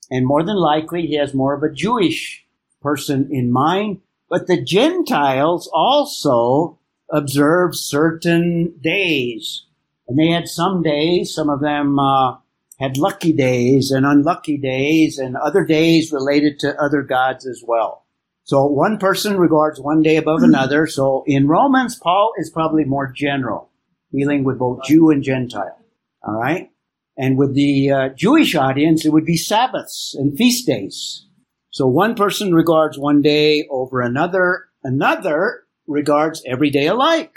And 0.09 0.25
more 0.25 0.43
than 0.43 0.57
likely, 0.57 1.05
he 1.07 1.15
has 1.15 1.33
more 1.33 1.53
of 1.53 1.63
a 1.63 1.73
Jewish 1.73 2.45
person 2.81 3.29
in 3.31 3.51
mind. 3.51 4.01
But 4.29 4.47
the 4.47 4.61
Gentiles 4.61 5.69
also 5.73 6.79
observe 7.09 7.75
certain 7.75 8.73
days. 8.81 9.65
And 10.07 10.17
they 10.17 10.27
had 10.27 10.47
some 10.47 10.81
days, 10.81 11.33
some 11.33 11.49
of 11.49 11.61
them 11.61 11.97
uh, 11.99 12.37
had 12.81 12.97
lucky 12.97 13.31
days 13.31 13.91
and 13.91 14.05
unlucky 14.05 14.57
days, 14.57 15.19
and 15.19 15.37
other 15.37 15.63
days 15.63 16.11
related 16.11 16.59
to 16.59 16.81
other 16.81 17.03
gods 17.03 17.45
as 17.45 17.63
well. 17.65 18.05
So 18.43 18.65
one 18.65 18.97
person 18.97 19.37
regards 19.37 19.79
one 19.79 20.01
day 20.01 20.17
above 20.17 20.41
another. 20.41 20.87
So 20.87 21.23
in 21.27 21.47
Romans, 21.47 21.95
Paul 21.95 22.33
is 22.37 22.49
probably 22.49 22.83
more 22.83 23.11
general, 23.11 23.69
dealing 24.11 24.43
with 24.43 24.57
both 24.57 24.83
Jew 24.83 25.11
and 25.11 25.23
Gentile. 25.23 25.77
All 26.23 26.33
right? 26.33 26.71
And 27.17 27.37
with 27.37 27.53
the 27.53 27.91
uh, 27.91 28.09
Jewish 28.09 28.55
audience, 28.55 29.05
it 29.05 29.13
would 29.13 29.25
be 29.25 29.37
Sabbaths 29.37 30.15
and 30.17 30.35
feast 30.35 30.65
days. 30.65 31.27
So 31.69 31.87
one 31.87 32.15
person 32.15 32.53
regards 32.53 32.97
one 32.97 33.21
day 33.21 33.67
over 33.69 34.01
another. 34.01 34.65
Another 34.83 35.63
regards 35.87 36.41
every 36.47 36.71
day 36.71 36.87
alike. 36.87 37.35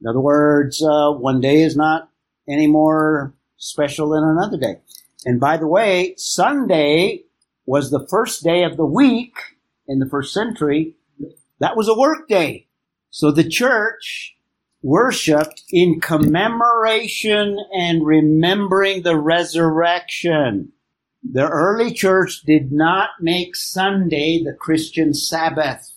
In 0.00 0.08
other 0.08 0.20
words, 0.20 0.82
uh, 0.82 1.12
one 1.12 1.40
day 1.40 1.60
is 1.60 1.76
not 1.76 2.08
any 2.48 2.66
more 2.66 3.34
special 3.62 4.10
than 4.10 4.24
another 4.24 4.58
day. 4.58 4.80
And 5.24 5.38
by 5.38 5.56
the 5.56 5.68
way, 5.68 6.14
Sunday 6.16 7.22
was 7.64 7.90
the 7.90 8.06
first 8.08 8.42
day 8.42 8.64
of 8.64 8.76
the 8.76 8.84
week 8.84 9.34
in 9.86 10.00
the 10.00 10.08
first 10.08 10.34
century. 10.34 10.96
That 11.60 11.76
was 11.76 11.88
a 11.88 11.98
work 11.98 12.28
day. 12.28 12.66
So 13.10 13.30
the 13.30 13.48
church 13.48 14.36
worshiped 14.82 15.62
in 15.70 16.00
commemoration 16.00 17.56
and 17.72 18.04
remembering 18.04 19.02
the 19.02 19.16
resurrection. 19.16 20.72
The 21.22 21.48
early 21.48 21.92
church 21.92 22.42
did 22.42 22.72
not 22.72 23.10
make 23.20 23.54
Sunday 23.54 24.42
the 24.42 24.54
Christian 24.54 25.14
Sabbath. 25.14 25.92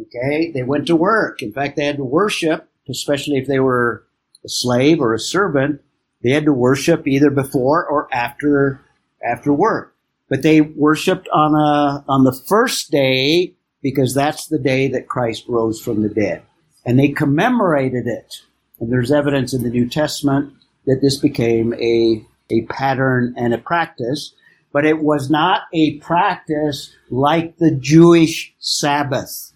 Okay? 0.00 0.50
They 0.52 0.62
went 0.62 0.86
to 0.86 0.96
work. 0.96 1.42
In 1.42 1.52
fact, 1.52 1.76
they 1.76 1.84
had 1.84 1.98
to 1.98 2.04
worship, 2.04 2.66
especially 2.88 3.36
if 3.36 3.46
they 3.46 3.60
were 3.60 4.06
a 4.42 4.48
slave 4.48 5.00
or 5.00 5.12
a 5.12 5.18
servant. 5.18 5.82
They 6.22 6.30
had 6.30 6.44
to 6.44 6.52
worship 6.52 7.06
either 7.06 7.30
before 7.30 7.86
or 7.86 8.08
after, 8.12 8.80
after 9.24 9.52
work. 9.52 9.94
But 10.28 10.42
they 10.42 10.60
worshiped 10.60 11.28
on 11.32 11.54
a, 11.54 12.04
on 12.08 12.24
the 12.24 12.38
first 12.46 12.90
day 12.90 13.54
because 13.82 14.14
that's 14.14 14.46
the 14.46 14.58
day 14.58 14.88
that 14.88 15.08
Christ 15.08 15.44
rose 15.48 15.80
from 15.80 16.02
the 16.02 16.08
dead. 16.08 16.42
And 16.84 16.98
they 16.98 17.08
commemorated 17.08 18.06
it. 18.06 18.42
And 18.78 18.92
there's 18.92 19.12
evidence 19.12 19.52
in 19.52 19.62
the 19.62 19.70
New 19.70 19.88
Testament 19.88 20.54
that 20.86 21.00
this 21.02 21.18
became 21.18 21.74
a, 21.74 22.24
a 22.50 22.62
pattern 22.62 23.34
and 23.36 23.52
a 23.52 23.58
practice, 23.58 24.32
but 24.72 24.86
it 24.86 25.00
was 25.00 25.30
not 25.30 25.62
a 25.72 25.98
practice 25.98 26.94
like 27.10 27.58
the 27.58 27.72
Jewish 27.72 28.54
Sabbath. 28.58 29.52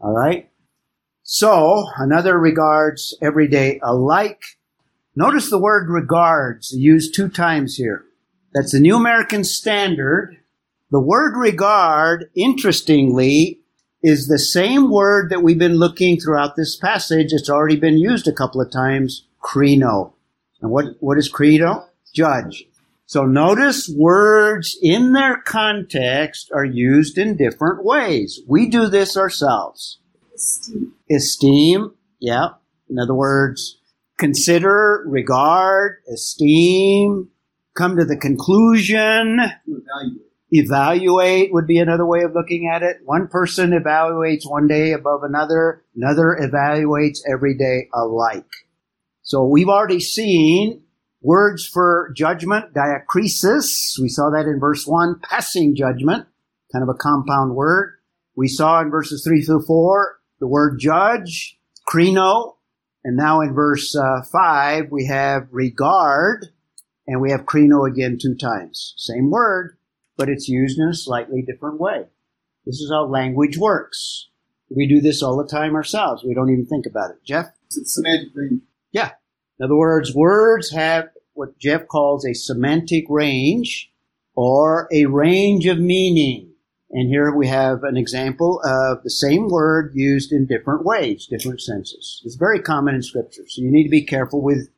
All 0.00 0.12
right? 0.12 0.50
So, 1.22 1.86
another 1.96 2.38
regards 2.38 3.16
every 3.20 3.48
day 3.48 3.80
alike. 3.82 4.42
Notice 5.18 5.48
the 5.48 5.58
word 5.58 5.88
regards 5.88 6.72
used 6.72 7.14
two 7.14 7.30
times 7.30 7.76
here. 7.76 8.04
That's 8.52 8.72
the 8.72 8.80
New 8.80 8.96
American 8.96 9.44
Standard. 9.44 10.36
The 10.90 11.00
word 11.00 11.38
regard, 11.38 12.26
interestingly, 12.36 13.60
is 14.02 14.28
the 14.28 14.38
same 14.38 14.90
word 14.90 15.30
that 15.30 15.42
we've 15.42 15.58
been 15.58 15.78
looking 15.78 16.20
throughout 16.20 16.54
this 16.54 16.76
passage. 16.76 17.32
It's 17.32 17.48
already 17.48 17.76
been 17.76 17.96
used 17.96 18.28
a 18.28 18.32
couple 18.32 18.60
of 18.60 18.70
times, 18.70 19.26
krino. 19.42 20.12
And 20.60 20.70
what, 20.70 20.96
what 21.00 21.16
is 21.16 21.30
credo? 21.30 21.86
Judge. 22.14 22.66
So 23.06 23.24
notice 23.24 23.88
words 23.88 24.76
in 24.82 25.14
their 25.14 25.38
context 25.38 26.50
are 26.54 26.64
used 26.64 27.16
in 27.16 27.38
different 27.38 27.86
ways. 27.86 28.42
We 28.46 28.68
do 28.68 28.86
this 28.86 29.16
ourselves. 29.16 29.98
Esteem. 30.34 30.92
Esteem, 31.10 31.94
yeah. 32.20 32.48
In 32.90 32.98
other 32.98 33.14
words, 33.14 33.78
consider, 34.18 35.04
regard, 35.06 36.02
esteem, 36.12 37.30
come 37.74 37.96
to 37.96 38.04
the 38.04 38.16
conclusion, 38.16 39.38
evaluate. 39.66 40.22
evaluate 40.50 41.52
would 41.52 41.66
be 41.66 41.78
another 41.78 42.06
way 42.06 42.22
of 42.22 42.32
looking 42.34 42.70
at 42.72 42.82
it. 42.82 42.96
One 43.04 43.28
person 43.28 43.70
evaluates 43.70 44.48
one 44.48 44.66
day 44.66 44.92
above 44.92 45.22
another, 45.22 45.84
another 45.94 46.38
evaluates 46.40 47.18
every 47.30 47.56
day 47.56 47.88
alike. 47.94 48.50
So 49.22 49.44
we've 49.44 49.68
already 49.68 50.00
seen 50.00 50.82
words 51.20 51.66
for 51.66 52.12
judgment, 52.16 52.72
diakrisis. 52.72 53.98
We 54.00 54.08
saw 54.08 54.30
that 54.30 54.46
in 54.46 54.60
verse 54.60 54.86
1, 54.86 55.20
passing 55.28 55.74
judgment, 55.74 56.26
kind 56.72 56.82
of 56.82 56.88
a 56.88 56.98
compound 56.98 57.54
word. 57.54 57.94
We 58.36 58.48
saw 58.48 58.80
in 58.80 58.90
verses 58.90 59.24
3 59.24 59.42
through 59.42 59.64
4 59.66 60.18
the 60.38 60.46
word 60.46 60.78
judge, 60.78 61.58
krino, 61.88 62.55
and 63.06 63.16
now 63.16 63.40
in 63.40 63.54
verse 63.54 63.94
uh, 63.94 64.22
5 64.32 64.90
we 64.90 65.06
have 65.06 65.46
regard, 65.52 66.48
and 67.06 67.20
we 67.20 67.30
have 67.30 67.46
krino 67.46 67.88
again 67.88 68.18
two 68.20 68.34
times. 68.34 68.94
Same 68.96 69.30
word, 69.30 69.78
but 70.16 70.28
it's 70.28 70.48
used 70.48 70.80
in 70.80 70.88
a 70.88 70.94
slightly 70.94 71.40
different 71.40 71.78
way. 71.78 72.06
This 72.64 72.80
is 72.80 72.90
how 72.90 73.06
language 73.06 73.56
works. 73.58 74.28
We 74.74 74.88
do 74.88 75.00
this 75.00 75.22
all 75.22 75.36
the 75.36 75.48
time 75.48 75.76
ourselves. 75.76 76.24
We 76.24 76.34
don't 76.34 76.50
even 76.50 76.66
think 76.66 76.84
about 76.84 77.12
it. 77.12 77.18
Jeff? 77.24 77.46
It's 77.66 77.94
semantic 77.94 78.30
range. 78.34 78.62
Yeah. 78.90 79.12
In 79.60 79.64
other 79.64 79.76
words, 79.76 80.12
words 80.12 80.72
have 80.72 81.10
what 81.34 81.60
Jeff 81.60 81.86
calls 81.86 82.26
a 82.26 82.34
semantic 82.34 83.04
range 83.08 83.88
or 84.34 84.88
a 84.92 85.06
range 85.06 85.66
of 85.66 85.78
meaning. 85.78 86.54
And 86.90 87.08
here 87.08 87.34
we 87.34 87.48
have 87.48 87.82
an 87.82 87.96
example 87.96 88.60
of 88.64 89.02
the 89.02 89.10
same 89.10 89.48
word 89.48 89.92
used 89.94 90.32
in 90.32 90.46
different 90.46 90.84
ways, 90.84 91.26
different 91.26 91.60
senses. 91.60 92.22
It's 92.24 92.36
very 92.36 92.60
common 92.60 92.94
in 92.94 93.02
scripture. 93.02 93.42
So 93.48 93.62
you 93.62 93.70
need 93.70 93.84
to 93.84 93.90
be 93.90 94.04
careful 94.04 94.40
with 94.40 94.68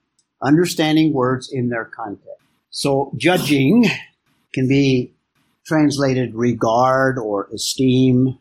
understanding 0.43 1.13
words 1.13 1.51
in 1.53 1.69
their 1.69 1.85
context. 1.85 2.29
So 2.71 3.13
judging 3.17 3.87
can 4.55 4.69
be 4.69 5.15
translated 5.67 6.35
regard 6.35 7.19
or 7.19 7.49
esteem 7.53 8.39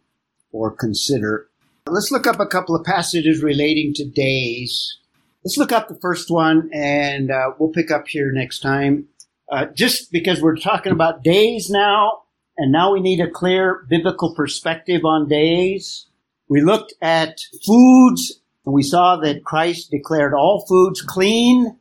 or 0.51 0.71
consider. 0.71 1.49
Let's 1.87 2.11
look 2.11 2.27
up 2.27 2.39
a 2.39 2.45
couple 2.45 2.75
of 2.75 2.85
passages 2.85 3.43
relating 3.43 3.93
to 3.95 4.05
days. 4.05 4.97
Let's 5.43 5.57
look 5.57 5.71
up 5.71 5.87
the 5.87 5.99
first 5.99 6.29
one 6.29 6.69
and 6.73 7.31
uh, 7.31 7.51
we'll 7.59 7.71
pick 7.71 7.91
up 7.91 8.07
here 8.07 8.31
next 8.31 8.59
time. 8.59 9.07
Uh, 9.49 9.65
just 9.67 10.11
because 10.11 10.41
we're 10.41 10.57
talking 10.57 10.91
about 10.91 11.23
days 11.23 11.69
now, 11.69 12.23
and 12.57 12.71
now 12.71 12.91
we 12.91 12.99
need 12.99 13.19
a 13.19 13.29
clear 13.29 13.85
biblical 13.87 14.33
perspective 14.33 15.05
on 15.05 15.27
days. 15.27 16.07
We 16.49 16.61
looked 16.61 16.93
at 17.01 17.39
foods 17.65 18.41
and 18.65 18.73
we 18.73 18.83
saw 18.83 19.17
that 19.17 19.43
Christ 19.43 19.91
declared 19.91 20.33
all 20.33 20.65
foods 20.67 21.01
clean. 21.01 21.77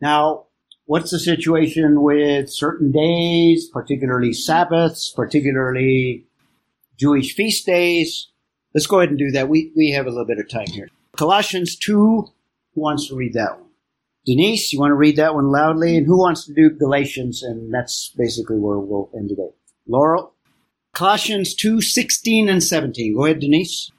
Now, 0.00 0.46
what's 0.86 1.10
the 1.10 1.18
situation 1.18 2.02
with 2.02 2.48
certain 2.50 2.92
days, 2.92 3.68
particularly 3.68 4.32
Sabbaths, 4.32 5.12
particularly 5.14 6.26
Jewish 6.96 7.34
feast 7.34 7.66
days? 7.66 8.28
Let's 8.72 8.86
go 8.86 9.00
ahead 9.00 9.10
and 9.10 9.18
do 9.18 9.32
that. 9.32 9.48
We, 9.48 9.72
we 9.76 9.90
have 9.90 10.06
a 10.06 10.10
little 10.10 10.26
bit 10.26 10.38
of 10.38 10.48
time 10.48 10.68
here. 10.68 10.88
Colossians 11.16 11.76
2, 11.76 11.92
who 12.74 12.80
wants 12.80 13.08
to 13.08 13.16
read 13.16 13.32
that 13.34 13.58
one? 13.58 13.70
Denise, 14.26 14.72
you 14.72 14.78
want 14.78 14.90
to 14.90 14.96
read 14.96 15.16
that 15.16 15.34
one 15.34 15.50
loudly? 15.50 15.96
And 15.96 16.06
who 16.06 16.18
wants 16.18 16.46
to 16.46 16.54
do 16.54 16.70
Galatians? 16.70 17.42
And 17.42 17.74
that's 17.74 18.14
basically 18.16 18.58
where 18.58 18.78
we'll 18.78 19.10
end 19.14 19.30
today. 19.30 19.50
Laurel? 19.86 20.34
Colossians 20.92 21.54
2, 21.54 21.80
16 21.80 22.48
and 22.48 22.62
17. 22.62 23.14
Go 23.14 23.24
ahead, 23.24 23.40
Denise. 23.40 23.90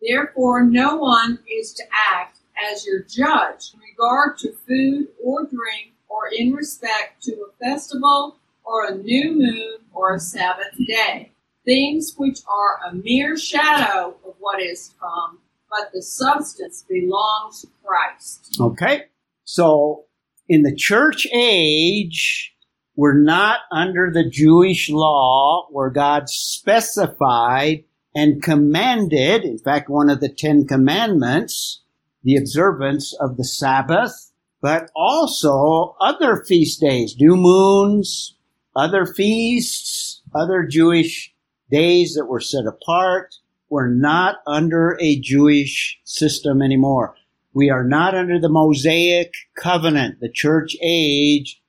Therefore, 0.00 0.64
no 0.64 0.96
one 0.96 1.38
is 1.50 1.72
to 1.74 1.82
act 2.12 2.38
as 2.72 2.86
your 2.86 3.00
judge 3.02 3.72
in 3.74 3.80
regard 3.80 4.38
to 4.38 4.52
food 4.66 5.08
or 5.22 5.42
drink 5.42 5.92
or 6.08 6.28
in 6.36 6.52
respect 6.52 7.22
to 7.24 7.32
a 7.32 7.64
festival 7.64 8.36
or 8.64 8.86
a 8.86 8.96
new 8.96 9.32
moon 9.32 9.78
or 9.92 10.14
a 10.14 10.20
Sabbath 10.20 10.76
day, 10.86 11.32
things 11.64 12.14
which 12.16 12.40
are 12.46 12.90
a 12.90 12.94
mere 12.94 13.36
shadow 13.36 14.16
of 14.26 14.34
what 14.38 14.60
is 14.60 14.88
to 14.88 14.94
come, 15.00 15.38
but 15.70 15.90
the 15.92 16.02
substance 16.02 16.84
belongs 16.88 17.62
to 17.62 17.68
Christ. 17.84 18.56
Okay. 18.60 19.04
So 19.44 20.04
in 20.48 20.62
the 20.62 20.74
church 20.74 21.26
age, 21.32 22.54
we're 22.98 23.16
not 23.16 23.60
under 23.70 24.10
the 24.12 24.28
Jewish 24.28 24.90
law 24.90 25.68
where 25.70 25.88
God 25.88 26.28
specified 26.28 27.84
and 28.12 28.42
commanded, 28.42 29.44
in 29.44 29.56
fact, 29.56 29.88
one 29.88 30.10
of 30.10 30.18
the 30.18 30.28
Ten 30.28 30.66
Commandments, 30.66 31.80
the 32.24 32.34
observance 32.34 33.14
of 33.20 33.36
the 33.36 33.44
Sabbath, 33.44 34.32
but 34.60 34.90
also 34.96 35.94
other 36.00 36.42
feast 36.44 36.80
days, 36.80 37.14
new 37.20 37.36
moons, 37.36 38.34
other 38.74 39.06
feasts, 39.06 40.20
other 40.34 40.66
Jewish 40.68 41.32
days 41.70 42.14
that 42.14 42.26
were 42.26 42.40
set 42.40 42.66
apart. 42.66 43.32
We're 43.68 43.94
not 43.94 44.38
under 44.44 44.98
a 45.00 45.20
Jewish 45.20 46.00
system 46.02 46.60
anymore. 46.60 47.14
We 47.54 47.70
are 47.70 47.84
not 47.84 48.16
under 48.16 48.40
the 48.40 48.48
Mosaic 48.48 49.34
covenant, 49.56 50.18
the 50.18 50.32
church 50.32 50.76
age. 50.82 51.62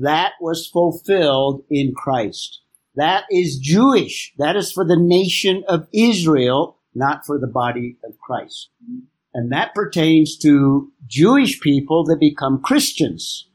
That 0.00 0.32
was 0.40 0.66
fulfilled 0.66 1.64
in 1.70 1.94
Christ. 1.94 2.60
That 2.94 3.24
is 3.30 3.58
Jewish. 3.58 4.32
That 4.38 4.56
is 4.56 4.72
for 4.72 4.84
the 4.84 4.98
nation 4.98 5.64
of 5.68 5.86
Israel, 5.92 6.78
not 6.94 7.26
for 7.26 7.38
the 7.38 7.46
body 7.46 7.98
of 8.04 8.18
Christ. 8.18 8.70
And 9.34 9.52
that 9.52 9.74
pertains 9.74 10.36
to 10.38 10.90
Jewish 11.06 11.60
people 11.60 12.04
that 12.04 12.18
become 12.18 12.62
Christians. 12.62 13.48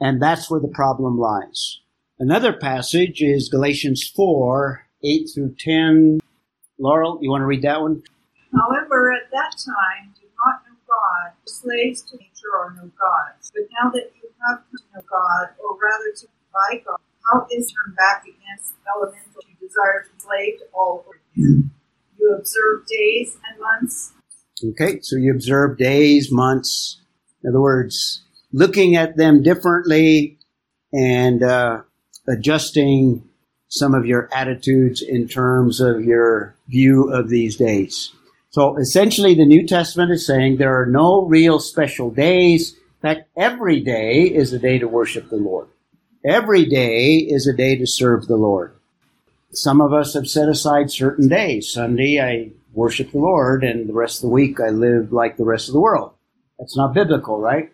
And 0.00 0.20
that's 0.20 0.50
where 0.50 0.60
the 0.60 0.68
problem 0.68 1.18
lies. 1.18 1.80
Another 2.18 2.52
passage 2.52 3.22
is 3.22 3.48
Galatians 3.48 4.12
4, 4.14 4.84
8 5.02 5.30
through 5.34 5.54
10. 5.58 6.20
Laurel, 6.78 7.18
you 7.22 7.30
want 7.30 7.42
to 7.42 7.46
read 7.46 7.62
that 7.62 7.80
one? 7.80 8.02
However, 8.52 9.12
at 9.12 9.30
that 9.30 9.54
time, 9.64 10.14
do 10.14 10.26
not 10.44 10.62
know 10.66 10.76
God, 10.86 11.32
slaves 11.44 12.02
to 12.02 12.16
nature 12.16 12.54
are 12.58 12.74
no 12.76 12.90
gods. 13.00 13.50
But 13.54 13.64
now 13.82 13.90
that 13.90 14.12
you 14.22 14.27
to 14.38 15.02
God, 15.08 15.48
or 15.62 15.76
rather 15.76 16.12
to 16.16 16.26
by 16.52 16.82
God, 16.84 16.98
how 17.30 17.46
is 17.50 17.72
turned 17.72 17.96
back 17.96 18.22
against 18.22 18.74
elemental 18.86 19.42
you 19.48 19.68
desire 19.68 20.04
to 20.04 20.20
slave 20.20 20.58
to 20.58 20.64
all 20.72 21.04
organs? 21.06 21.70
You 22.18 22.34
observe 22.36 22.86
days 22.86 23.36
and 23.48 23.60
months. 23.60 24.12
Okay, 24.64 25.00
so 25.02 25.16
you 25.16 25.32
observe 25.32 25.78
days, 25.78 26.32
months. 26.32 27.00
In 27.44 27.50
other 27.50 27.60
words, 27.60 28.22
looking 28.52 28.96
at 28.96 29.16
them 29.16 29.42
differently 29.42 30.38
and 30.92 31.42
uh, 31.42 31.82
adjusting 32.26 33.28
some 33.68 33.94
of 33.94 34.06
your 34.06 34.28
attitudes 34.32 35.02
in 35.02 35.28
terms 35.28 35.80
of 35.80 36.04
your 36.04 36.56
view 36.68 37.12
of 37.12 37.28
these 37.28 37.56
days. 37.56 38.12
So 38.50 38.76
essentially, 38.78 39.34
the 39.34 39.44
New 39.44 39.66
Testament 39.66 40.10
is 40.10 40.26
saying 40.26 40.56
there 40.56 40.80
are 40.80 40.86
no 40.86 41.26
real 41.26 41.60
special 41.60 42.10
days. 42.10 42.74
In 43.00 43.14
fact, 43.14 43.28
every 43.36 43.80
day 43.80 44.22
is 44.22 44.52
a 44.52 44.58
day 44.58 44.78
to 44.80 44.88
worship 44.88 45.30
the 45.30 45.36
Lord. 45.36 45.68
Every 46.24 46.64
day 46.64 47.18
is 47.18 47.46
a 47.46 47.52
day 47.52 47.76
to 47.76 47.86
serve 47.86 48.26
the 48.26 48.36
Lord. 48.36 48.74
Some 49.52 49.80
of 49.80 49.92
us 49.92 50.14
have 50.14 50.26
set 50.26 50.48
aside 50.48 50.90
certain 50.90 51.28
days. 51.28 51.72
Sunday, 51.72 52.20
I 52.20 52.50
worship 52.72 53.12
the 53.12 53.18
Lord, 53.18 53.62
and 53.62 53.88
the 53.88 53.92
rest 53.92 54.18
of 54.18 54.22
the 54.22 54.34
week, 54.34 54.58
I 54.60 54.70
live 54.70 55.12
like 55.12 55.36
the 55.36 55.44
rest 55.44 55.68
of 55.68 55.74
the 55.74 55.80
world. 55.80 56.10
That's 56.58 56.76
not 56.76 56.92
biblical, 56.92 57.38
right? 57.38 57.70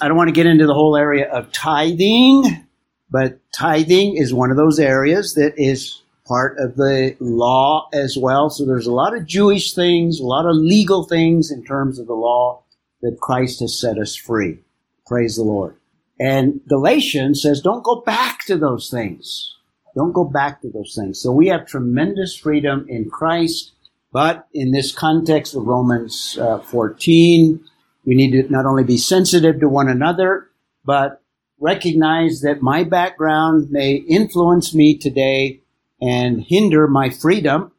I 0.00 0.08
don't 0.08 0.16
want 0.16 0.28
to 0.28 0.34
get 0.34 0.46
into 0.46 0.66
the 0.66 0.74
whole 0.74 0.96
area 0.96 1.30
of 1.30 1.52
tithing, 1.52 2.66
but 3.10 3.38
tithing 3.52 4.16
is 4.16 4.32
one 4.32 4.50
of 4.50 4.56
those 4.56 4.78
areas 4.78 5.34
that 5.34 5.52
is 5.58 6.00
part 6.26 6.56
of 6.58 6.76
the 6.76 7.16
law 7.20 7.88
as 7.92 8.16
well. 8.16 8.48
So 8.48 8.64
there's 8.64 8.86
a 8.86 8.92
lot 8.92 9.14
of 9.14 9.26
Jewish 9.26 9.74
things, 9.74 10.20
a 10.20 10.24
lot 10.24 10.46
of 10.46 10.56
legal 10.56 11.04
things 11.04 11.50
in 11.50 11.62
terms 11.64 11.98
of 11.98 12.06
the 12.06 12.14
law 12.14 12.62
that 13.02 13.18
Christ 13.20 13.60
has 13.60 13.80
set 13.80 13.98
us 13.98 14.16
free. 14.16 14.58
Praise 15.06 15.36
the 15.36 15.42
Lord. 15.42 15.76
And 16.18 16.60
Galatians 16.68 17.42
says, 17.42 17.60
don't 17.60 17.82
go 17.82 18.02
back 18.02 18.44
to 18.46 18.56
those 18.56 18.90
things. 18.90 19.56
Don't 19.94 20.12
go 20.12 20.24
back 20.24 20.60
to 20.62 20.70
those 20.70 20.94
things. 20.94 21.20
So 21.20 21.32
we 21.32 21.48
have 21.48 21.66
tremendous 21.66 22.36
freedom 22.36 22.86
in 22.88 23.10
Christ, 23.10 23.72
but 24.12 24.46
in 24.52 24.72
this 24.72 24.92
context 24.92 25.54
of 25.54 25.66
Romans 25.66 26.38
uh, 26.40 26.58
14, 26.58 27.64
we 28.04 28.14
need 28.14 28.32
to 28.32 28.50
not 28.50 28.66
only 28.66 28.84
be 28.84 28.98
sensitive 28.98 29.60
to 29.60 29.68
one 29.68 29.88
another, 29.88 30.48
but 30.84 31.22
recognize 31.58 32.40
that 32.40 32.62
my 32.62 32.84
background 32.84 33.70
may 33.70 33.94
influence 33.94 34.74
me 34.74 34.96
today 34.96 35.60
and 36.00 36.44
hinder 36.48 36.86
my 36.88 37.10
freedom, 37.10 37.72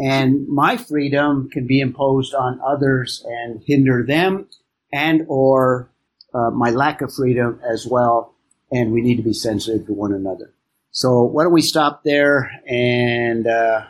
and 0.00 0.48
my 0.48 0.76
freedom 0.76 1.48
can 1.50 1.66
be 1.66 1.80
imposed 1.80 2.34
on 2.34 2.60
others 2.66 3.24
and 3.26 3.62
hinder 3.66 4.04
them, 4.06 4.48
and 4.92 5.24
or 5.28 5.90
uh, 6.34 6.50
my 6.50 6.70
lack 6.70 7.00
of 7.00 7.12
freedom 7.12 7.60
as 7.70 7.86
well. 7.86 8.34
And 8.70 8.92
we 8.92 9.00
need 9.00 9.16
to 9.16 9.22
be 9.22 9.32
sensitive 9.32 9.86
to 9.86 9.92
one 9.92 10.12
another. 10.12 10.52
So 10.90 11.22
why 11.22 11.44
don't 11.44 11.52
we 11.52 11.62
stop 11.62 12.02
there 12.04 12.50
and 12.66 13.46
uh, 13.46 13.84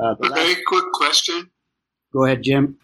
uh, 0.00 0.14
the 0.20 0.26
A 0.30 0.34
very 0.34 0.56
quick 0.66 0.84
question. 0.92 1.50
go 2.12 2.24
ahead, 2.24 2.42
Jim. 2.42 2.78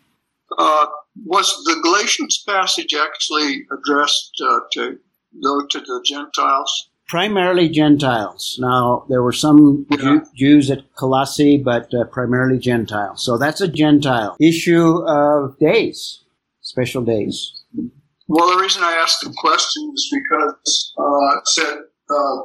Uh, 0.59 0.87
was 1.25 1.47
the 1.65 1.79
Galatians 1.83 2.43
passage 2.47 2.95
actually 2.95 3.67
addressed 3.73 4.33
uh, 4.43 4.61
to 4.73 4.99
go 5.43 5.67
to 5.67 5.81
the 5.81 6.03
Gentiles? 6.05 6.89
Primarily 7.09 7.69
Gentiles. 7.69 8.57
Now 8.61 9.05
there 9.09 9.23
were 9.23 9.33
some 9.33 9.87
Jew, 9.93 10.23
Jews 10.35 10.71
at 10.71 10.93
Colossae, 10.97 11.57
but 11.59 11.93
uh, 11.95 12.05
primarily 12.05 12.59
Gentiles. 12.59 13.25
So 13.25 13.39
that's 13.39 13.61
a 13.61 13.69
Gentile 13.69 14.37
issue 14.41 15.05
of 15.07 15.57
days, 15.59 16.25
special 16.63 17.03
days. 17.05 17.56
Well, 18.29 18.55
the 18.57 18.61
reason 18.63 18.83
I 18.83 18.93
asked 19.03 19.21
the 19.23 19.33
question 19.39 19.93
is 19.95 20.13
because 20.13 20.93
uh, 20.99 21.39
it 21.39 21.49
said 21.49 21.79
uh, 22.11 22.37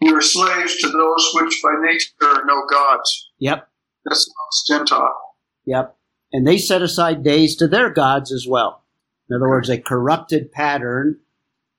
you 0.00 0.16
are 0.16 0.20
slaves 0.20 0.76
to 0.80 0.88
those 0.88 1.30
which 1.34 1.60
by 1.62 1.70
nature 1.80 2.08
are 2.22 2.44
no 2.44 2.62
gods. 2.68 3.30
Yep, 3.38 3.68
That's 4.04 4.28
not 4.68 4.78
Gentile. 4.78 5.20
yep. 5.64 5.96
And 6.32 6.46
they 6.46 6.56
set 6.58 6.80
aside 6.82 7.22
days 7.22 7.56
to 7.56 7.68
their 7.68 7.90
gods 7.90 8.32
as 8.32 8.46
well. 8.48 8.82
In 9.28 9.36
other 9.36 9.48
words, 9.48 9.68
a 9.68 9.78
corrupted 9.78 10.50
pattern 10.50 11.20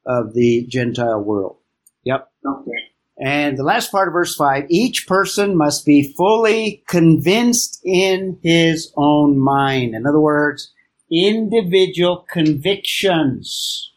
of 0.05 0.33
the 0.33 0.65
Gentile 0.67 1.21
world. 1.21 1.57
Yep. 2.03 2.29
Okay. 2.45 2.71
And 3.17 3.57
the 3.57 3.63
last 3.63 3.91
part 3.91 4.07
of 4.07 4.13
verse 4.13 4.35
5 4.35 4.65
each 4.69 5.07
person 5.07 5.55
must 5.55 5.85
be 5.85 6.13
fully 6.15 6.83
convinced 6.87 7.79
in 7.83 8.39
his 8.43 8.91
own 8.97 9.39
mind. 9.39 9.95
In 9.95 10.05
other 10.07 10.19
words, 10.19 10.72
individual 11.13 12.25
convictions. 12.29 13.91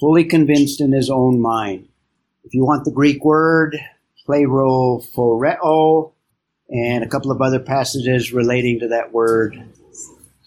Fully 0.00 0.24
convinced 0.24 0.80
in 0.80 0.92
his 0.92 1.10
own 1.10 1.40
mind. 1.40 1.88
If 2.44 2.54
you 2.54 2.64
want 2.64 2.84
the 2.84 2.90
Greek 2.90 3.24
word, 3.24 3.78
plero 4.26 6.12
and 6.68 7.04
a 7.04 7.08
couple 7.08 7.30
of 7.30 7.40
other 7.40 7.60
passages 7.60 8.32
relating 8.32 8.80
to 8.80 8.88
that 8.88 9.12
word. 9.12 9.62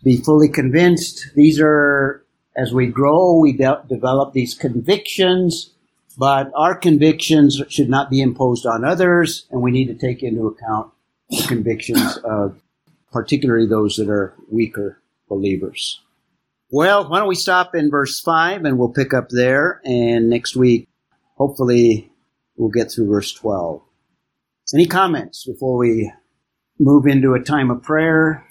Be 0.03 0.17
fully 0.17 0.49
convinced. 0.49 1.31
These 1.35 1.59
are, 1.61 2.23
as 2.57 2.73
we 2.73 2.87
grow, 2.87 3.39
we 3.39 3.53
de- 3.53 3.83
develop 3.87 4.33
these 4.33 4.53
convictions 4.53 5.71
but 6.17 6.51
our 6.55 6.75
convictions 6.75 7.61
should 7.69 7.89
not 7.89 8.09
be 8.09 8.21
imposed 8.21 8.65
on 8.65 8.85
others, 8.85 9.45
and 9.51 9.61
we 9.61 9.71
need 9.71 9.87
to 9.87 9.93
take 9.93 10.23
into 10.23 10.47
account 10.47 10.91
the 11.29 11.43
convictions 11.47 12.17
of 12.23 12.61
particularly 13.11 13.67
those 13.67 13.97
that 13.97 14.09
are 14.09 14.33
weaker 14.49 14.99
believers. 15.27 16.01
Well, 16.71 17.09
why 17.09 17.19
don't 17.19 17.27
we 17.27 17.35
stop 17.35 17.75
in 17.75 17.89
verse 17.91 18.19
5 18.19 18.65
and 18.65 18.77
we'll 18.77 18.89
pick 18.89 19.13
up 19.13 19.29
there, 19.29 19.81
and 19.85 20.29
next 20.29 20.55
week, 20.55 20.89
hopefully, 21.35 22.11
we'll 22.57 22.69
get 22.69 22.91
through 22.91 23.07
verse 23.07 23.33
12. 23.33 23.81
Any 24.73 24.87
comments 24.87 25.45
before 25.45 25.77
we 25.77 26.11
move 26.79 27.05
into 27.05 27.33
a 27.33 27.39
time 27.39 27.69
of 27.69 27.83
prayer? 27.83 28.45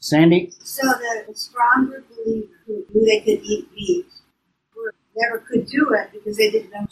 Sandy? 0.00 0.52
So 0.62 0.86
the 0.86 1.34
stronger 1.34 2.04
believers 2.08 2.48
who 2.66 2.84
knew 2.94 3.04
they 3.04 3.20
could 3.20 3.44
eat 3.44 3.68
meat 3.74 4.06
never 5.16 5.38
could 5.38 5.66
do 5.66 5.94
it 5.94 6.12
because 6.12 6.36
they 6.36 6.50
didn't 6.50 6.70
know. 6.70 6.86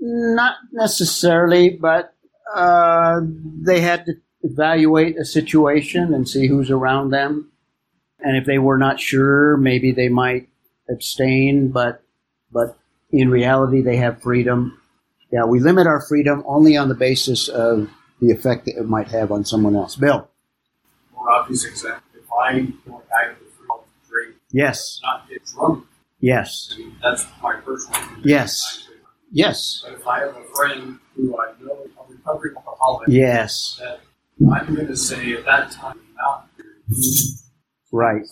Not 0.00 0.56
necessarily, 0.72 1.70
but 1.70 2.14
uh, 2.54 3.20
they 3.22 3.80
had 3.80 4.06
to 4.06 4.14
evaluate 4.42 5.18
a 5.18 5.24
situation 5.24 6.12
and 6.12 6.28
see 6.28 6.46
who's 6.46 6.70
around 6.70 7.10
them. 7.10 7.50
And 8.24 8.36
if 8.38 8.46
they 8.46 8.58
were 8.58 8.78
not 8.78 8.98
sure, 8.98 9.56
maybe 9.58 9.92
they 9.92 10.08
might 10.08 10.48
abstain, 10.88 11.68
but 11.68 12.02
but 12.52 12.76
in 13.12 13.28
reality 13.30 13.82
they 13.82 13.96
have 13.98 14.22
freedom. 14.22 14.80
Yeah, 15.30 15.44
we 15.44 15.60
limit 15.60 15.86
our 15.86 16.00
freedom 16.00 16.42
only 16.46 16.76
on 16.76 16.88
the 16.88 16.94
basis 16.94 17.48
of 17.48 17.90
the 18.20 18.30
effect 18.30 18.64
that 18.64 18.76
it 18.78 18.88
might 18.88 19.08
have 19.08 19.30
on 19.30 19.44
someone 19.44 19.76
else. 19.76 19.94
Bill. 19.96 20.28
More 21.14 21.30
obvious 21.32 21.64
example. 21.64 22.02
If 22.14 22.24
I 22.32 22.52
don't 22.52 22.64
have 22.86 23.36
the 23.38 23.44
freedom 23.56 23.78
to 23.82 24.08
drink, 24.10 24.34
Yes. 24.52 25.00
not 25.02 25.28
get 25.28 25.44
drunk, 25.44 25.84
Yes. 26.20 26.70
I 26.74 26.78
mean, 26.78 26.96
that's 27.02 27.26
my 27.42 27.54
personal 27.56 28.00
opinion. 28.00 28.22
Yes. 28.24 28.88
Yes. 29.32 29.84
But 29.84 29.98
if 29.98 30.06
I 30.06 30.20
have 30.20 30.36
a 30.36 30.44
friend 30.54 30.98
who 31.16 31.36
I 31.38 31.52
know 31.60 31.72
a 32.00 32.12
recovering 32.12 32.54
alcoholic, 32.56 33.08
Yes. 33.08 33.80
I'm 34.40 34.74
going 34.74 34.86
to 34.86 34.96
say 34.96 35.34
at 35.34 35.44
that 35.44 35.70
time, 35.72 35.98
not 36.16 36.48
Right. 37.94 38.26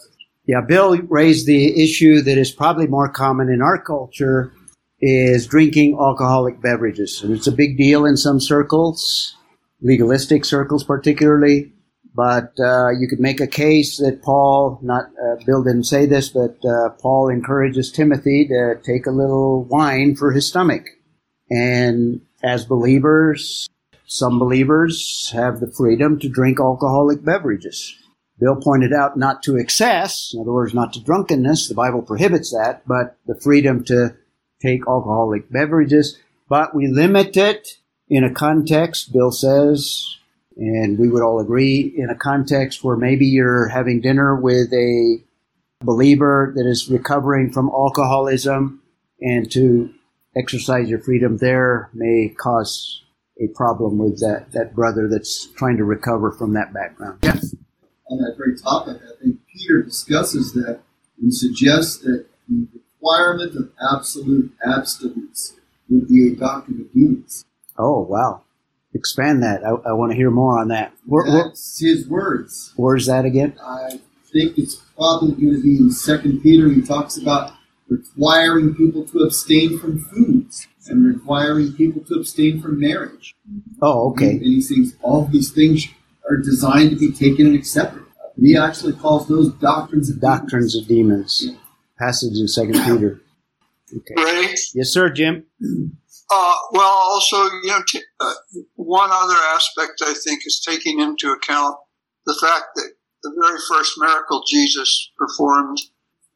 Yeah, 0.45 0.61
Bill 0.61 0.97
raised 1.03 1.47
the 1.47 1.85
issue 1.85 2.21
that 2.23 2.37
is 2.37 2.51
probably 2.51 2.89
more 2.89 3.09
common 3.09 3.49
in 3.49 3.63
our 3.63 3.81
culture 3.81 4.53
is 5.01 5.47
drinking 5.47 5.95
alcoholic 5.95 6.61
beverages. 6.61 7.23
And 7.23 7.33
it's 7.33 7.47
a 7.47 7.53
big 7.53 7.77
deal 7.77 8.05
in 8.05 8.17
some 8.17 8.41
circles, 8.41 9.37
legalistic 9.81 10.45
circles 10.45 10.83
particularly. 10.83 11.73
But 12.13 12.59
uh, 12.59 12.91
you 12.91 13.07
could 13.09 13.21
make 13.21 13.41
a 13.41 13.47
case 13.47 13.99
that 13.99 14.23
Paul, 14.23 14.81
not 14.83 15.05
uh, 15.05 15.37
Bill 15.47 15.63
didn't 15.63 15.85
say 15.85 16.07
this, 16.07 16.29
but 16.29 16.57
uh, 16.65 16.91
Paul 17.01 17.29
encourages 17.29 17.93
Timothy 17.93 18.49
to 18.49 18.81
take 18.83 19.07
a 19.07 19.13
little 19.13 19.63
wine 19.63 20.17
for 20.17 20.33
his 20.33 20.49
stomach. 20.49 20.87
And 21.49 22.21
as 22.43 22.65
believers, 22.65 23.69
some 24.07 24.41
believers 24.41 25.31
have 25.33 25.61
the 25.61 25.71
freedom 25.71 26.19
to 26.19 26.29
drink 26.29 26.59
alcoholic 26.59 27.25
beverages. 27.25 27.97
Bill 28.43 28.57
pointed 28.57 28.93
out 28.93 29.17
not 29.17 29.45
to 29.45 29.57
excess, 29.57 30.33
in 30.35 30.41
other 30.41 30.51
words, 30.51 30.75
not 30.75 30.93
to 30.95 31.01
drunkenness. 31.01 31.69
The 31.69 31.77
Bible 31.77 32.03
prohibits 32.03 32.51
that, 32.51 32.83
but 32.89 33.17
the 33.25 33.39
freedom 33.41 33.85
to 33.85 34.17
take 34.61 34.81
alcoholic 34.89 35.49
beverages. 35.49 36.19
But 36.49 36.75
we 36.75 36.89
limit 36.89 37.37
it 37.37 37.79
in 38.09 38.25
a 38.25 38.35
context, 38.35 39.13
Bill 39.13 39.31
says, 39.31 40.17
and 40.57 40.99
we 40.99 41.09
would 41.09 41.23
all 41.23 41.39
agree, 41.39 41.95
in 41.97 42.11
a 42.11 42.17
context 42.17 42.83
where 42.83 42.97
maybe 42.97 43.27
you're 43.27 43.69
having 43.69 44.01
dinner 44.01 44.35
with 44.35 44.73
a 44.73 45.23
believer 45.81 46.53
that 46.57 46.67
is 46.67 46.91
recovering 46.91 47.53
from 47.53 47.69
alcoholism, 47.69 48.83
and 49.21 49.53
to 49.53 49.95
exercise 50.37 50.89
your 50.89 50.99
freedom 50.99 51.37
there 51.37 51.91
may 51.95 52.35
cause 52.37 53.05
a 53.41 53.47
problem 53.55 53.99
with 53.99 54.19
that, 54.19 54.51
that 54.51 54.75
brother 54.75 55.09
that's 55.09 55.47
trying 55.57 55.77
to 55.77 55.85
recover 55.85 56.33
from 56.33 56.55
that 56.55 56.75
background. 56.75 57.21
Yes. 57.23 57.55
On 58.13 58.19
that 58.19 58.37
very 58.37 58.57
topic, 58.57 59.01
I 59.03 59.23
think 59.23 59.39
Peter 59.53 59.83
discusses 59.83 60.53
that 60.53 60.81
and 61.21 61.35
suggests 61.35 61.99
that 61.99 62.27
the 62.49 62.67
requirement 62.75 63.57
of 63.57 63.71
absolute 63.93 64.53
abstinence 64.65 65.55
would 65.89 66.09
be 66.09 66.29
a 66.29 66.37
doctrine 66.37 66.81
of 66.83 66.93
demons. 66.93 67.45
Oh, 67.79 68.01
wow. 68.01 68.43
Expand 68.95 69.43
that. 69.43 69.65
I, 69.65 69.91
I 69.91 69.93
want 69.93 70.13
to 70.13 70.17
hear 70.17 70.31
more 70.31 70.59
on 70.59 70.69
that. 70.69 70.93
Where, 71.07 71.25
where, 71.25 71.49
his 71.49 72.07
words. 72.09 72.73
where's 72.77 73.07
that 73.07 73.25
again? 73.25 73.59
I 73.65 74.01
think 74.31 74.59
it's 74.59 74.77
probably 74.97 75.33
going 75.33 75.55
to 75.55 75.63
be 75.63 75.77
in 75.79 75.91
Second 75.91 76.43
Peter. 76.43 76.69
He 76.69 76.83
talks 76.83 77.17
about 77.17 77.53
requiring 77.89 78.75
people 78.75 79.05
to 79.07 79.21
abstain 79.21 79.79
from 79.79 79.99
foods 79.99 80.67
and 80.89 81.07
requiring 81.07 81.73
people 81.73 82.03
to 82.05 82.15
abstain 82.15 82.61
from 82.61 82.81
marriage. 82.81 83.35
Oh, 83.81 84.11
okay. 84.11 84.33
And 84.33 84.43
he 84.43 84.61
thinks 84.61 84.93
all 85.03 85.25
these 85.27 85.51
things 85.51 85.87
are 86.29 86.37
designed 86.37 86.91
to 86.91 86.97
be 86.97 87.13
taken 87.13 87.47
and 87.47 87.55
accepted. 87.55 88.02
But 88.37 88.45
he 88.45 88.57
actually 88.57 88.95
calls 88.95 89.29
those 89.29 89.53
doctrines 89.55 90.11
of 90.11 90.21
Doctrines 90.21 90.77
of 90.77 90.87
demons. 90.87 91.51
Passage 91.99 92.39
in 92.39 92.49
Second 92.49 92.75
Peter. 92.85 93.21
Okay. 93.95 94.15
Ray? 94.17 94.55
Yes, 94.75 94.89
sir, 94.89 95.11
Jim. 95.11 95.47
Uh, 96.35 96.55
well, 96.73 96.89
also, 96.89 97.37
you 97.37 97.69
know, 97.69 97.83
t- 97.87 98.01
uh, 98.21 98.33
one 98.77 99.11
other 99.13 99.37
aspect 99.55 100.01
I 100.03 100.15
think 100.15 100.47
is 100.47 100.61
taking 100.67 100.99
into 101.01 101.31
account 101.31 101.77
the 102.25 102.37
fact 102.41 102.65
that 102.77 102.93
the 103.23 103.33
very 103.41 103.59
first 103.69 103.93
miracle 103.99 104.43
Jesus 104.47 105.11
performed 105.19 105.79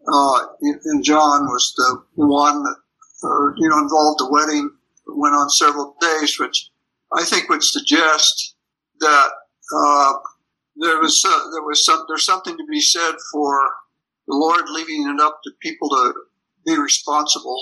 uh, 0.07 0.47
in, 0.63 0.81
in 0.85 1.03
John 1.03 1.47
was 1.47 1.73
the 1.77 2.03
one 2.15 2.63
that, 2.63 2.77
uh, 3.25 3.53
you 3.57 3.69
know, 3.69 3.79
involved 3.79 4.21
the 4.21 4.29
wedding 4.31 4.71
that 5.07 5.17
went 5.17 5.35
on 5.35 5.49
several 5.51 5.97
days, 6.01 6.39
which 6.39 6.71
I 7.13 7.25
think 7.25 7.49
would 7.49 7.65
suggest 7.65 8.55
that 9.01 9.31
uh, 9.75 10.13
there 10.79 11.01
was 11.01 11.25
uh, 11.27 11.51
there 11.53 11.63
was 11.63 11.85
some 11.85 12.05
there's 12.09 12.25
something 12.25 12.57
to 12.57 12.65
be 12.71 12.81
said 12.81 13.15
for 13.33 13.59
the 14.27 14.35
Lord 14.35 14.65
leaving 14.69 15.09
it 15.09 15.21
up 15.21 15.41
to 15.45 15.51
people 15.61 15.89
to 15.89 16.15
be 16.65 16.79
responsible 16.79 17.61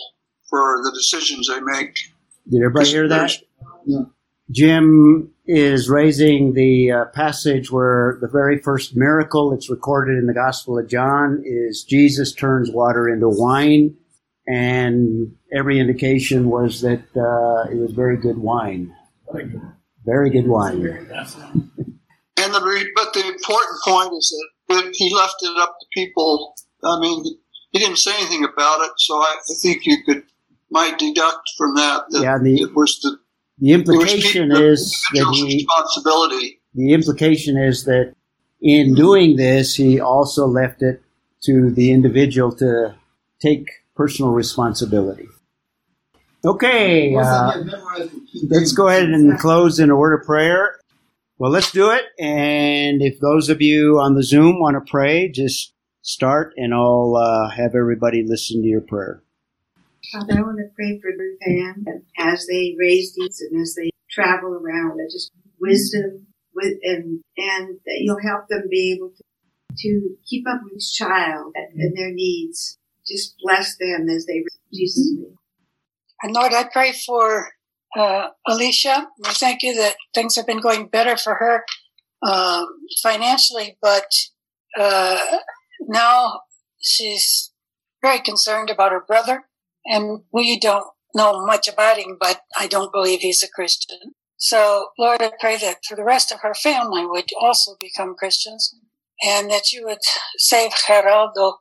for 0.49 0.81
the 0.83 0.93
decisions 0.93 1.49
they 1.49 1.61
make. 1.61 1.97
Did 2.49 2.63
everybody 2.63 2.89
hear 2.89 3.09
that? 3.09 3.33
Yeah. 3.87 4.03
Jim 4.51 5.31
is 5.47 5.89
raising 5.89 6.53
the 6.55 6.91
uh, 6.91 7.05
passage 7.07 7.71
where 7.71 8.19
the 8.21 8.29
very 8.29 8.59
first 8.59 8.95
miracle 8.97 9.51
that's 9.51 9.71
recorded 9.71 10.19
in 10.19 10.27
the 10.27 10.35
Gospel 10.35 10.79
of 10.79 10.89
John 10.89 11.43
is 11.45 11.83
Jesus 11.83 12.33
turns 12.33 12.71
water 12.71 13.09
into 13.09 13.29
wine, 13.29 13.97
and 14.47 15.35
every 15.55 15.79
indication 15.81 16.51
was 16.51 16.83
that 16.83 17.05
uh, 17.17 17.71
it 17.71 17.79
was 17.79 17.93
very 17.93 18.17
good 18.17 18.39
wine. 18.39 18.95
Very 20.05 20.31
good 20.31 20.47
wine. 20.47 21.09
And 22.37 22.53
the 22.55 22.61
re- 22.61 22.91
but 22.97 23.13
the 23.15 23.27
important 23.27 23.79
point 23.85 24.13
is 24.15 24.29
that 24.69 24.75
that 24.75 24.91
he 24.95 25.15
left 25.15 25.37
it 25.43 25.57
up 25.59 25.77
to 25.81 25.87
people. 25.95 26.55
I 26.83 26.99
mean, 26.99 27.25
he 27.71 27.79
didn't 27.79 27.99
say 27.99 28.13
anything 28.15 28.45
about 28.45 28.81
it, 28.85 28.93
so 28.99 29.17
I, 29.19 29.37
I 29.39 29.55
think 29.63 29.87
you 29.87 30.03
could 30.05 30.23
might 30.71 30.99
deduct 30.99 31.51
from 31.57 31.75
that 31.77 32.05
that 32.11 32.23
Yeah, 32.23 32.39
the- 32.43 32.63
it 32.63 32.75
was 32.75 32.99
the 33.03 33.19
The 33.59 33.73
implication 33.73 34.51
is 34.51 34.91
that 35.13 35.19
individual's 35.21 35.39
he 35.53 35.57
responsibility. 35.57 36.61
the 36.75 36.93
implication 36.93 37.57
is 37.57 37.85
that 37.85 38.15
in 38.61 38.95
doing 38.95 39.37
this, 39.37 39.75
he 39.75 40.01
also 40.01 40.47
left 40.47 40.83
it 40.83 41.03
to 41.45 41.71
the 41.71 41.93
individual 41.93 42.51
to 42.57 42.95
take 43.41 43.69
personal 43.95 44.33
responsibility. 44.33 45.29
Okay, 46.45 47.15
uh, 47.15 47.51
have 47.53 47.65
memorized 47.65 48.11
the 48.13 48.21
key 48.27 48.47
let's 48.51 48.73
go 48.73 48.89
ahead 48.89 49.09
and 49.09 49.39
close 49.39 49.79
in 49.79 49.89
a 49.91 49.97
word 49.97 50.19
of 50.21 50.27
prayer. 50.27 50.77
Well, 51.39 51.51
let's 51.51 51.73
do 51.73 51.91
it. 51.91 52.05
And 52.19 53.03
if 53.03 53.19
those 53.19 53.49
of 53.49 53.61
you 53.61 53.99
on 53.99 54.15
the 54.15 54.23
Zoom 54.23 54.61
want 54.61 54.77
to 54.77 54.91
pray, 54.91 55.29
just 55.29 55.73
start 56.03 56.53
and 56.57 56.73
I'll 56.73 57.17
uh, 57.17 57.51
have 57.51 57.75
everybody 57.75 58.25
listen 58.25 58.63
to 58.63 58.69
your 58.69 58.83
prayer. 58.83 59.23
Father, 60.13 60.39
I 60.39 60.43
want 60.43 60.59
to 60.59 60.75
pray 60.77 61.01
for 61.01 61.11
Ruth 61.19 61.39
Ann 61.47 61.85
and 61.87 62.03
as 62.19 62.47
they 62.47 62.77
raise 62.79 63.15
these 63.17 63.41
and 63.41 63.61
as 63.61 63.75
they 63.75 63.91
travel 64.11 64.53
around, 64.53 64.99
that 64.99 65.11
just 65.11 65.33
wisdom 65.61 66.27
with 66.55 66.79
and 66.83 67.21
and 67.37 67.79
that 67.85 67.99
you'll 68.01 68.23
help 68.23 68.49
them 68.49 68.65
be 68.71 68.95
able 68.95 69.11
to, 69.11 69.23
to 69.79 70.17
keep 70.25 70.47
up 70.47 70.61
with 70.63 70.75
each 70.75 70.93
child 70.93 71.53
and, 71.57 71.81
and 71.81 71.97
their 71.97 72.13
needs. 72.13 72.79
Just 73.07 73.35
bless 73.43 73.77
them 73.77 74.09
as 74.09 74.27
they 74.27 74.37
in 74.37 74.45
Jesus' 74.73 75.13
name. 75.17 75.37
And 76.23 76.33
Lord, 76.33 76.53
I 76.53 76.65
pray 76.65 76.93
for 76.93 77.51
uh, 77.97 78.29
Alicia. 78.47 79.09
We 79.19 79.31
thank 79.35 79.63
you 79.63 79.75
that 79.77 79.97
things 80.15 80.37
have 80.37 80.47
been 80.47 80.61
going 80.61 80.89
better 80.89 81.17
for 81.17 81.35
her 81.35 81.65
uh, 82.23 82.65
financially, 83.03 83.77
but 83.81 84.07
uh, 84.79 85.19
now 85.81 86.41
she's 86.81 87.53
very 88.03 88.21
concerned 88.21 88.71
about 88.71 88.93
her 88.93 89.05
brother. 89.07 89.45
And 89.87 90.23
we 90.33 90.59
don't 90.59 90.87
know 91.15 91.45
much 91.45 91.69
about 91.69 91.99
him, 91.99 92.17
but 92.19 92.41
I 92.59 92.67
don't 92.67 92.93
believe 92.93 93.21
he's 93.21 93.43
a 93.43 93.49
Christian. 93.49 94.15
So, 94.37 94.89
Lord, 94.99 95.23
I 95.23 95.33
pray 95.39 95.57
that 95.59 95.79
for 95.87 95.97
the 95.97 96.05
rest 96.05 96.33
of 96.33 96.41
her 96.43 96.55
family 96.55 97.07
would 97.07 97.29
also 97.41 97.77
become 97.81 98.17
Christians 98.19 98.75
and 99.23 99.51
that 99.51 99.73
you 99.73 99.85
would 99.85 100.01
save 100.39 100.73
Geraldo 100.73 101.55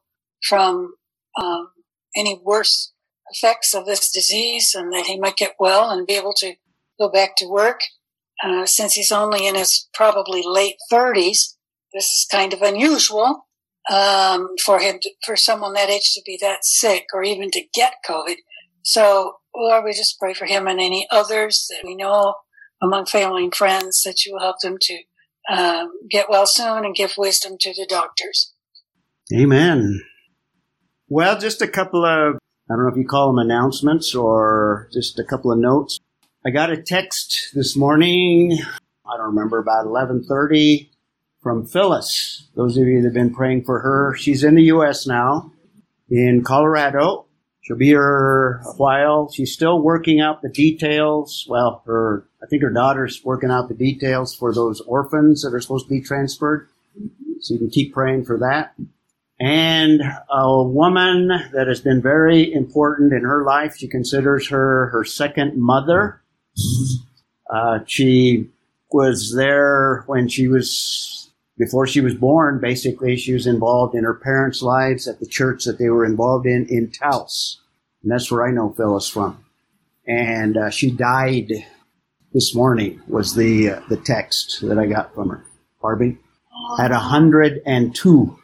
from 0.47 0.95
um, 1.41 1.69
any 2.15 2.39
worse 2.43 2.92
effects 3.31 3.73
of 3.73 3.85
this 3.85 4.11
disease 4.11 4.73
and 4.75 4.91
that 4.93 5.05
he 5.05 5.19
might 5.19 5.37
get 5.37 5.55
well 5.59 5.89
and 5.89 6.07
be 6.07 6.13
able 6.13 6.33
to 6.37 6.53
go 6.99 7.09
back 7.09 7.35
to 7.37 7.47
work. 7.47 7.81
Uh, 8.43 8.65
since 8.65 8.93
he's 8.93 9.11
only 9.11 9.47
in 9.47 9.55
his 9.55 9.87
probably 9.93 10.41
late 10.45 10.75
30s, 10.91 11.55
this 11.93 12.05
is 12.05 12.27
kind 12.29 12.53
of 12.53 12.61
unusual 12.61 13.47
um, 13.91 14.49
for 14.65 14.79
him, 14.79 14.99
to, 15.01 15.09
for 15.25 15.35
someone 15.35 15.73
that 15.73 15.89
age 15.89 16.13
to 16.13 16.21
be 16.25 16.37
that 16.41 16.65
sick 16.65 17.05
or 17.13 17.23
even 17.23 17.51
to 17.51 17.61
get 17.73 17.95
COVID. 18.07 18.35
So, 18.83 19.35
Lord, 19.55 19.85
we 19.85 19.93
just 19.93 20.19
pray 20.19 20.33
for 20.33 20.45
him 20.45 20.67
and 20.67 20.79
any 20.79 21.07
others 21.11 21.67
that 21.69 21.85
we 21.87 21.95
know 21.95 22.35
among 22.81 23.05
family 23.05 23.43
and 23.43 23.55
friends 23.55 24.01
that 24.03 24.25
you 24.25 24.33
will 24.33 24.41
help 24.41 24.59
them 24.61 24.77
to 24.81 24.99
um, 25.49 25.91
get 26.09 26.29
well 26.29 26.45
soon 26.45 26.85
and 26.85 26.95
give 26.95 27.13
wisdom 27.17 27.57
to 27.59 27.73
the 27.73 27.85
doctors. 27.87 28.53
Amen. 29.33 30.01
Well, 31.07 31.39
just 31.39 31.61
a 31.61 31.67
couple 31.67 32.05
of, 32.05 32.37
I 32.73 32.75
don't 32.75 32.85
know 32.85 32.91
if 32.91 32.97
you 32.97 33.05
call 33.05 33.27
them 33.27 33.37
announcements 33.37 34.15
or 34.15 34.89
just 34.91 35.19
a 35.19 35.23
couple 35.23 35.51
of 35.51 35.59
notes. 35.59 35.99
I 36.43 36.49
got 36.49 36.71
a 36.71 36.81
text 36.81 37.51
this 37.53 37.77
morning, 37.77 38.57
I 39.05 39.15
don't 39.15 39.27
remember, 39.27 39.59
about 39.59 39.85
1130 39.85 40.89
from 41.43 41.67
Phyllis. 41.67 42.47
Those 42.55 42.75
of 42.77 42.87
you 42.87 42.99
that 43.01 43.09
have 43.09 43.13
been 43.13 43.31
praying 43.31 43.65
for 43.65 43.81
her, 43.81 44.15
she's 44.15 44.43
in 44.43 44.55
the 44.55 44.63
U.S. 44.63 45.05
now, 45.05 45.51
in 46.09 46.43
Colorado. 46.43 47.27
She'll 47.61 47.77
be 47.77 47.89
here 47.89 48.63
a 48.65 48.73
while. 48.77 49.31
She's 49.31 49.53
still 49.53 49.79
working 49.79 50.19
out 50.19 50.41
the 50.41 50.49
details. 50.49 51.45
Well, 51.47 51.83
her, 51.85 52.27
I 52.41 52.47
think 52.47 52.63
her 52.63 52.71
daughter's 52.71 53.23
working 53.23 53.51
out 53.51 53.67
the 53.67 53.75
details 53.75 54.35
for 54.35 54.51
those 54.51 54.81
orphans 54.81 55.43
that 55.43 55.53
are 55.53 55.61
supposed 55.61 55.85
to 55.89 55.93
be 55.93 56.01
transferred. 56.01 56.69
So 57.39 57.53
you 57.53 57.59
can 57.59 57.69
keep 57.69 57.93
praying 57.93 58.25
for 58.25 58.39
that. 58.39 58.73
And 59.39 60.01
a 60.29 60.63
woman 60.63 61.27
that 61.27 61.67
has 61.67 61.81
been 61.81 62.01
very 62.01 62.53
important 62.53 63.13
in 63.13 63.23
her 63.23 63.43
life. 63.43 63.75
She 63.77 63.87
considers 63.87 64.49
her 64.49 64.87
her 64.87 65.03
second 65.03 65.61
mother. 65.61 66.21
Uh, 67.53 67.79
she 67.85 68.49
was 68.91 69.33
there 69.35 70.03
when 70.05 70.27
she 70.27 70.47
was 70.47 71.31
before 71.57 71.87
she 71.87 72.01
was 72.01 72.15
born. 72.15 72.59
Basically, 72.59 73.15
she 73.17 73.33
was 73.33 73.47
involved 73.47 73.95
in 73.95 74.03
her 74.03 74.13
parents' 74.13 74.61
lives 74.61 75.07
at 75.07 75.19
the 75.19 75.27
church 75.27 75.65
that 75.65 75.79
they 75.79 75.89
were 75.89 76.05
involved 76.05 76.45
in 76.45 76.67
in 76.69 76.91
Taos, 76.91 77.59
and 78.01 78.11
that's 78.11 78.31
where 78.31 78.47
I 78.47 78.51
know 78.51 78.73
Phyllis 78.77 79.09
from. 79.09 79.43
And 80.07 80.57
uh, 80.57 80.69
she 80.69 80.91
died 80.91 81.51
this 82.33 82.53
morning. 82.53 83.01
Was 83.07 83.35
the 83.35 83.71
uh, 83.71 83.81
the 83.89 83.97
text 83.97 84.59
that 84.61 84.77
I 84.77 84.85
got 84.85 85.13
from 85.13 85.29
her, 85.29 85.45
Barbie, 85.81 86.17
at 86.79 86.91
hundred 86.91 87.61
and 87.65 87.95
two. 87.95 88.37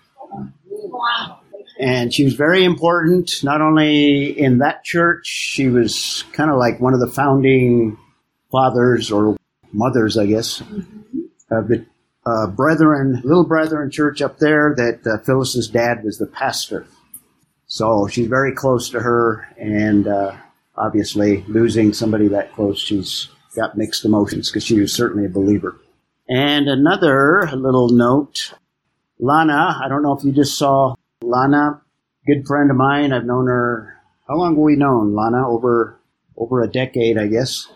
And 1.79 2.13
she 2.13 2.25
was 2.25 2.33
very 2.33 2.65
important, 2.65 3.41
not 3.43 3.61
only 3.61 4.37
in 4.37 4.57
that 4.57 4.83
church, 4.83 5.25
she 5.25 5.69
was 5.69 6.25
kind 6.33 6.51
of 6.51 6.57
like 6.57 6.81
one 6.81 6.93
of 6.93 6.99
the 6.99 7.07
founding 7.07 7.97
fathers 8.51 9.11
or 9.11 9.37
mothers, 9.71 10.17
I 10.17 10.25
guess, 10.25 10.61
of 11.51 11.67
the 11.69 11.85
uh, 12.25 12.47
Brethren, 12.47 13.21
Little 13.23 13.45
Brethren 13.45 13.89
Church 13.89 14.21
up 14.21 14.39
there 14.39 14.73
that 14.75 15.07
uh, 15.07 15.23
Phyllis's 15.23 15.69
dad 15.69 16.03
was 16.03 16.17
the 16.17 16.27
pastor. 16.27 16.85
So 17.67 18.07
she's 18.07 18.27
very 18.27 18.53
close 18.53 18.89
to 18.89 18.99
her, 18.99 19.47
and 19.57 20.07
uh, 20.07 20.35
obviously 20.75 21.43
losing 21.47 21.93
somebody 21.93 22.27
that 22.29 22.53
close, 22.53 22.79
she's 22.79 23.29
got 23.55 23.77
mixed 23.77 24.05
emotions 24.05 24.49
because 24.49 24.63
she 24.63 24.79
was 24.79 24.91
certainly 24.91 25.25
a 25.25 25.29
believer. 25.29 25.79
And 26.27 26.67
another 26.67 27.49
little 27.53 27.89
note 27.89 28.53
Lana, 29.19 29.79
I 29.83 29.89
don't 29.89 30.01
know 30.01 30.17
if 30.17 30.23
you 30.23 30.31
just 30.31 30.57
saw 30.57 30.95
Lana, 31.21 31.81
good 32.25 32.47
friend 32.47 32.71
of 32.71 32.77
mine. 32.77 33.11
I've 33.11 33.25
known 33.25 33.47
her. 33.47 33.97
How 34.27 34.35
long 34.35 34.53
have 34.55 34.57
we 34.57 34.75
known 34.75 35.13
Lana? 35.13 35.47
Over 35.47 35.99
over 36.37 36.63
a 36.63 36.67
decade, 36.67 37.17
I 37.17 37.27
guess. 37.27 37.67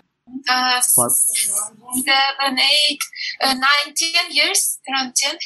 Uh, 0.50 0.80
seven, 0.82 2.60
eight, 2.60 3.00
uh, 3.42 3.54
nine, 3.54 3.94
ten 3.96 4.32
years, 4.32 4.80
around 4.90 5.16
ten. 5.16 5.38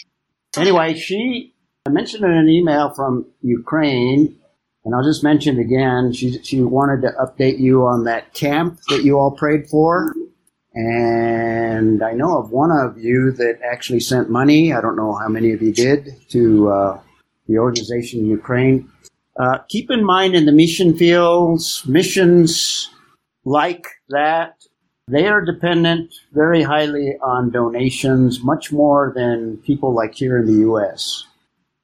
Anyway, 0.56 0.94
she 0.94 1.56
I 1.88 1.90
mentioned 1.90 2.24
in 2.24 2.32
an 2.32 2.48
email 2.48 2.94
from 2.94 3.26
Ukraine, 3.42 4.38
and 4.86 4.94
I'll 4.94 5.04
just 5.04 5.24
mention 5.24 5.58
it 5.58 5.62
again. 5.62 6.14
She 6.14 6.40
she 6.44 6.62
wanted 6.62 7.02
to 7.02 7.14
update 7.20 7.58
you 7.58 7.88
on 7.88 8.04
that 8.04 8.36
camp 8.36 8.80
that 8.90 9.04
you 9.04 9.18
all 9.18 9.32
prayed 9.32 9.68
for. 9.68 10.14
And 10.80 12.04
I 12.04 12.14
know 12.14 12.38
of 12.38 12.52
one 12.52 12.70
of 12.70 13.00
you 13.00 13.32
that 13.32 13.58
actually 13.64 14.00
sent 14.00 14.30
money. 14.30 14.74
I 14.74 14.80
don't 14.80 14.96
know 14.96 15.16
how 15.16 15.28
many 15.28 15.52
of 15.52 15.60
you 15.60 15.74
did 15.74 16.14
to 16.30 16.70
uh, 16.70 17.00
the 17.48 17.58
organization 17.58 18.20
in 18.20 18.28
Ukraine. 18.28 18.88
Uh, 19.40 19.58
keep 19.70 19.90
in 19.90 20.06
mind 20.06 20.36
in 20.36 20.46
the 20.46 20.52
mission 20.52 20.96
fields, 20.96 21.84
missions 21.88 22.92
like 23.44 23.88
that, 24.10 24.54
they 25.08 25.26
are 25.26 25.44
dependent 25.44 26.14
very 26.32 26.62
highly 26.62 27.18
on 27.24 27.50
donations, 27.50 28.44
much 28.44 28.72
more 28.72 29.14
than 29.16 29.58
people 29.58 29.96
like 29.96 30.14
here 30.14 30.38
in 30.38 30.46
the 30.46 30.62
U.S. 30.70 31.26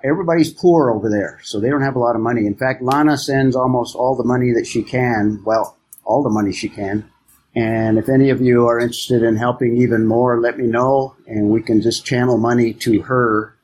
Everybody's 0.04 0.54
poor 0.54 0.92
over 0.92 1.10
there, 1.10 1.40
so 1.42 1.60
they 1.60 1.70
don't 1.70 1.82
have 1.82 1.96
a 1.96 2.00
lot 2.00 2.16
of 2.16 2.22
money. 2.22 2.46
In 2.46 2.56
fact, 2.56 2.84
Lana 2.84 3.18
sends 3.18 3.56
almost 3.56 3.96
all 3.96 4.16
the 4.16 4.24
money 4.24 4.52
that 4.52 4.68
she 4.68 4.84
can, 4.84 5.42
well, 5.44 5.78
all 6.04 6.22
the 6.22 6.30
money 6.30 6.54
she 6.54 6.70
can. 6.70 7.10
And 7.56 7.98
if 7.98 8.10
any 8.10 8.30
of 8.30 8.42
you 8.42 8.68
are 8.68 8.80
interested 8.80 9.22
in 9.22 9.36
helping 9.36 9.78
even 9.78 10.08
more, 10.08 10.42
let 10.42 10.58
me 10.58 10.66
know, 10.66 11.16
and 11.28 11.50
we 11.50 11.62
can 11.62 11.82
just 11.82 12.06
channel 12.06 12.38
money 12.38 12.74
to 12.74 13.02
her. 13.04 13.56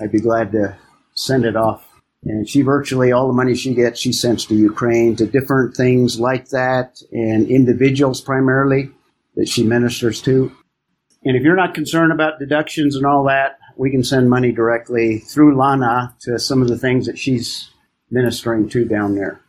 I'd 0.00 0.12
be 0.12 0.20
glad 0.20 0.52
to 0.52 0.76
send 1.14 1.44
it 1.44 1.56
off. 1.56 1.86
And 2.24 2.48
she 2.48 2.62
virtually 2.62 3.12
all 3.12 3.26
the 3.26 3.34
money 3.34 3.54
she 3.54 3.74
gets, 3.74 4.00
she 4.00 4.12
sends 4.12 4.46
to 4.46 4.54
Ukraine 4.54 5.16
to 5.16 5.26
different 5.26 5.76
things 5.76 6.18
like 6.18 6.48
that, 6.50 7.02
and 7.12 7.46
individuals 7.48 8.20
primarily 8.20 8.90
that 9.36 9.48
she 9.48 9.64
ministers 9.64 10.20
to. 10.22 10.52
And 11.24 11.36
if 11.36 11.42
you're 11.42 11.56
not 11.56 11.74
concerned 11.74 12.12
about 12.12 12.38
deductions 12.38 12.96
and 12.96 13.04
all 13.04 13.24
that, 13.24 13.58
we 13.76 13.90
can 13.90 14.04
send 14.04 14.28
money 14.28 14.52
directly 14.52 15.18
through 15.18 15.56
Lana 15.56 16.14
to 16.20 16.38
some 16.38 16.62
of 16.62 16.68
the 16.68 16.78
things 16.78 17.06
that 17.06 17.18
she's 17.18 17.70
ministering 18.10 18.68
to 18.70 18.84
down 18.84 19.14
there. 19.14 19.40